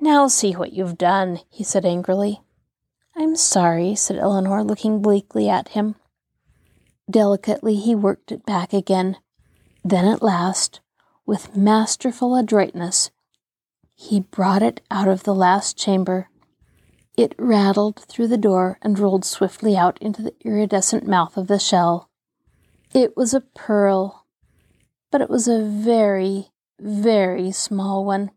Now 0.00 0.28
see 0.28 0.52
what 0.52 0.72
you've 0.72 0.96
done, 0.96 1.40
he 1.50 1.64
said 1.64 1.84
angrily. 1.84 2.40
I'm 3.16 3.34
sorry, 3.34 3.94
said 3.96 4.16
Eleanor, 4.16 4.62
looking 4.62 5.02
bleakly 5.02 5.48
at 5.48 5.68
him. 5.68 5.96
Delicately 7.10 7.74
he 7.74 7.94
worked 7.94 8.30
it 8.30 8.46
back 8.46 8.72
again. 8.72 9.16
Then 9.88 10.04
at 10.04 10.22
last, 10.22 10.80
with 11.24 11.56
masterful 11.56 12.36
adroitness, 12.36 13.10
he 13.94 14.20
brought 14.20 14.62
it 14.62 14.82
out 14.90 15.08
of 15.08 15.22
the 15.22 15.34
last 15.34 15.78
chamber. 15.78 16.28
It 17.16 17.34
rattled 17.38 17.98
through 18.00 18.28
the 18.28 18.36
door 18.36 18.78
and 18.82 18.98
rolled 18.98 19.24
swiftly 19.24 19.78
out 19.78 19.96
into 20.02 20.20
the 20.20 20.34
iridescent 20.44 21.06
mouth 21.06 21.38
of 21.38 21.46
the 21.46 21.58
shell. 21.58 22.10
It 22.92 23.16
was 23.16 23.32
a 23.32 23.40
pearl, 23.40 24.26
but 25.10 25.22
it 25.22 25.30
was 25.30 25.48
a 25.48 25.64
very, 25.64 26.50
very 26.78 27.50
small 27.50 28.04
one. 28.04 28.32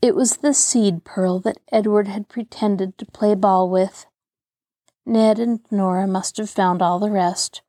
It 0.00 0.14
was 0.14 0.38
the 0.38 0.54
seed 0.54 1.04
pearl 1.04 1.40
that 1.40 1.60
Edward 1.70 2.08
had 2.08 2.30
pretended 2.30 2.96
to 2.96 3.04
play 3.04 3.34
ball 3.34 3.68
with. 3.68 4.06
Ned 5.04 5.38
and 5.38 5.60
Nora 5.70 6.06
must 6.06 6.38
have 6.38 6.48
found 6.48 6.80
all 6.80 6.98
the 6.98 7.10
rest. 7.10 7.60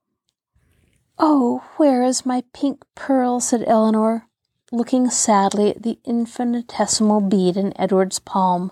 Oh, 1.22 1.66
where 1.76 2.02
is 2.02 2.26
my 2.26 2.46
pink 2.54 2.82
pearl? 2.96 3.42
said 3.42 3.66
Eleanor, 3.68 4.30
looking 4.72 5.10
sadly 5.10 5.72
at 5.72 5.84
the 5.84 6.00
infinitesimal 6.06 7.20
bead 7.20 7.58
in 7.58 7.78
Edward's 7.78 8.20
palm. 8.20 8.72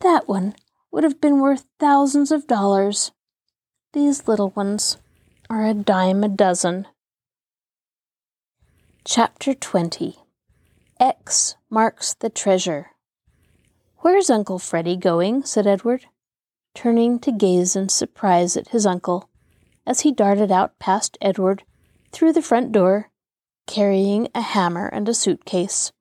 That 0.00 0.26
one 0.26 0.56
would 0.90 1.04
have 1.04 1.20
been 1.20 1.40
worth 1.40 1.64
thousands 1.78 2.32
of 2.32 2.48
dollars. 2.48 3.12
These 3.92 4.26
little 4.26 4.50
ones 4.50 4.98
are 5.48 5.64
a 5.64 5.72
dime 5.72 6.24
a 6.24 6.28
dozen. 6.28 6.88
Chapter 9.04 9.54
20 9.54 10.16
X 10.98 11.54
marks 11.70 12.14
the 12.14 12.28
treasure. 12.28 12.90
Where's 13.98 14.30
Uncle 14.30 14.58
Freddy 14.58 14.96
going? 14.96 15.44
said 15.44 15.68
Edward, 15.68 16.06
turning 16.74 17.20
to 17.20 17.30
gaze 17.30 17.76
in 17.76 17.88
surprise 17.88 18.56
at 18.56 18.68
his 18.68 18.84
uncle 18.84 19.30
as 19.86 20.00
he 20.00 20.12
darted 20.12 20.50
out 20.50 20.78
past 20.78 21.16
Edward 21.20 21.62
through 22.12 22.32
the 22.32 22.42
front 22.42 22.72
door, 22.72 23.10
carrying 23.66 24.28
a 24.34 24.40
hammer 24.40 24.86
and 24.86 25.08
a 25.08 25.14
suitcase. 25.14 25.92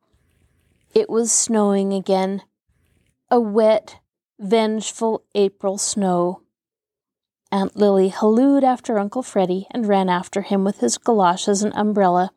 It 0.93 1.09
was 1.09 1.31
snowing 1.31 1.93
again. 1.93 2.43
A 3.29 3.39
wet, 3.39 3.99
vengeful 4.39 5.23
April 5.35 5.77
snow. 5.77 6.41
Aunt 7.51 7.75
Lily 7.75 8.09
hallooed 8.09 8.63
after 8.63 8.97
Uncle 8.97 9.23
Freddy 9.23 9.67
and 9.71 9.87
ran 9.87 10.09
after 10.09 10.41
him 10.41 10.63
with 10.63 10.79
his 10.79 10.97
galoshes 10.97 11.63
and 11.63 11.73
umbrella. 11.75 12.31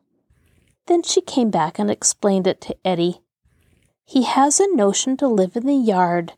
Then 0.87 1.03
she 1.03 1.21
came 1.21 1.49
back 1.49 1.79
and 1.79 1.89
explained 1.89 2.47
it 2.47 2.61
to 2.61 2.75
Eddie. 2.85 3.21
He 4.05 4.23
has 4.23 4.59
a 4.59 4.75
notion 4.75 5.17
to 5.17 5.27
live 5.27 5.55
in 5.55 5.65
the 5.65 5.75
yard, 5.75 6.33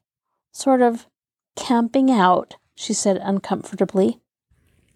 sort 0.51 0.82
of 0.82 1.07
camping 1.55 2.12
out, 2.12 2.55
she 2.76 2.93
said 2.93 3.18
uncomfortably. 3.18 4.20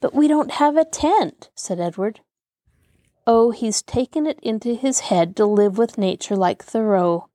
But 0.01 0.13
we 0.13 0.27
don't 0.27 0.51
have 0.51 0.77
a 0.77 0.85
tent, 0.85 1.49
said 1.55 1.79
Edward. 1.79 2.21
Oh, 3.27 3.51
he's 3.51 3.81
taken 3.81 4.27
it 4.27 4.39
into 4.41 4.75
his 4.75 5.01
head 5.01 5.35
to 5.37 5.45
live 5.45 5.77
with 5.77 5.97
nature 5.97 6.35
like 6.35 6.63
Thoreau. 6.63 7.29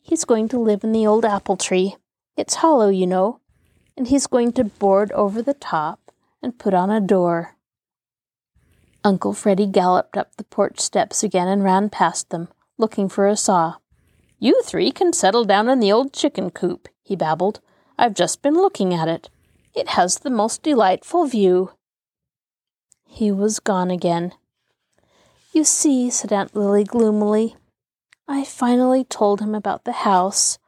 He's 0.00 0.24
going 0.24 0.48
to 0.48 0.58
live 0.58 0.84
in 0.84 0.92
the 0.92 1.06
old 1.06 1.24
apple 1.24 1.56
tree. 1.56 1.96
It's 2.36 2.56
hollow, 2.56 2.88
you 2.88 3.06
know, 3.06 3.40
and 3.96 4.08
he's 4.08 4.26
going 4.26 4.52
to 4.52 4.64
board 4.64 5.12
over 5.12 5.42
the 5.42 5.54
top 5.54 6.12
and 6.42 6.58
put 6.58 6.72
on 6.72 6.90
a 6.90 7.00
door. 7.00 7.56
Uncle 9.04 9.34
Freddy 9.34 9.66
galloped 9.66 10.16
up 10.16 10.36
the 10.36 10.44
porch 10.44 10.80
steps 10.80 11.22
again 11.22 11.48
and 11.48 11.62
ran 11.62 11.90
past 11.90 12.30
them, 12.30 12.48
looking 12.78 13.08
for 13.08 13.26
a 13.26 13.36
saw. 13.36 13.74
You 14.38 14.62
three 14.62 14.90
can 14.90 15.12
settle 15.12 15.44
down 15.44 15.68
in 15.68 15.80
the 15.80 15.92
old 15.92 16.12
chicken 16.12 16.50
coop, 16.50 16.88
he 17.02 17.16
babbled. 17.16 17.60
I've 17.98 18.14
just 18.14 18.40
been 18.40 18.54
looking 18.54 18.94
at 18.94 19.08
it. 19.08 19.28
It 19.74 19.88
has 19.88 20.18
the 20.18 20.30
most 20.30 20.62
delightful 20.62 21.26
view. 21.26 21.72
He 23.08 23.32
was 23.32 23.58
gone 23.58 23.90
again. 23.90 24.32
You 25.52 25.64
see, 25.64 26.10
said 26.10 26.32
Aunt 26.32 26.54
Lily 26.54 26.84
gloomily, 26.84 27.56
I 28.28 28.44
finally 28.44 29.02
told 29.02 29.40
him 29.40 29.54
about 29.54 29.84
the 29.84 30.04
house 30.04 30.58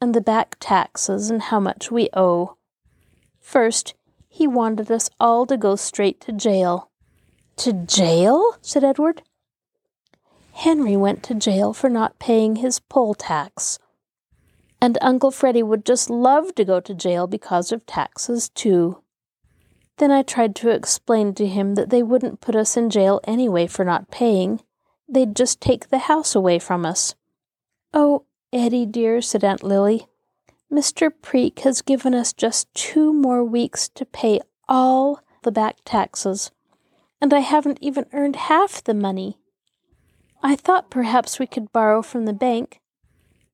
and 0.00 0.14
the 0.14 0.20
back 0.20 0.56
taxes 0.58 1.30
and 1.30 1.42
how 1.42 1.60
much 1.60 1.92
we 1.92 2.08
owe. 2.14 2.56
First, 3.38 3.94
he 4.28 4.46
wanted 4.46 4.90
us 4.90 5.10
all 5.20 5.44
to 5.46 5.58
go 5.58 5.76
straight 5.76 6.20
to 6.22 6.32
jail. 6.32 6.90
To 7.58 7.72
jail? 7.72 8.56
said 8.62 8.82
Edward. 8.82 9.22
Henry 10.52 10.96
went 10.96 11.22
to 11.24 11.34
jail 11.34 11.74
for 11.74 11.90
not 11.90 12.18
paying 12.18 12.56
his 12.56 12.80
poll 12.80 13.14
tax. 13.14 13.78
And 14.80 14.96
Uncle 15.02 15.30
Freddy 15.30 15.62
would 15.62 15.84
just 15.84 16.08
love 16.08 16.54
to 16.54 16.64
go 16.64 16.80
to 16.80 16.94
jail 16.94 17.26
because 17.26 17.70
of 17.70 17.84
taxes, 17.84 18.48
too. 18.48 19.01
Then 19.98 20.10
I 20.10 20.22
tried 20.22 20.56
to 20.56 20.70
explain 20.70 21.34
to 21.34 21.46
him 21.46 21.74
that 21.74 21.90
they 21.90 22.02
wouldn't 22.02 22.40
put 22.40 22.56
us 22.56 22.76
in 22.76 22.90
jail 22.90 23.20
anyway 23.24 23.66
for 23.66 23.84
not 23.84 24.10
paying. 24.10 24.60
They'd 25.08 25.36
just 25.36 25.60
take 25.60 25.88
the 25.88 25.98
house 25.98 26.34
away 26.34 26.58
from 26.58 26.86
us. 26.86 27.14
Oh, 27.92 28.24
Eddie 28.52 28.86
dear, 28.86 29.20
said 29.20 29.44
Aunt 29.44 29.62
Lily, 29.62 30.06
Mr. 30.72 31.10
Preek 31.10 31.60
has 31.60 31.82
given 31.82 32.14
us 32.14 32.32
just 32.32 32.72
two 32.74 33.12
more 33.12 33.44
weeks 33.44 33.88
to 33.90 34.04
pay 34.04 34.40
all 34.68 35.20
the 35.42 35.52
back 35.52 35.76
taxes 35.84 36.50
and 37.22 37.32
I 37.32 37.38
haven't 37.38 37.78
even 37.80 38.06
earned 38.12 38.34
half 38.34 38.82
the 38.82 38.94
money. 38.94 39.38
I 40.42 40.56
thought 40.56 40.90
perhaps 40.90 41.38
we 41.38 41.46
could 41.46 41.72
borrow 41.72 42.02
from 42.02 42.24
the 42.24 42.32
bank, 42.32 42.80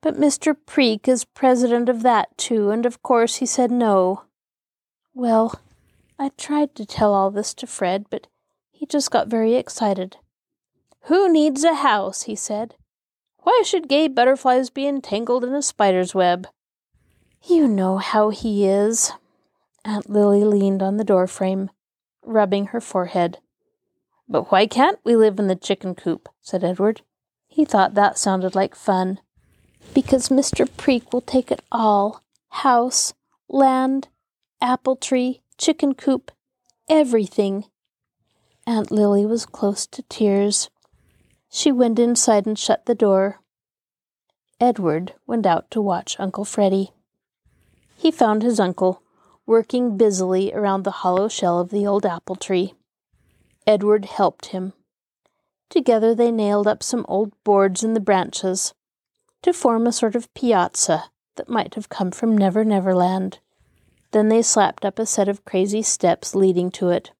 but 0.00 0.14
Mr. 0.14 0.56
Preek 0.66 1.06
is 1.06 1.26
president 1.26 1.90
of 1.90 2.02
that 2.02 2.36
too, 2.38 2.70
and 2.70 2.86
of 2.86 3.02
course 3.02 3.36
he 3.36 3.46
said 3.46 3.70
no. 3.70 4.22
Well, 5.12 5.60
I 6.18 6.30
tried 6.30 6.74
to 6.74 6.84
tell 6.84 7.14
all 7.14 7.30
this 7.30 7.54
to 7.54 7.66
Fred, 7.66 8.06
but 8.10 8.26
he 8.70 8.86
just 8.86 9.10
got 9.10 9.28
very 9.28 9.54
excited. 9.54 10.16
Who 11.02 11.32
needs 11.32 11.62
a 11.64 11.74
house? 11.74 12.22
he 12.22 12.34
said. 12.34 12.74
Why 13.38 13.62
should 13.64 13.88
gay 13.88 14.08
butterflies 14.08 14.68
be 14.68 14.86
entangled 14.86 15.44
in 15.44 15.54
a 15.54 15.62
spider's 15.62 16.14
web? 16.14 16.48
You 17.42 17.68
know 17.68 17.98
how 17.98 18.30
he 18.30 18.66
is. 18.66 19.12
Aunt 19.84 20.10
Lily 20.10 20.44
leaned 20.44 20.82
on 20.82 20.96
the 20.96 21.04
door 21.04 21.26
frame, 21.26 21.70
rubbing 22.22 22.66
her 22.66 22.80
forehead. 22.80 23.38
But 24.28 24.50
why 24.50 24.66
can't 24.66 24.98
we 25.04 25.16
live 25.16 25.38
in 25.38 25.46
the 25.46 25.56
chicken 25.56 25.94
coop? 25.94 26.28
said 26.42 26.64
Edward. 26.64 27.02
He 27.46 27.64
thought 27.64 27.94
that 27.94 28.18
sounded 28.18 28.54
like 28.54 28.74
fun. 28.74 29.20
Because 29.94 30.28
Mr. 30.28 30.68
Preek 30.68 31.12
will 31.12 31.22
take 31.22 31.50
it 31.50 31.62
all 31.72 32.22
house, 32.50 33.14
land, 33.48 34.08
apple 34.60 34.96
tree, 34.96 35.42
chicken 35.58 35.92
coop, 35.94 36.30
everything. 36.88 37.64
Aunt 38.66 38.90
Lily 38.90 39.26
was 39.26 39.44
close 39.44 39.86
to 39.88 40.02
tears. 40.04 40.70
She 41.50 41.72
went 41.72 41.98
inside 41.98 42.46
and 42.46 42.58
shut 42.58 42.86
the 42.86 42.94
door. 42.94 43.40
Edward 44.60 45.14
went 45.26 45.46
out 45.46 45.70
to 45.72 45.82
watch 45.82 46.16
Uncle 46.18 46.44
Freddy. 46.44 46.92
He 47.96 48.10
found 48.10 48.42
his 48.42 48.60
uncle 48.60 49.02
working 49.46 49.96
busily 49.96 50.52
around 50.52 50.84
the 50.84 51.02
hollow 51.02 51.28
shell 51.28 51.58
of 51.58 51.70
the 51.70 51.86
old 51.86 52.06
apple 52.06 52.36
tree. 52.36 52.74
Edward 53.66 54.04
helped 54.04 54.46
him. 54.46 54.74
Together 55.70 56.14
they 56.14 56.30
nailed 56.30 56.68
up 56.68 56.82
some 56.82 57.04
old 57.08 57.32
boards 57.44 57.82
in 57.82 57.94
the 57.94 58.00
branches 58.00 58.74
to 59.42 59.52
form 59.52 59.86
a 59.86 59.92
sort 59.92 60.14
of 60.14 60.32
piazza 60.34 61.04
that 61.36 61.48
might 61.48 61.74
have 61.74 61.88
come 61.88 62.10
from 62.10 62.36
Never 62.36 62.64
Never 62.64 62.94
Land. 62.94 63.40
Then 64.12 64.28
they 64.28 64.42
slapped 64.42 64.84
up 64.84 64.98
a 64.98 65.06
set 65.06 65.28
of 65.28 65.44
crazy 65.44 65.82
steps 65.82 66.34
leading 66.34 66.70
to 66.72 66.88
it. 66.90 67.12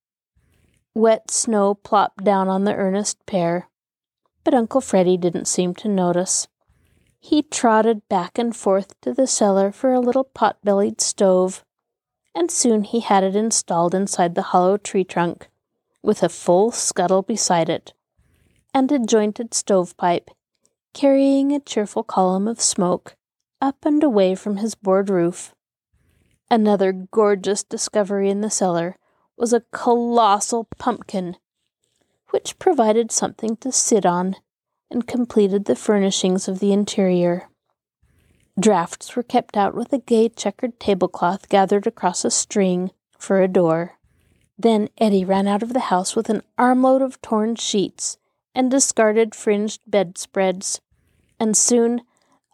Wet 0.94 1.30
snow 1.30 1.74
plopped 1.74 2.24
down 2.24 2.48
on 2.48 2.64
the 2.64 2.74
earnest 2.74 3.24
pair, 3.26 3.68
but 4.42 4.54
Uncle 4.54 4.80
Freddy 4.80 5.16
didn't 5.16 5.46
seem 5.46 5.74
to 5.74 5.88
notice. 5.88 6.48
He 7.20 7.42
trotted 7.42 8.08
back 8.08 8.38
and 8.38 8.56
forth 8.56 8.98
to 9.02 9.12
the 9.12 9.26
cellar 9.26 9.70
for 9.70 9.92
a 9.92 10.00
little 10.00 10.24
pot 10.24 10.56
bellied 10.64 11.00
stove, 11.00 11.62
and 12.34 12.50
soon 12.50 12.84
he 12.84 13.00
had 13.00 13.22
it 13.22 13.36
installed 13.36 13.94
inside 13.94 14.34
the 14.34 14.50
hollow 14.50 14.76
tree 14.76 15.04
trunk 15.04 15.48
with 16.02 16.22
a 16.22 16.28
full 16.28 16.70
scuttle 16.70 17.22
beside 17.22 17.68
it, 17.68 17.92
and 18.72 18.90
a 18.90 18.98
jointed 18.98 19.52
stovepipe, 19.52 20.30
carrying 20.94 21.52
a 21.52 21.60
cheerful 21.60 22.02
column 22.02 22.48
of 22.48 22.60
smoke 22.60 23.14
up 23.60 23.84
and 23.84 24.02
away 24.02 24.34
from 24.34 24.56
his 24.56 24.74
board 24.74 25.10
roof. 25.10 25.54
Another 26.50 26.92
gorgeous 26.92 27.62
discovery 27.62 28.30
in 28.30 28.40
the 28.40 28.50
cellar 28.50 28.96
was 29.36 29.52
a 29.52 29.64
colossal 29.70 30.68
pumpkin, 30.78 31.36
which 32.30 32.58
provided 32.58 33.12
something 33.12 33.56
to 33.58 33.70
sit 33.70 34.06
on 34.06 34.36
and 34.90 35.06
completed 35.06 35.66
the 35.66 35.76
furnishings 35.76 36.48
of 36.48 36.58
the 36.58 36.72
interior. 36.72 37.48
Drafts 38.58 39.14
were 39.14 39.22
kept 39.22 39.56
out 39.56 39.74
with 39.74 39.92
a 39.92 39.98
gay 39.98 40.28
checkered 40.28 40.80
tablecloth 40.80 41.48
gathered 41.48 41.86
across 41.86 42.24
a 42.24 42.30
string 42.30 42.90
for 43.18 43.40
a 43.40 43.48
door. 43.48 43.98
Then 44.58 44.88
Eddie 44.98 45.24
ran 45.24 45.46
out 45.46 45.62
of 45.62 45.74
the 45.74 45.88
house 45.92 46.16
with 46.16 46.30
an 46.30 46.42
armload 46.56 47.02
of 47.02 47.20
torn 47.20 47.56
sheets 47.56 48.16
and 48.54 48.70
discarded 48.70 49.34
fringed 49.34 49.82
bedspreads, 49.86 50.80
and 51.38 51.56
soon 51.56 52.00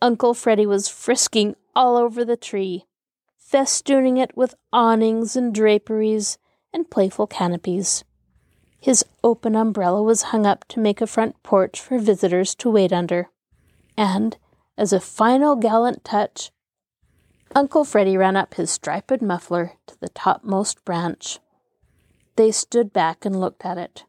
Uncle 0.02 0.34
Freddy 0.34 0.66
was 0.66 0.88
frisking 0.88 1.54
all 1.74 1.96
over 1.96 2.24
the 2.24 2.36
tree, 2.36 2.84
festooning 3.54 4.20
it 4.20 4.36
with 4.36 4.56
awnings 4.72 5.36
and 5.36 5.54
draperies 5.54 6.38
and 6.72 6.90
playful 6.90 7.28
canopies. 7.28 8.02
His 8.80 9.04
open 9.22 9.54
umbrella 9.54 10.02
was 10.02 10.32
hung 10.32 10.44
up 10.44 10.66
to 10.68 10.80
make 10.80 11.00
a 11.00 11.06
front 11.06 11.40
porch 11.44 11.80
for 11.80 12.00
visitors 12.00 12.56
to 12.56 12.68
wait 12.68 12.92
under. 12.92 13.30
And, 13.96 14.36
as 14.76 14.92
a 14.92 14.98
final 14.98 15.54
gallant 15.54 16.04
touch, 16.04 16.50
Uncle 17.54 17.84
Freddy 17.84 18.16
ran 18.16 18.36
up 18.36 18.54
his 18.54 18.72
striped 18.72 19.22
muffler 19.22 19.74
to 19.86 20.00
the 20.00 20.08
topmost 20.08 20.84
branch. 20.84 21.38
They 22.34 22.50
stood 22.50 22.92
back 22.92 23.24
and 23.24 23.40
looked 23.40 23.64
at 23.64 23.78
it. 23.78 24.04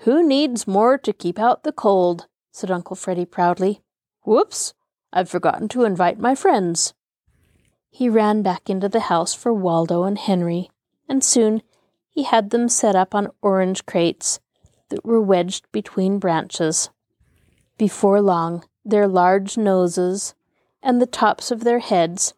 Who 0.00 0.22
needs 0.22 0.66
more 0.66 0.98
to 0.98 1.12
keep 1.14 1.38
out 1.38 1.62
the 1.62 1.72
cold? 1.72 2.26
said 2.52 2.70
Uncle 2.70 2.96
Freddy 2.96 3.24
proudly. 3.24 3.80
Whoops! 4.24 4.74
I've 5.10 5.30
forgotten 5.30 5.68
to 5.68 5.84
invite 5.84 6.20
my 6.20 6.34
friends. 6.34 6.92
He 7.90 8.08
ran 8.08 8.42
back 8.42 8.70
into 8.70 8.88
the 8.88 9.00
house 9.00 9.34
for 9.34 9.52
Waldo 9.52 10.04
and 10.04 10.18
Henry, 10.18 10.70
and 11.08 11.24
soon 11.24 11.62
he 12.10 12.22
had 12.22 12.50
them 12.50 12.68
set 12.68 12.94
up 12.94 13.14
on 13.14 13.30
orange 13.42 13.86
crates 13.86 14.40
that 14.88 15.04
were 15.04 15.20
wedged 15.20 15.70
between 15.72 16.18
branches. 16.18 16.90
Before 17.76 18.20
long, 18.20 18.64
their 18.84 19.08
large 19.08 19.56
noses 19.56 20.34
and 20.82 21.00
the 21.00 21.06
tops 21.06 21.50
of 21.50 21.64
their 21.64 21.80
heads 21.80 22.34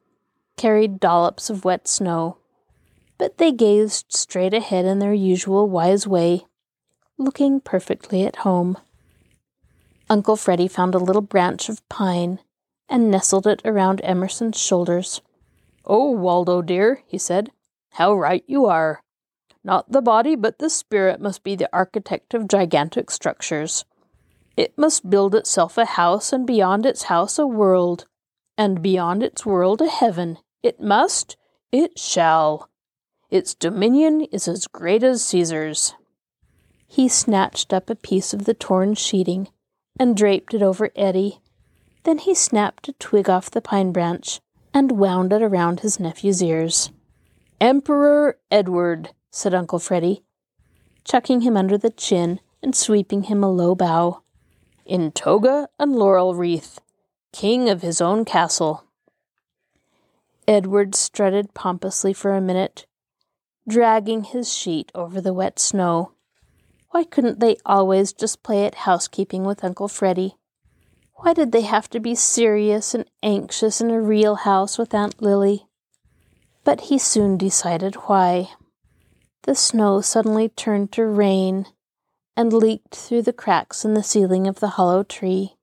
carried 0.56 1.00
dollops 1.00 1.50
of 1.50 1.64
wet 1.64 1.86
snow 1.86 2.38
but 3.20 3.36
they 3.36 3.52
gazed 3.52 4.06
straight 4.08 4.54
ahead 4.54 4.86
in 4.86 4.98
their 4.98 5.12
usual 5.12 5.68
wise 5.68 6.06
way, 6.06 6.46
looking 7.18 7.60
perfectly 7.60 8.24
at 8.24 8.36
home. 8.36 8.78
Uncle 10.08 10.36
Freddy 10.36 10.66
found 10.66 10.94
a 10.94 10.98
little 10.98 11.20
branch 11.20 11.68
of 11.68 11.86
pine 11.90 12.38
and 12.88 13.10
nestled 13.10 13.46
it 13.46 13.60
around 13.62 14.00
Emerson's 14.02 14.58
shoulders. 14.58 15.20
Oh, 15.84 16.10
Waldo 16.10 16.62
dear, 16.62 17.02
he 17.06 17.18
said, 17.18 17.50
how 17.92 18.14
right 18.14 18.44
you 18.46 18.66
are. 18.66 19.02
Not 19.64 19.90
the 19.92 20.00
body, 20.00 20.36
but 20.36 20.58
the 20.58 20.70
spirit 20.70 21.20
must 21.20 21.42
be 21.42 21.54
the 21.54 21.68
architect 21.72 22.34
of 22.34 22.48
gigantic 22.48 23.10
structures. 23.10 23.84
It 24.56 24.76
must 24.78 25.10
build 25.10 25.34
itself 25.34 25.76
a 25.76 25.84
house, 25.84 26.32
and 26.32 26.46
beyond 26.46 26.86
its 26.86 27.04
house 27.04 27.38
a 27.38 27.46
world, 27.46 28.06
and 28.56 28.82
beyond 28.82 29.22
its 29.22 29.44
world 29.44 29.80
a 29.80 29.88
heaven. 29.88 30.38
It 30.62 30.80
must, 30.80 31.36
it 31.72 31.98
shall. 31.98 32.68
Its 33.30 33.54
dominion 33.54 34.22
is 34.32 34.48
as 34.48 34.66
great 34.66 35.02
as 35.02 35.24
Caesar's. 35.24 35.94
He 36.86 37.08
snatched 37.08 37.72
up 37.72 37.88
a 37.88 37.94
piece 37.94 38.32
of 38.32 38.44
the 38.44 38.54
torn 38.54 38.94
sheeting 38.94 39.48
and 39.98 40.16
draped 40.16 40.54
it 40.54 40.62
over 40.62 40.90
Eddie. 40.96 41.40
Then 42.04 42.18
he 42.18 42.34
snapped 42.34 42.88
a 42.88 42.92
twig 42.94 43.28
off 43.28 43.50
the 43.50 43.60
pine 43.60 43.92
branch 43.92 44.40
and 44.72 44.92
wound 44.92 45.32
it 45.32 45.42
around 45.42 45.80
his 45.80 45.98
nephew's 45.98 46.42
ears. 46.42 46.90
Emperor 47.60 48.38
Edward, 48.50 49.10
said 49.30 49.54
Uncle 49.54 49.78
Freddy, 49.78 50.22
chucking 51.04 51.42
him 51.42 51.56
under 51.56 51.76
the 51.76 51.90
chin 51.90 52.40
and 52.62 52.74
sweeping 52.74 53.24
him 53.24 53.42
a 53.42 53.50
low 53.50 53.74
bow. 53.74 54.22
In 54.86 55.12
toga 55.12 55.68
and 55.78 55.94
laurel 55.94 56.34
wreath, 56.34 56.80
king 57.32 57.68
of 57.68 57.82
his 57.82 58.00
own 58.00 58.24
castle. 58.24 58.84
Edward 60.48 60.94
strutted 60.94 61.54
pompously 61.54 62.12
for 62.12 62.34
a 62.34 62.40
minute, 62.40 62.86
dragging 63.68 64.24
his 64.24 64.52
sheet 64.52 64.90
over 64.94 65.20
the 65.20 65.32
wet 65.32 65.58
snow. 65.58 66.12
Why 66.90 67.04
couldn't 67.04 67.38
they 67.38 67.56
always 67.64 68.12
just 68.12 68.42
play 68.42 68.64
at 68.66 68.74
housekeeping 68.74 69.44
with 69.44 69.62
Uncle 69.62 69.86
Freddy? 69.86 70.36
Why 71.22 71.34
did 71.34 71.52
they 71.52 71.60
have 71.60 71.90
to 71.90 72.00
be 72.00 72.14
serious 72.14 72.94
and 72.94 73.04
anxious 73.22 73.82
in 73.82 73.90
a 73.90 74.00
real 74.00 74.36
house 74.36 74.78
with 74.78 74.94
Aunt 74.94 75.20
Lily? 75.20 75.66
But 76.64 76.82
he 76.82 76.96
soon 76.96 77.36
decided 77.36 77.94
why. 78.06 78.52
The 79.42 79.54
snow 79.54 80.00
suddenly 80.00 80.48
turned 80.48 80.92
to 80.92 81.04
rain 81.04 81.66
and 82.38 82.54
leaked 82.54 82.94
through 82.94 83.22
the 83.22 83.34
cracks 83.34 83.84
in 83.84 83.92
the 83.92 84.02
ceiling 84.02 84.46
of 84.46 84.60
the 84.60 84.68
hollow 84.68 85.02
tree. 85.02 85.56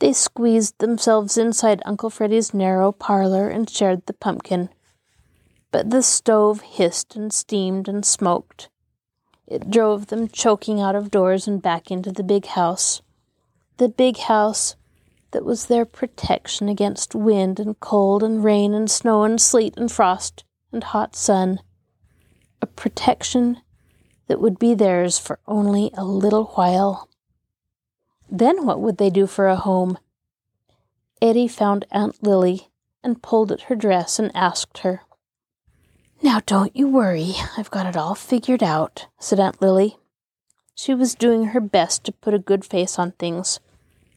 They 0.00 0.12
squeezed 0.12 0.78
themselves 0.78 1.38
inside 1.38 1.80
Uncle 1.86 2.10
Freddy's 2.10 2.52
narrow 2.52 2.92
parlor 2.92 3.48
and 3.48 3.70
shared 3.70 4.04
the 4.04 4.12
pumpkin. 4.12 4.68
But 5.70 5.88
the 5.88 6.02
stove 6.02 6.60
hissed 6.60 7.16
and 7.16 7.32
steamed 7.32 7.88
and 7.88 8.04
smoked. 8.04 8.68
It 9.46 9.70
drove 9.70 10.08
them 10.08 10.28
choking 10.28 10.78
out 10.78 10.94
of 10.94 11.10
doors 11.10 11.48
and 11.48 11.62
back 11.62 11.90
into 11.90 12.12
the 12.12 12.22
big 12.22 12.44
house. 12.44 13.00
The 13.76 13.88
big 13.88 14.18
house 14.18 14.76
that 15.32 15.44
was 15.44 15.66
their 15.66 15.84
protection 15.84 16.68
against 16.68 17.14
wind 17.14 17.58
and 17.58 17.78
cold 17.80 18.22
and 18.22 18.44
rain 18.44 18.72
and 18.72 18.88
snow 18.88 19.24
and 19.24 19.40
sleet 19.40 19.76
and 19.76 19.90
frost 19.90 20.44
and 20.72 20.84
hot 20.84 21.16
sun. 21.16 21.58
A 22.62 22.66
protection 22.66 23.60
that 24.28 24.40
would 24.40 24.60
be 24.60 24.74
theirs 24.74 25.18
for 25.18 25.40
only 25.46 25.90
a 25.94 26.04
little 26.04 26.44
while. 26.54 27.08
Then 28.30 28.64
what 28.64 28.80
would 28.80 28.98
they 28.98 29.10
do 29.10 29.26
for 29.26 29.48
a 29.48 29.56
home? 29.56 29.98
Eddie 31.20 31.48
found 31.48 31.84
Aunt 31.90 32.22
Lily 32.22 32.68
and 33.02 33.22
pulled 33.22 33.50
at 33.50 33.62
her 33.62 33.74
dress 33.74 34.20
and 34.20 34.30
asked 34.36 34.78
her. 34.78 35.02
Now 36.22 36.40
don't 36.46 36.74
you 36.76 36.86
worry, 36.86 37.34
I've 37.58 37.70
got 37.72 37.86
it 37.86 37.96
all 37.96 38.14
figured 38.14 38.62
out, 38.62 39.08
said 39.18 39.40
Aunt 39.40 39.60
Lily. 39.60 39.98
She 40.76 40.94
was 40.94 41.14
doing 41.14 41.46
her 41.46 41.60
best 41.60 42.04
to 42.04 42.12
put 42.12 42.34
a 42.34 42.38
good 42.38 42.64
face 42.64 42.98
on 42.98 43.12
things. 43.12 43.60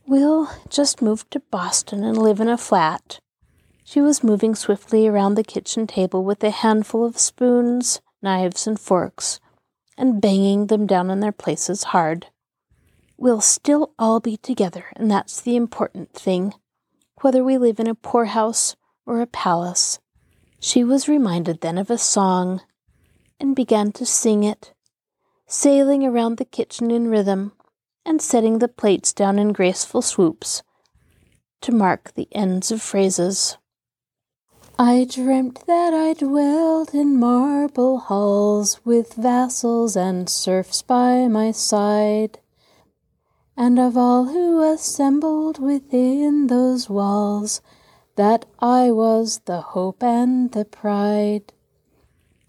We'll 0.10 0.50
just 0.70 1.02
move 1.02 1.30
to 1.32 1.42
Boston 1.52 2.06
and 2.06 2.18
live 2.18 2.40
in 2.40 2.48
a 2.48 2.58
flat. 2.58 3.20
She 3.84 4.00
was 4.00 4.24
moving 4.24 4.56
swiftly 4.56 5.06
around 5.06 5.36
the 5.36 5.44
kitchen 5.44 5.86
table 5.86 6.24
with 6.24 6.42
a 6.46 6.50
handful 6.50 7.04
of 7.04 7.20
spoons, 7.20 8.00
knives, 8.22 8.66
and 8.66 8.80
forks, 8.80 9.42
and 9.98 10.22
banging 10.22 10.68
them 10.68 10.88
down 10.88 11.10
in 11.10 11.20
their 11.20 11.34
places 11.34 11.92
hard. 11.92 12.28
We'll 13.18 13.42
still 13.42 13.92
all 14.00 14.22
be 14.22 14.38
together, 14.38 14.86
and 14.96 15.12
that's 15.12 15.42
the 15.42 15.58
important 15.58 16.14
thing, 16.14 16.54
whether 17.20 17.44
we 17.44 17.58
live 17.58 17.78
in 17.78 17.88
a 17.88 17.94
poorhouse 17.94 18.78
or 19.06 19.20
a 19.20 19.28
palace. 19.28 20.00
She 20.62 20.86
was 20.86 21.10
reminded 21.10 21.60
then 21.60 21.78
of 21.78 21.92
a 21.92 21.98
song, 21.98 22.62
and 23.42 23.58
began 23.58 23.92
to 23.92 24.06
sing 24.06 24.46
it, 24.46 24.74
sailing 25.48 26.06
around 26.06 26.38
the 26.38 26.46
kitchen 26.46 26.92
in 26.92 27.10
rhythm 27.10 27.52
and 28.08 28.22
setting 28.22 28.60
the 28.60 28.70
plates 28.70 29.12
down 29.12 29.38
in 29.38 29.52
graceful 29.52 30.02
swoops 30.02 30.64
to 31.60 31.74
mark 31.74 32.14
the 32.14 32.30
ends 32.32 32.72
of 32.72 32.82
phrases. 32.82 33.58
I 34.80 35.06
dreamt 35.10 35.66
that 35.68 35.94
I 35.94 36.14
dwelled 36.14 36.94
in 36.94 37.20
marble 37.20 37.98
halls 37.98 38.80
with 38.86 39.16
vassals 39.16 39.98
and 39.98 40.30
serfs 40.30 40.82
by 40.82 41.28
my 41.28 41.52
side, 41.52 42.40
and 43.58 43.78
of 43.78 43.98
all 43.98 44.26
who 44.26 44.62
assembled 44.62 45.60
within 45.60 46.48
those 46.48 46.90
walls, 46.90 47.62
that 48.16 48.46
I 48.60 48.92
was 48.92 49.42
the 49.46 49.62
hope 49.62 50.02
and 50.02 50.52
the 50.54 50.64
pride. 50.64 51.54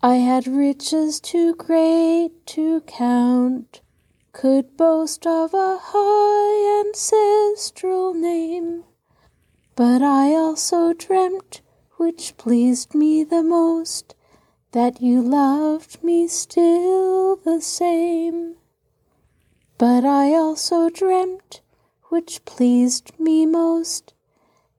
I 0.03 0.17
had 0.17 0.47
riches 0.47 1.19
too 1.19 1.57
great 1.57 2.47
to 2.47 2.83
count 2.83 3.81
could 4.39 4.77
boast 4.77 5.27
of 5.27 5.53
a 5.53 5.77
high 5.83 6.87
ancestral 6.87 8.15
name. 8.15 8.85
But 9.75 10.01
I 10.01 10.33
also 10.33 10.93
dreamt, 10.93 11.61
which 11.97 12.37
pleased 12.37 12.95
me 12.95 13.25
the 13.25 13.43
most, 13.43 14.15
that 14.71 15.03
you 15.03 15.21
loved 15.23 16.05
me 16.05 16.29
still 16.29 17.35
the 17.35 17.61
same. 17.61 18.55
But 19.77 20.05
I 20.05 20.35
also 20.35 20.89
dreamt, 20.89 21.61
which 22.05 22.45
pleased 22.45 23.19
me 23.19 23.45
most, 23.45 24.15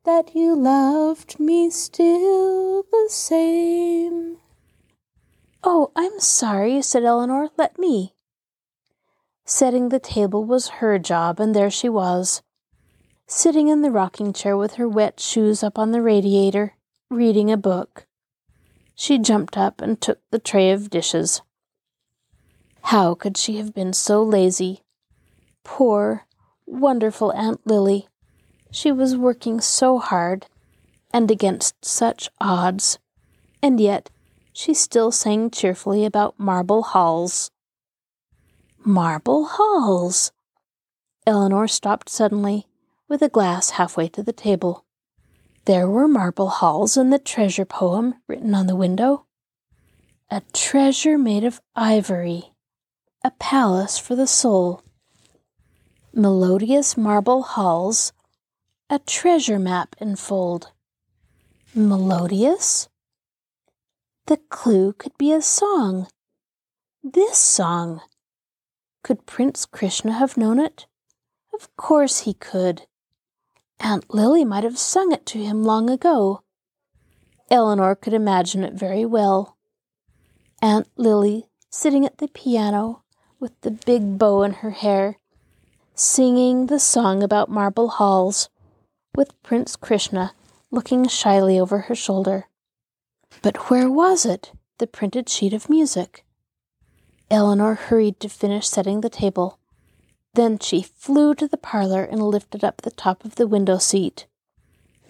that 0.05 0.33
you 0.33 0.55
loved 0.55 1.37
me 1.37 1.69
still 1.69 2.83
the 2.83 3.07
same. 3.09 4.37
Oh, 5.65 5.91
I'm 5.97 6.21
sorry, 6.21 6.81
said 6.81 7.03
Eleanor. 7.03 7.49
Let 7.57 7.77
me. 7.77 8.13
Setting 9.51 9.89
the 9.89 9.97
table 9.97 10.45
was 10.45 10.77
her 10.77 10.99
job, 10.99 11.39
and 11.39 11.55
there 11.55 11.71
she 11.71 11.89
was, 11.89 12.43
sitting 13.25 13.67
in 13.67 13.81
the 13.81 13.89
rocking 13.89 14.31
chair 14.31 14.55
with 14.55 14.75
her 14.75 14.87
wet 14.87 15.19
shoes 15.19 15.63
up 15.63 15.79
on 15.79 15.89
the 15.89 16.03
radiator, 16.03 16.75
reading 17.09 17.49
a 17.49 17.57
book. 17.57 18.05
She 18.93 19.17
jumped 19.17 19.57
up 19.57 19.81
and 19.81 19.99
took 19.99 20.19
the 20.29 20.37
tray 20.37 20.69
of 20.69 20.91
dishes. 20.91 21.41
How 22.83 23.15
could 23.15 23.37
she 23.37 23.57
have 23.57 23.73
been 23.73 23.91
so 23.91 24.21
lazy? 24.21 24.81
Poor, 25.63 26.27
wonderful 26.67 27.31
Aunt 27.31 27.65
Lily. 27.65 28.07
She 28.69 28.91
was 28.91 29.17
working 29.17 29.61
so 29.61 29.97
hard 29.97 30.45
and 31.11 31.31
against 31.31 31.83
such 31.83 32.29
odds, 32.39 32.99
and 33.63 33.79
yet 33.79 34.11
she 34.53 34.75
still 34.75 35.11
sang 35.11 35.49
cheerfully 35.49 36.05
about 36.05 36.39
marble 36.39 36.83
halls. 36.83 37.49
Marble 38.85 39.45
halls! 39.45 40.31
Eleanor 41.27 41.67
stopped 41.67 42.07
suddenly, 42.07 42.65
with 43.09 43.21
a 43.21 43.27
glass 43.27 43.71
halfway 43.71 44.07
to 44.07 44.23
the 44.23 44.31
table. 44.31 44.85
There 45.65 45.87
were 45.87 46.07
marble 46.07 46.47
halls 46.47 46.95
in 46.95 47.09
the 47.09 47.19
treasure 47.19 47.65
poem 47.65 48.15
written 48.27 48.55
on 48.55 48.67
the 48.67 48.77
window. 48.77 49.25
A 50.31 50.41
treasure 50.53 51.17
made 51.17 51.43
of 51.43 51.61
ivory, 51.75 52.53
a 53.23 53.31
palace 53.31 53.97
for 53.97 54.15
the 54.15 54.27
soul. 54.27 54.81
Melodious 56.13 56.95
marble 56.95 57.43
halls, 57.43 58.13
a 58.89 58.99
treasure 58.99 59.59
map 59.59 59.95
enfold. 59.99 60.71
Melodious? 61.75 62.87
The 64.27 64.37
clue 64.37 64.93
could 64.93 65.17
be 65.17 65.33
a 65.33 65.41
song. 65.41 66.07
This 67.03 67.37
song. 67.37 68.01
Could 69.03 69.25
Prince 69.25 69.65
Krishna 69.65 70.13
have 70.13 70.37
known 70.37 70.59
it? 70.59 70.85
Of 71.53 71.75
course 71.75 72.21
he 72.21 72.33
could. 72.33 72.83
Aunt 73.79 74.13
Lily 74.13 74.43
might 74.43 74.63
have 74.63 74.77
sung 74.77 75.11
it 75.11 75.25
to 75.27 75.39
him 75.39 75.63
long 75.63 75.89
ago. 75.89 76.41
Eleanor 77.49 77.95
could 77.95 78.13
imagine 78.13 78.63
it 78.63 78.73
very 78.73 79.05
well. 79.05 79.57
Aunt 80.61 80.87
Lily 80.97 81.47
sitting 81.69 82.05
at 82.05 82.17
the 82.17 82.27
piano 82.27 83.03
with 83.39 83.59
the 83.61 83.71
big 83.71 84.17
bow 84.17 84.43
in 84.43 84.53
her 84.53 84.71
hair, 84.71 85.17
singing 85.95 86.65
the 86.65 86.79
song 86.79 87.23
about 87.23 87.49
marble 87.49 87.87
halls, 87.89 88.49
with 89.15 89.41
Prince 89.43 89.75
Krishna 89.75 90.33
looking 90.71 91.07
shyly 91.07 91.59
over 91.59 91.79
her 91.79 91.95
shoulder. 91.95 92.47
But 93.41 93.69
where 93.69 93.89
was 93.89 94.25
it, 94.25 94.51
the 94.77 94.87
printed 94.87 95.29
sheet 95.29 95.53
of 95.53 95.69
music? 95.69 96.25
Eleanor 97.31 97.75
hurried 97.75 98.19
to 98.19 98.29
finish 98.29 98.67
setting 98.67 99.01
the 99.01 99.09
table. 99.09 99.59
Then 100.33 100.57
she 100.59 100.81
flew 100.81 101.35
to 101.35 101.47
the 101.47 101.57
parlor 101.57 102.03
and 102.03 102.23
lifted 102.23 102.63
up 102.63 102.81
the 102.81 102.91
top 102.91 103.23
of 103.23 103.35
the 103.35 103.47
window 103.47 103.77
seat. 103.77 104.25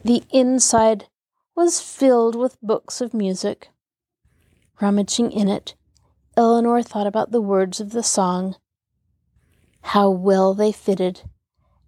The 0.03 0.24
inside 0.32 1.07
was 1.55 1.82
filled 1.82 2.36
with 2.36 2.61
books 2.61 3.01
of 3.01 3.13
music. 3.13 3.70
Rummaging 4.82 5.32
in 5.32 5.47
it, 5.47 5.76
Eleanor 6.38 6.82
thought 6.82 7.07
about 7.07 7.32
the 7.32 7.41
words 7.41 7.80
of 7.80 7.91
the 7.91 8.03
song. 8.03 8.55
How 9.82 10.09
well 10.09 10.53
they 10.53 10.72
fitted, 10.72 11.24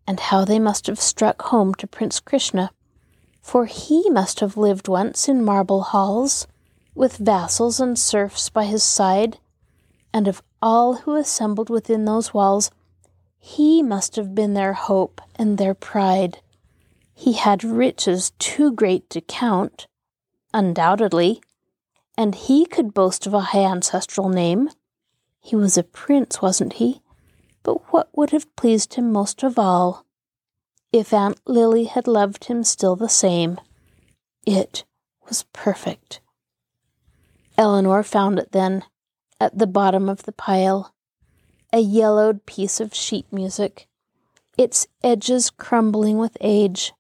and 0.07 0.19
how 0.19 0.43
they 0.43 0.59
must 0.59 0.88
have 0.88 0.99
struck 0.99 1.41
home 1.43 1.73
to 1.75 1.88
Prince 1.88 2.19
Krishna, 2.19 2.71
for 3.41 3.65
he 3.65 4.09
must 4.09 4.39
have 4.39 4.57
lived 4.57 4.88
once 4.88 5.29
in 5.29 5.43
marble 5.43 5.82
halls, 5.82 6.47
with 6.93 7.17
vassals 7.17 7.79
and 7.79 7.97
serfs 7.97 8.49
by 8.49 8.65
his 8.65 8.84
side, 8.84 9.39
and 10.14 10.28
of 10.28 10.41
all 10.62 10.95
who 10.95 11.16
assembled 11.16 11.70
within 11.70 12.05
those 12.05 12.34
walls, 12.34 12.72
he 13.38 13.82
must 13.82 14.16
have 14.16 14.36
been 14.36 14.53
their 14.53 14.74
hope 14.74 15.22
and 15.36 15.57
their 15.57 15.74
pride. 15.74 16.39
He 17.14 17.34
had 17.34 17.64
riches 17.64 18.32
too 18.39 18.72
great 18.72 19.09
to 19.09 19.22
count, 19.22 19.88
undoubtedly, 20.53 21.41
and 22.18 22.36
he 22.36 22.66
could 22.66 22.93
boast 22.93 23.26
of 23.26 23.34
a 23.34 23.39
high 23.39 23.66
ancestral 23.66 24.30
name. 24.30 24.70
He 25.39 25.55
was 25.55 25.78
a 25.78 25.84
prince, 25.84 26.41
wasn't 26.41 26.74
he? 26.74 27.01
But 27.64 27.91
what 27.93 28.09
would 28.16 28.32
have 28.32 28.55
pleased 28.55 28.95
him 28.95 29.12
most 29.12 29.43
of 29.43 29.57
all? 29.57 30.05
If 30.91 31.14
Aunt 31.14 31.39
Lily 31.45 31.86
had 31.86 32.07
loved 32.07 32.45
him 32.45 32.64
still 32.64 32.95
the 32.95 33.09
same. 33.09 33.59
It 34.45 34.84
was 35.28 35.45
perfect. 35.53 36.20
Eleanor 37.57 38.03
found 38.03 38.39
it 38.39 38.51
then, 38.51 38.84
at 39.41 39.57
the 39.57 39.67
bottom 39.67 40.07
of 40.07 40.23
the 40.23 40.31
pile, 40.31 40.93
a 41.73 41.79
yellowed 41.79 42.45
piece 42.45 42.79
of 42.79 42.93
sheet 42.93 43.25
music, 43.31 43.87
its 44.57 44.87
edges 45.03 45.49
crumbling 45.49 46.17
with 46.17 46.37
age. 46.41 46.93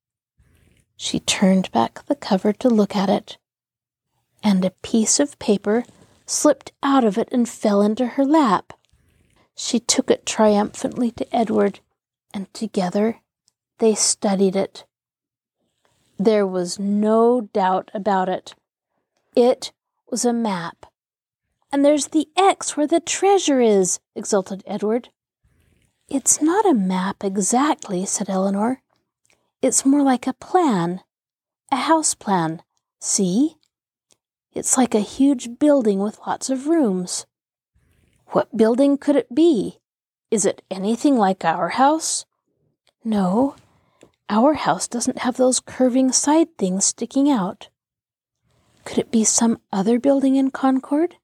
She 0.97 1.19
turned 1.19 1.71
back 1.71 2.05
the 2.05 2.15
cover 2.15 2.51
to 2.53 2.69
look 2.69 2.95
at 2.95 3.09
it 3.09 3.37
and 4.43 4.65
a 4.65 4.71
piece 4.81 5.19
of 5.19 5.37
paper 5.39 5.83
slipped 6.25 6.71
out 6.81 7.03
of 7.03 7.17
it 7.17 7.29
and 7.31 7.47
fell 7.47 7.81
into 7.81 8.05
her 8.05 8.25
lap. 8.25 8.73
She 9.55 9.79
took 9.79 10.09
it 10.09 10.25
triumphantly 10.25 11.11
to 11.11 11.35
Edward, 11.35 11.79
and 12.33 12.51
together 12.53 13.19
they 13.79 13.95
studied 13.95 14.55
it. 14.55 14.85
There 16.17 16.47
was 16.47 16.79
no 16.79 17.49
doubt 17.53 17.91
about 17.93 18.29
it. 18.29 18.55
It 19.35 19.71
was 20.09 20.25
a 20.25 20.33
map. 20.33 20.85
And 21.71 21.85
there's 21.85 22.07
the 22.07 22.27
X 22.37 22.75
where 22.75 22.87
the 22.87 22.99
treasure 22.99 23.61
is, 23.61 23.99
exulted 24.15 24.63
Edward. 24.67 25.09
It's 26.09 26.41
not 26.41 26.65
a 26.65 26.73
map 26.73 27.23
exactly, 27.23 28.05
said 28.05 28.29
Eleanor. 28.29 28.81
It's 29.61 29.85
more 29.85 30.01
like 30.01 30.27
a 30.27 30.33
plan, 30.33 31.01
a 31.71 31.77
house 31.77 32.13
plan. 32.13 32.61
See? 32.99 33.55
It's 34.53 34.77
like 34.77 34.93
a 34.93 34.99
huge 34.99 35.59
building 35.59 35.99
with 35.99 36.19
lots 36.27 36.49
of 36.49 36.67
rooms. 36.67 37.25
What 38.27 38.57
building 38.57 38.97
could 38.97 39.15
it 39.15 39.33
be? 39.33 39.79
Is 40.29 40.45
it 40.45 40.61
anything 40.69 41.17
like 41.17 41.45
our 41.45 41.69
house? 41.69 42.25
No, 43.03 43.55
our 44.29 44.53
house 44.53 44.87
doesn't 44.87 45.19
have 45.19 45.37
those 45.37 45.59
curving 45.59 46.11
side 46.11 46.57
things 46.57 46.85
sticking 46.85 47.29
out. 47.29 47.69
Could 48.83 48.97
it 48.97 49.11
be 49.11 49.23
some 49.23 49.59
other 49.71 49.99
building 49.99 50.35
in 50.35 50.51
Concord? 50.51 51.15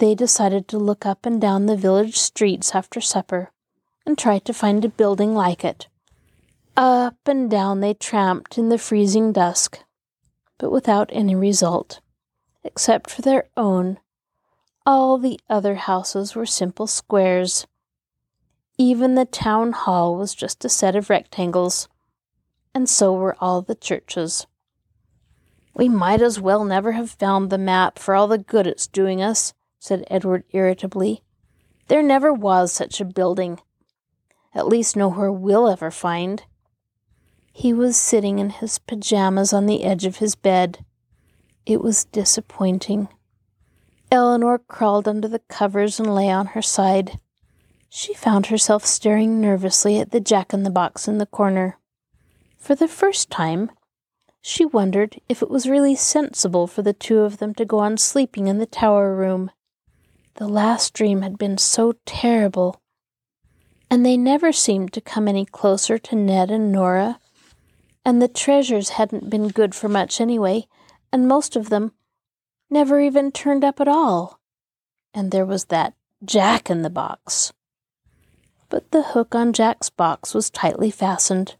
They 0.00 0.14
decided 0.14 0.66
to 0.68 0.78
look 0.78 1.06
up 1.06 1.24
and 1.24 1.40
down 1.40 1.66
the 1.66 1.76
village 1.76 2.18
streets 2.18 2.74
after 2.74 3.00
supper 3.00 3.52
and 4.04 4.18
try 4.18 4.40
to 4.40 4.52
find 4.52 4.84
a 4.84 4.88
building 4.88 5.34
like 5.34 5.64
it. 5.64 5.86
Up 6.76 7.16
and 7.26 7.50
down 7.50 7.80
they 7.80 7.94
tramped 7.94 8.58
in 8.58 8.68
the 8.68 8.78
freezing 8.78 9.32
dusk 9.32 9.80
but 10.60 10.70
without 10.70 11.08
any 11.10 11.34
result. 11.34 12.00
Except 12.62 13.10
for 13.10 13.22
their 13.22 13.48
own, 13.56 13.98
all 14.84 15.16
the 15.16 15.40
other 15.48 15.76
houses 15.76 16.36
were 16.36 16.46
simple 16.46 16.86
squares. 16.86 17.66
Even 18.76 19.14
the 19.14 19.24
town 19.24 19.72
hall 19.72 20.16
was 20.16 20.34
just 20.34 20.64
a 20.64 20.68
set 20.68 20.94
of 20.94 21.08
rectangles, 21.08 21.88
and 22.74 22.88
so 22.88 23.12
were 23.14 23.36
all 23.40 23.62
the 23.62 23.74
churches. 23.74 24.46
We 25.74 25.88
might 25.88 26.20
as 26.20 26.38
well 26.38 26.64
never 26.64 26.92
have 26.92 27.10
found 27.10 27.48
the 27.48 27.58
map 27.58 27.98
for 27.98 28.14
all 28.14 28.28
the 28.28 28.38
good 28.38 28.66
it's 28.66 28.86
doing 28.86 29.22
us, 29.22 29.54
said 29.80 30.04
Edward 30.08 30.44
irritably. 30.50 31.22
There 31.88 32.02
never 32.02 32.32
was 32.32 32.70
such 32.70 33.00
a 33.00 33.04
building. 33.04 33.60
At 34.54 34.68
least 34.68 34.94
nowhere 34.94 35.32
we'll 35.32 35.68
ever 35.68 35.90
find. 35.90 36.44
He 37.52 37.72
was 37.72 37.96
sitting 37.96 38.38
in 38.38 38.50
his 38.50 38.78
pajamas 38.78 39.52
on 39.52 39.66
the 39.66 39.82
edge 39.82 40.04
of 40.04 40.18
his 40.18 40.36
bed. 40.36 40.84
It 41.66 41.82
was 41.82 42.04
disappointing. 42.04 43.08
Eleanor 44.12 44.58
crawled 44.58 45.08
under 45.08 45.28
the 45.28 45.40
covers 45.40 45.98
and 45.98 46.14
lay 46.14 46.28
on 46.28 46.46
her 46.48 46.62
side. 46.62 47.18
She 47.88 48.14
found 48.14 48.46
herself 48.46 48.84
staring 48.84 49.40
nervously 49.40 49.98
at 49.98 50.10
the 50.10 50.20
jack 50.20 50.52
in 50.52 50.62
the 50.62 50.70
box 50.70 51.08
in 51.08 51.18
the 51.18 51.26
corner. 51.26 51.78
For 52.58 52.74
the 52.74 52.88
first 52.88 53.30
time, 53.30 53.70
she 54.42 54.64
wondered 54.64 55.20
if 55.28 55.42
it 55.42 55.50
was 55.50 55.68
really 55.68 55.94
sensible 55.94 56.66
for 56.66 56.82
the 56.82 56.92
two 56.92 57.20
of 57.20 57.38
them 57.38 57.54
to 57.54 57.64
go 57.64 57.78
on 57.78 57.96
sleeping 57.98 58.46
in 58.46 58.58
the 58.58 58.66
tower 58.66 59.14
room. 59.14 59.50
The 60.34 60.48
last 60.48 60.94
dream 60.94 61.22
had 61.22 61.38
been 61.38 61.58
so 61.58 61.94
terrible, 62.06 62.80
and 63.90 64.04
they 64.04 64.16
never 64.16 64.52
seemed 64.52 64.92
to 64.94 65.00
come 65.00 65.28
any 65.28 65.44
closer 65.44 65.98
to 65.98 66.16
Ned 66.16 66.50
and 66.50 66.72
Nora 66.72 67.18
and 68.04 68.20
the 68.20 68.28
treasures 68.28 68.90
hadn't 68.90 69.30
been 69.30 69.48
good 69.48 69.74
for 69.74 69.88
much 69.88 70.20
anyway, 70.20 70.66
and 71.12 71.28
most 71.28 71.56
of 71.56 71.68
them 71.68 71.92
never 72.68 73.00
even 73.00 73.30
turned 73.30 73.64
up 73.64 73.80
at 73.80 73.88
all. 73.88 74.40
And 75.12 75.30
there 75.30 75.46
was 75.46 75.66
that 75.66 75.94
Jack 76.24 76.70
in 76.70 76.82
the 76.82 76.90
box. 76.90 77.52
But 78.68 78.90
the 78.90 79.02
hook 79.02 79.34
on 79.34 79.52
Jack's 79.52 79.90
box 79.90 80.32
was 80.32 80.50
tightly 80.50 80.90
fastened, 80.90 81.56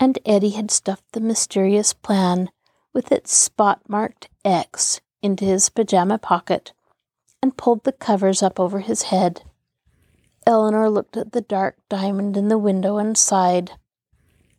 and 0.00 0.18
Eddie 0.24 0.50
had 0.50 0.70
stuffed 0.70 1.12
the 1.12 1.20
mysterious 1.20 1.92
plan 1.92 2.50
with 2.92 3.12
its 3.12 3.32
spot 3.34 3.82
marked 3.88 4.28
X 4.44 5.00
into 5.22 5.44
his 5.44 5.68
pajama 5.68 6.18
pocket 6.18 6.72
and 7.42 7.56
pulled 7.56 7.84
the 7.84 7.92
covers 7.92 8.42
up 8.42 8.58
over 8.58 8.80
his 8.80 9.02
head. 9.02 9.42
Eleanor 10.46 10.88
looked 10.88 11.16
at 11.16 11.32
the 11.32 11.40
dark 11.40 11.76
diamond 11.88 12.36
in 12.36 12.48
the 12.48 12.58
window 12.58 12.98
and 12.98 13.18
sighed. 13.18 13.72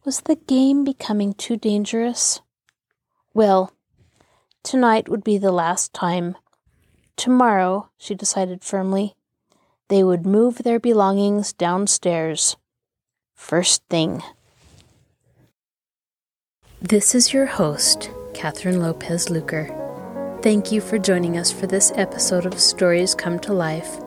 Was 0.03 0.21
the 0.21 0.36
game 0.36 0.84
becoming 0.84 1.34
too 1.34 1.57
dangerous? 1.57 2.41
Well, 3.34 3.73
tonight 4.63 5.09
would 5.09 5.23
be 5.23 5.38
the 5.38 5.51
last 5.51 5.93
time. 5.93 6.36
Tomorrow, 7.15 7.89
she 7.97 8.15
decided 8.15 8.63
firmly, 8.63 9.15
they 9.89 10.03
would 10.03 10.25
move 10.25 10.59
their 10.59 10.80
belongings 10.80 11.53
downstairs. 11.53 12.57
First 13.36 13.84
thing. 13.89 14.21
This 16.82 17.15
is 17.15 17.34
your 17.34 17.45
host, 17.45 18.11
Kathryn 18.34 18.80
Lopez 18.80 19.30
Luker. 19.30 19.87
Thank 20.48 20.72
you 20.72 20.80
for 20.80 20.98
joining 20.98 21.38
us 21.38 21.52
for 21.52 21.68
this 21.68 21.91
episode 21.95 22.45
of 22.45 22.58
Stories 22.58 23.14
Come 23.14 23.38
to 23.39 23.52
Life. 23.52 24.00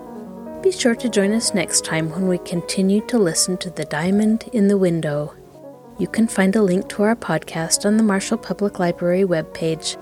Be 0.63 0.73
sure 0.73 0.95
to 0.95 1.09
join 1.09 1.33
us 1.33 1.53
next 1.53 1.85
time 1.85 2.11
when 2.11 2.29
we 2.29 2.39
continue 2.39 3.07
to 3.09 3.19
listen 3.19 3.59
to 3.59 3.69
The 3.69 3.85
Diamond 3.85 4.49
in 4.55 4.67
the 4.67 4.79
Window 4.79 5.35
you 6.01 6.09
can 6.09 6.27
find 6.27 6.57
a 6.57 6.63
link 6.63 6.89
to 6.89 7.03
our 7.03 7.15
podcast 7.15 7.85
on 7.85 7.99
the 7.99 8.03
Marshall 8.03 8.39
Public 8.39 8.79
Library 8.79 9.25
webpage, 9.25 9.99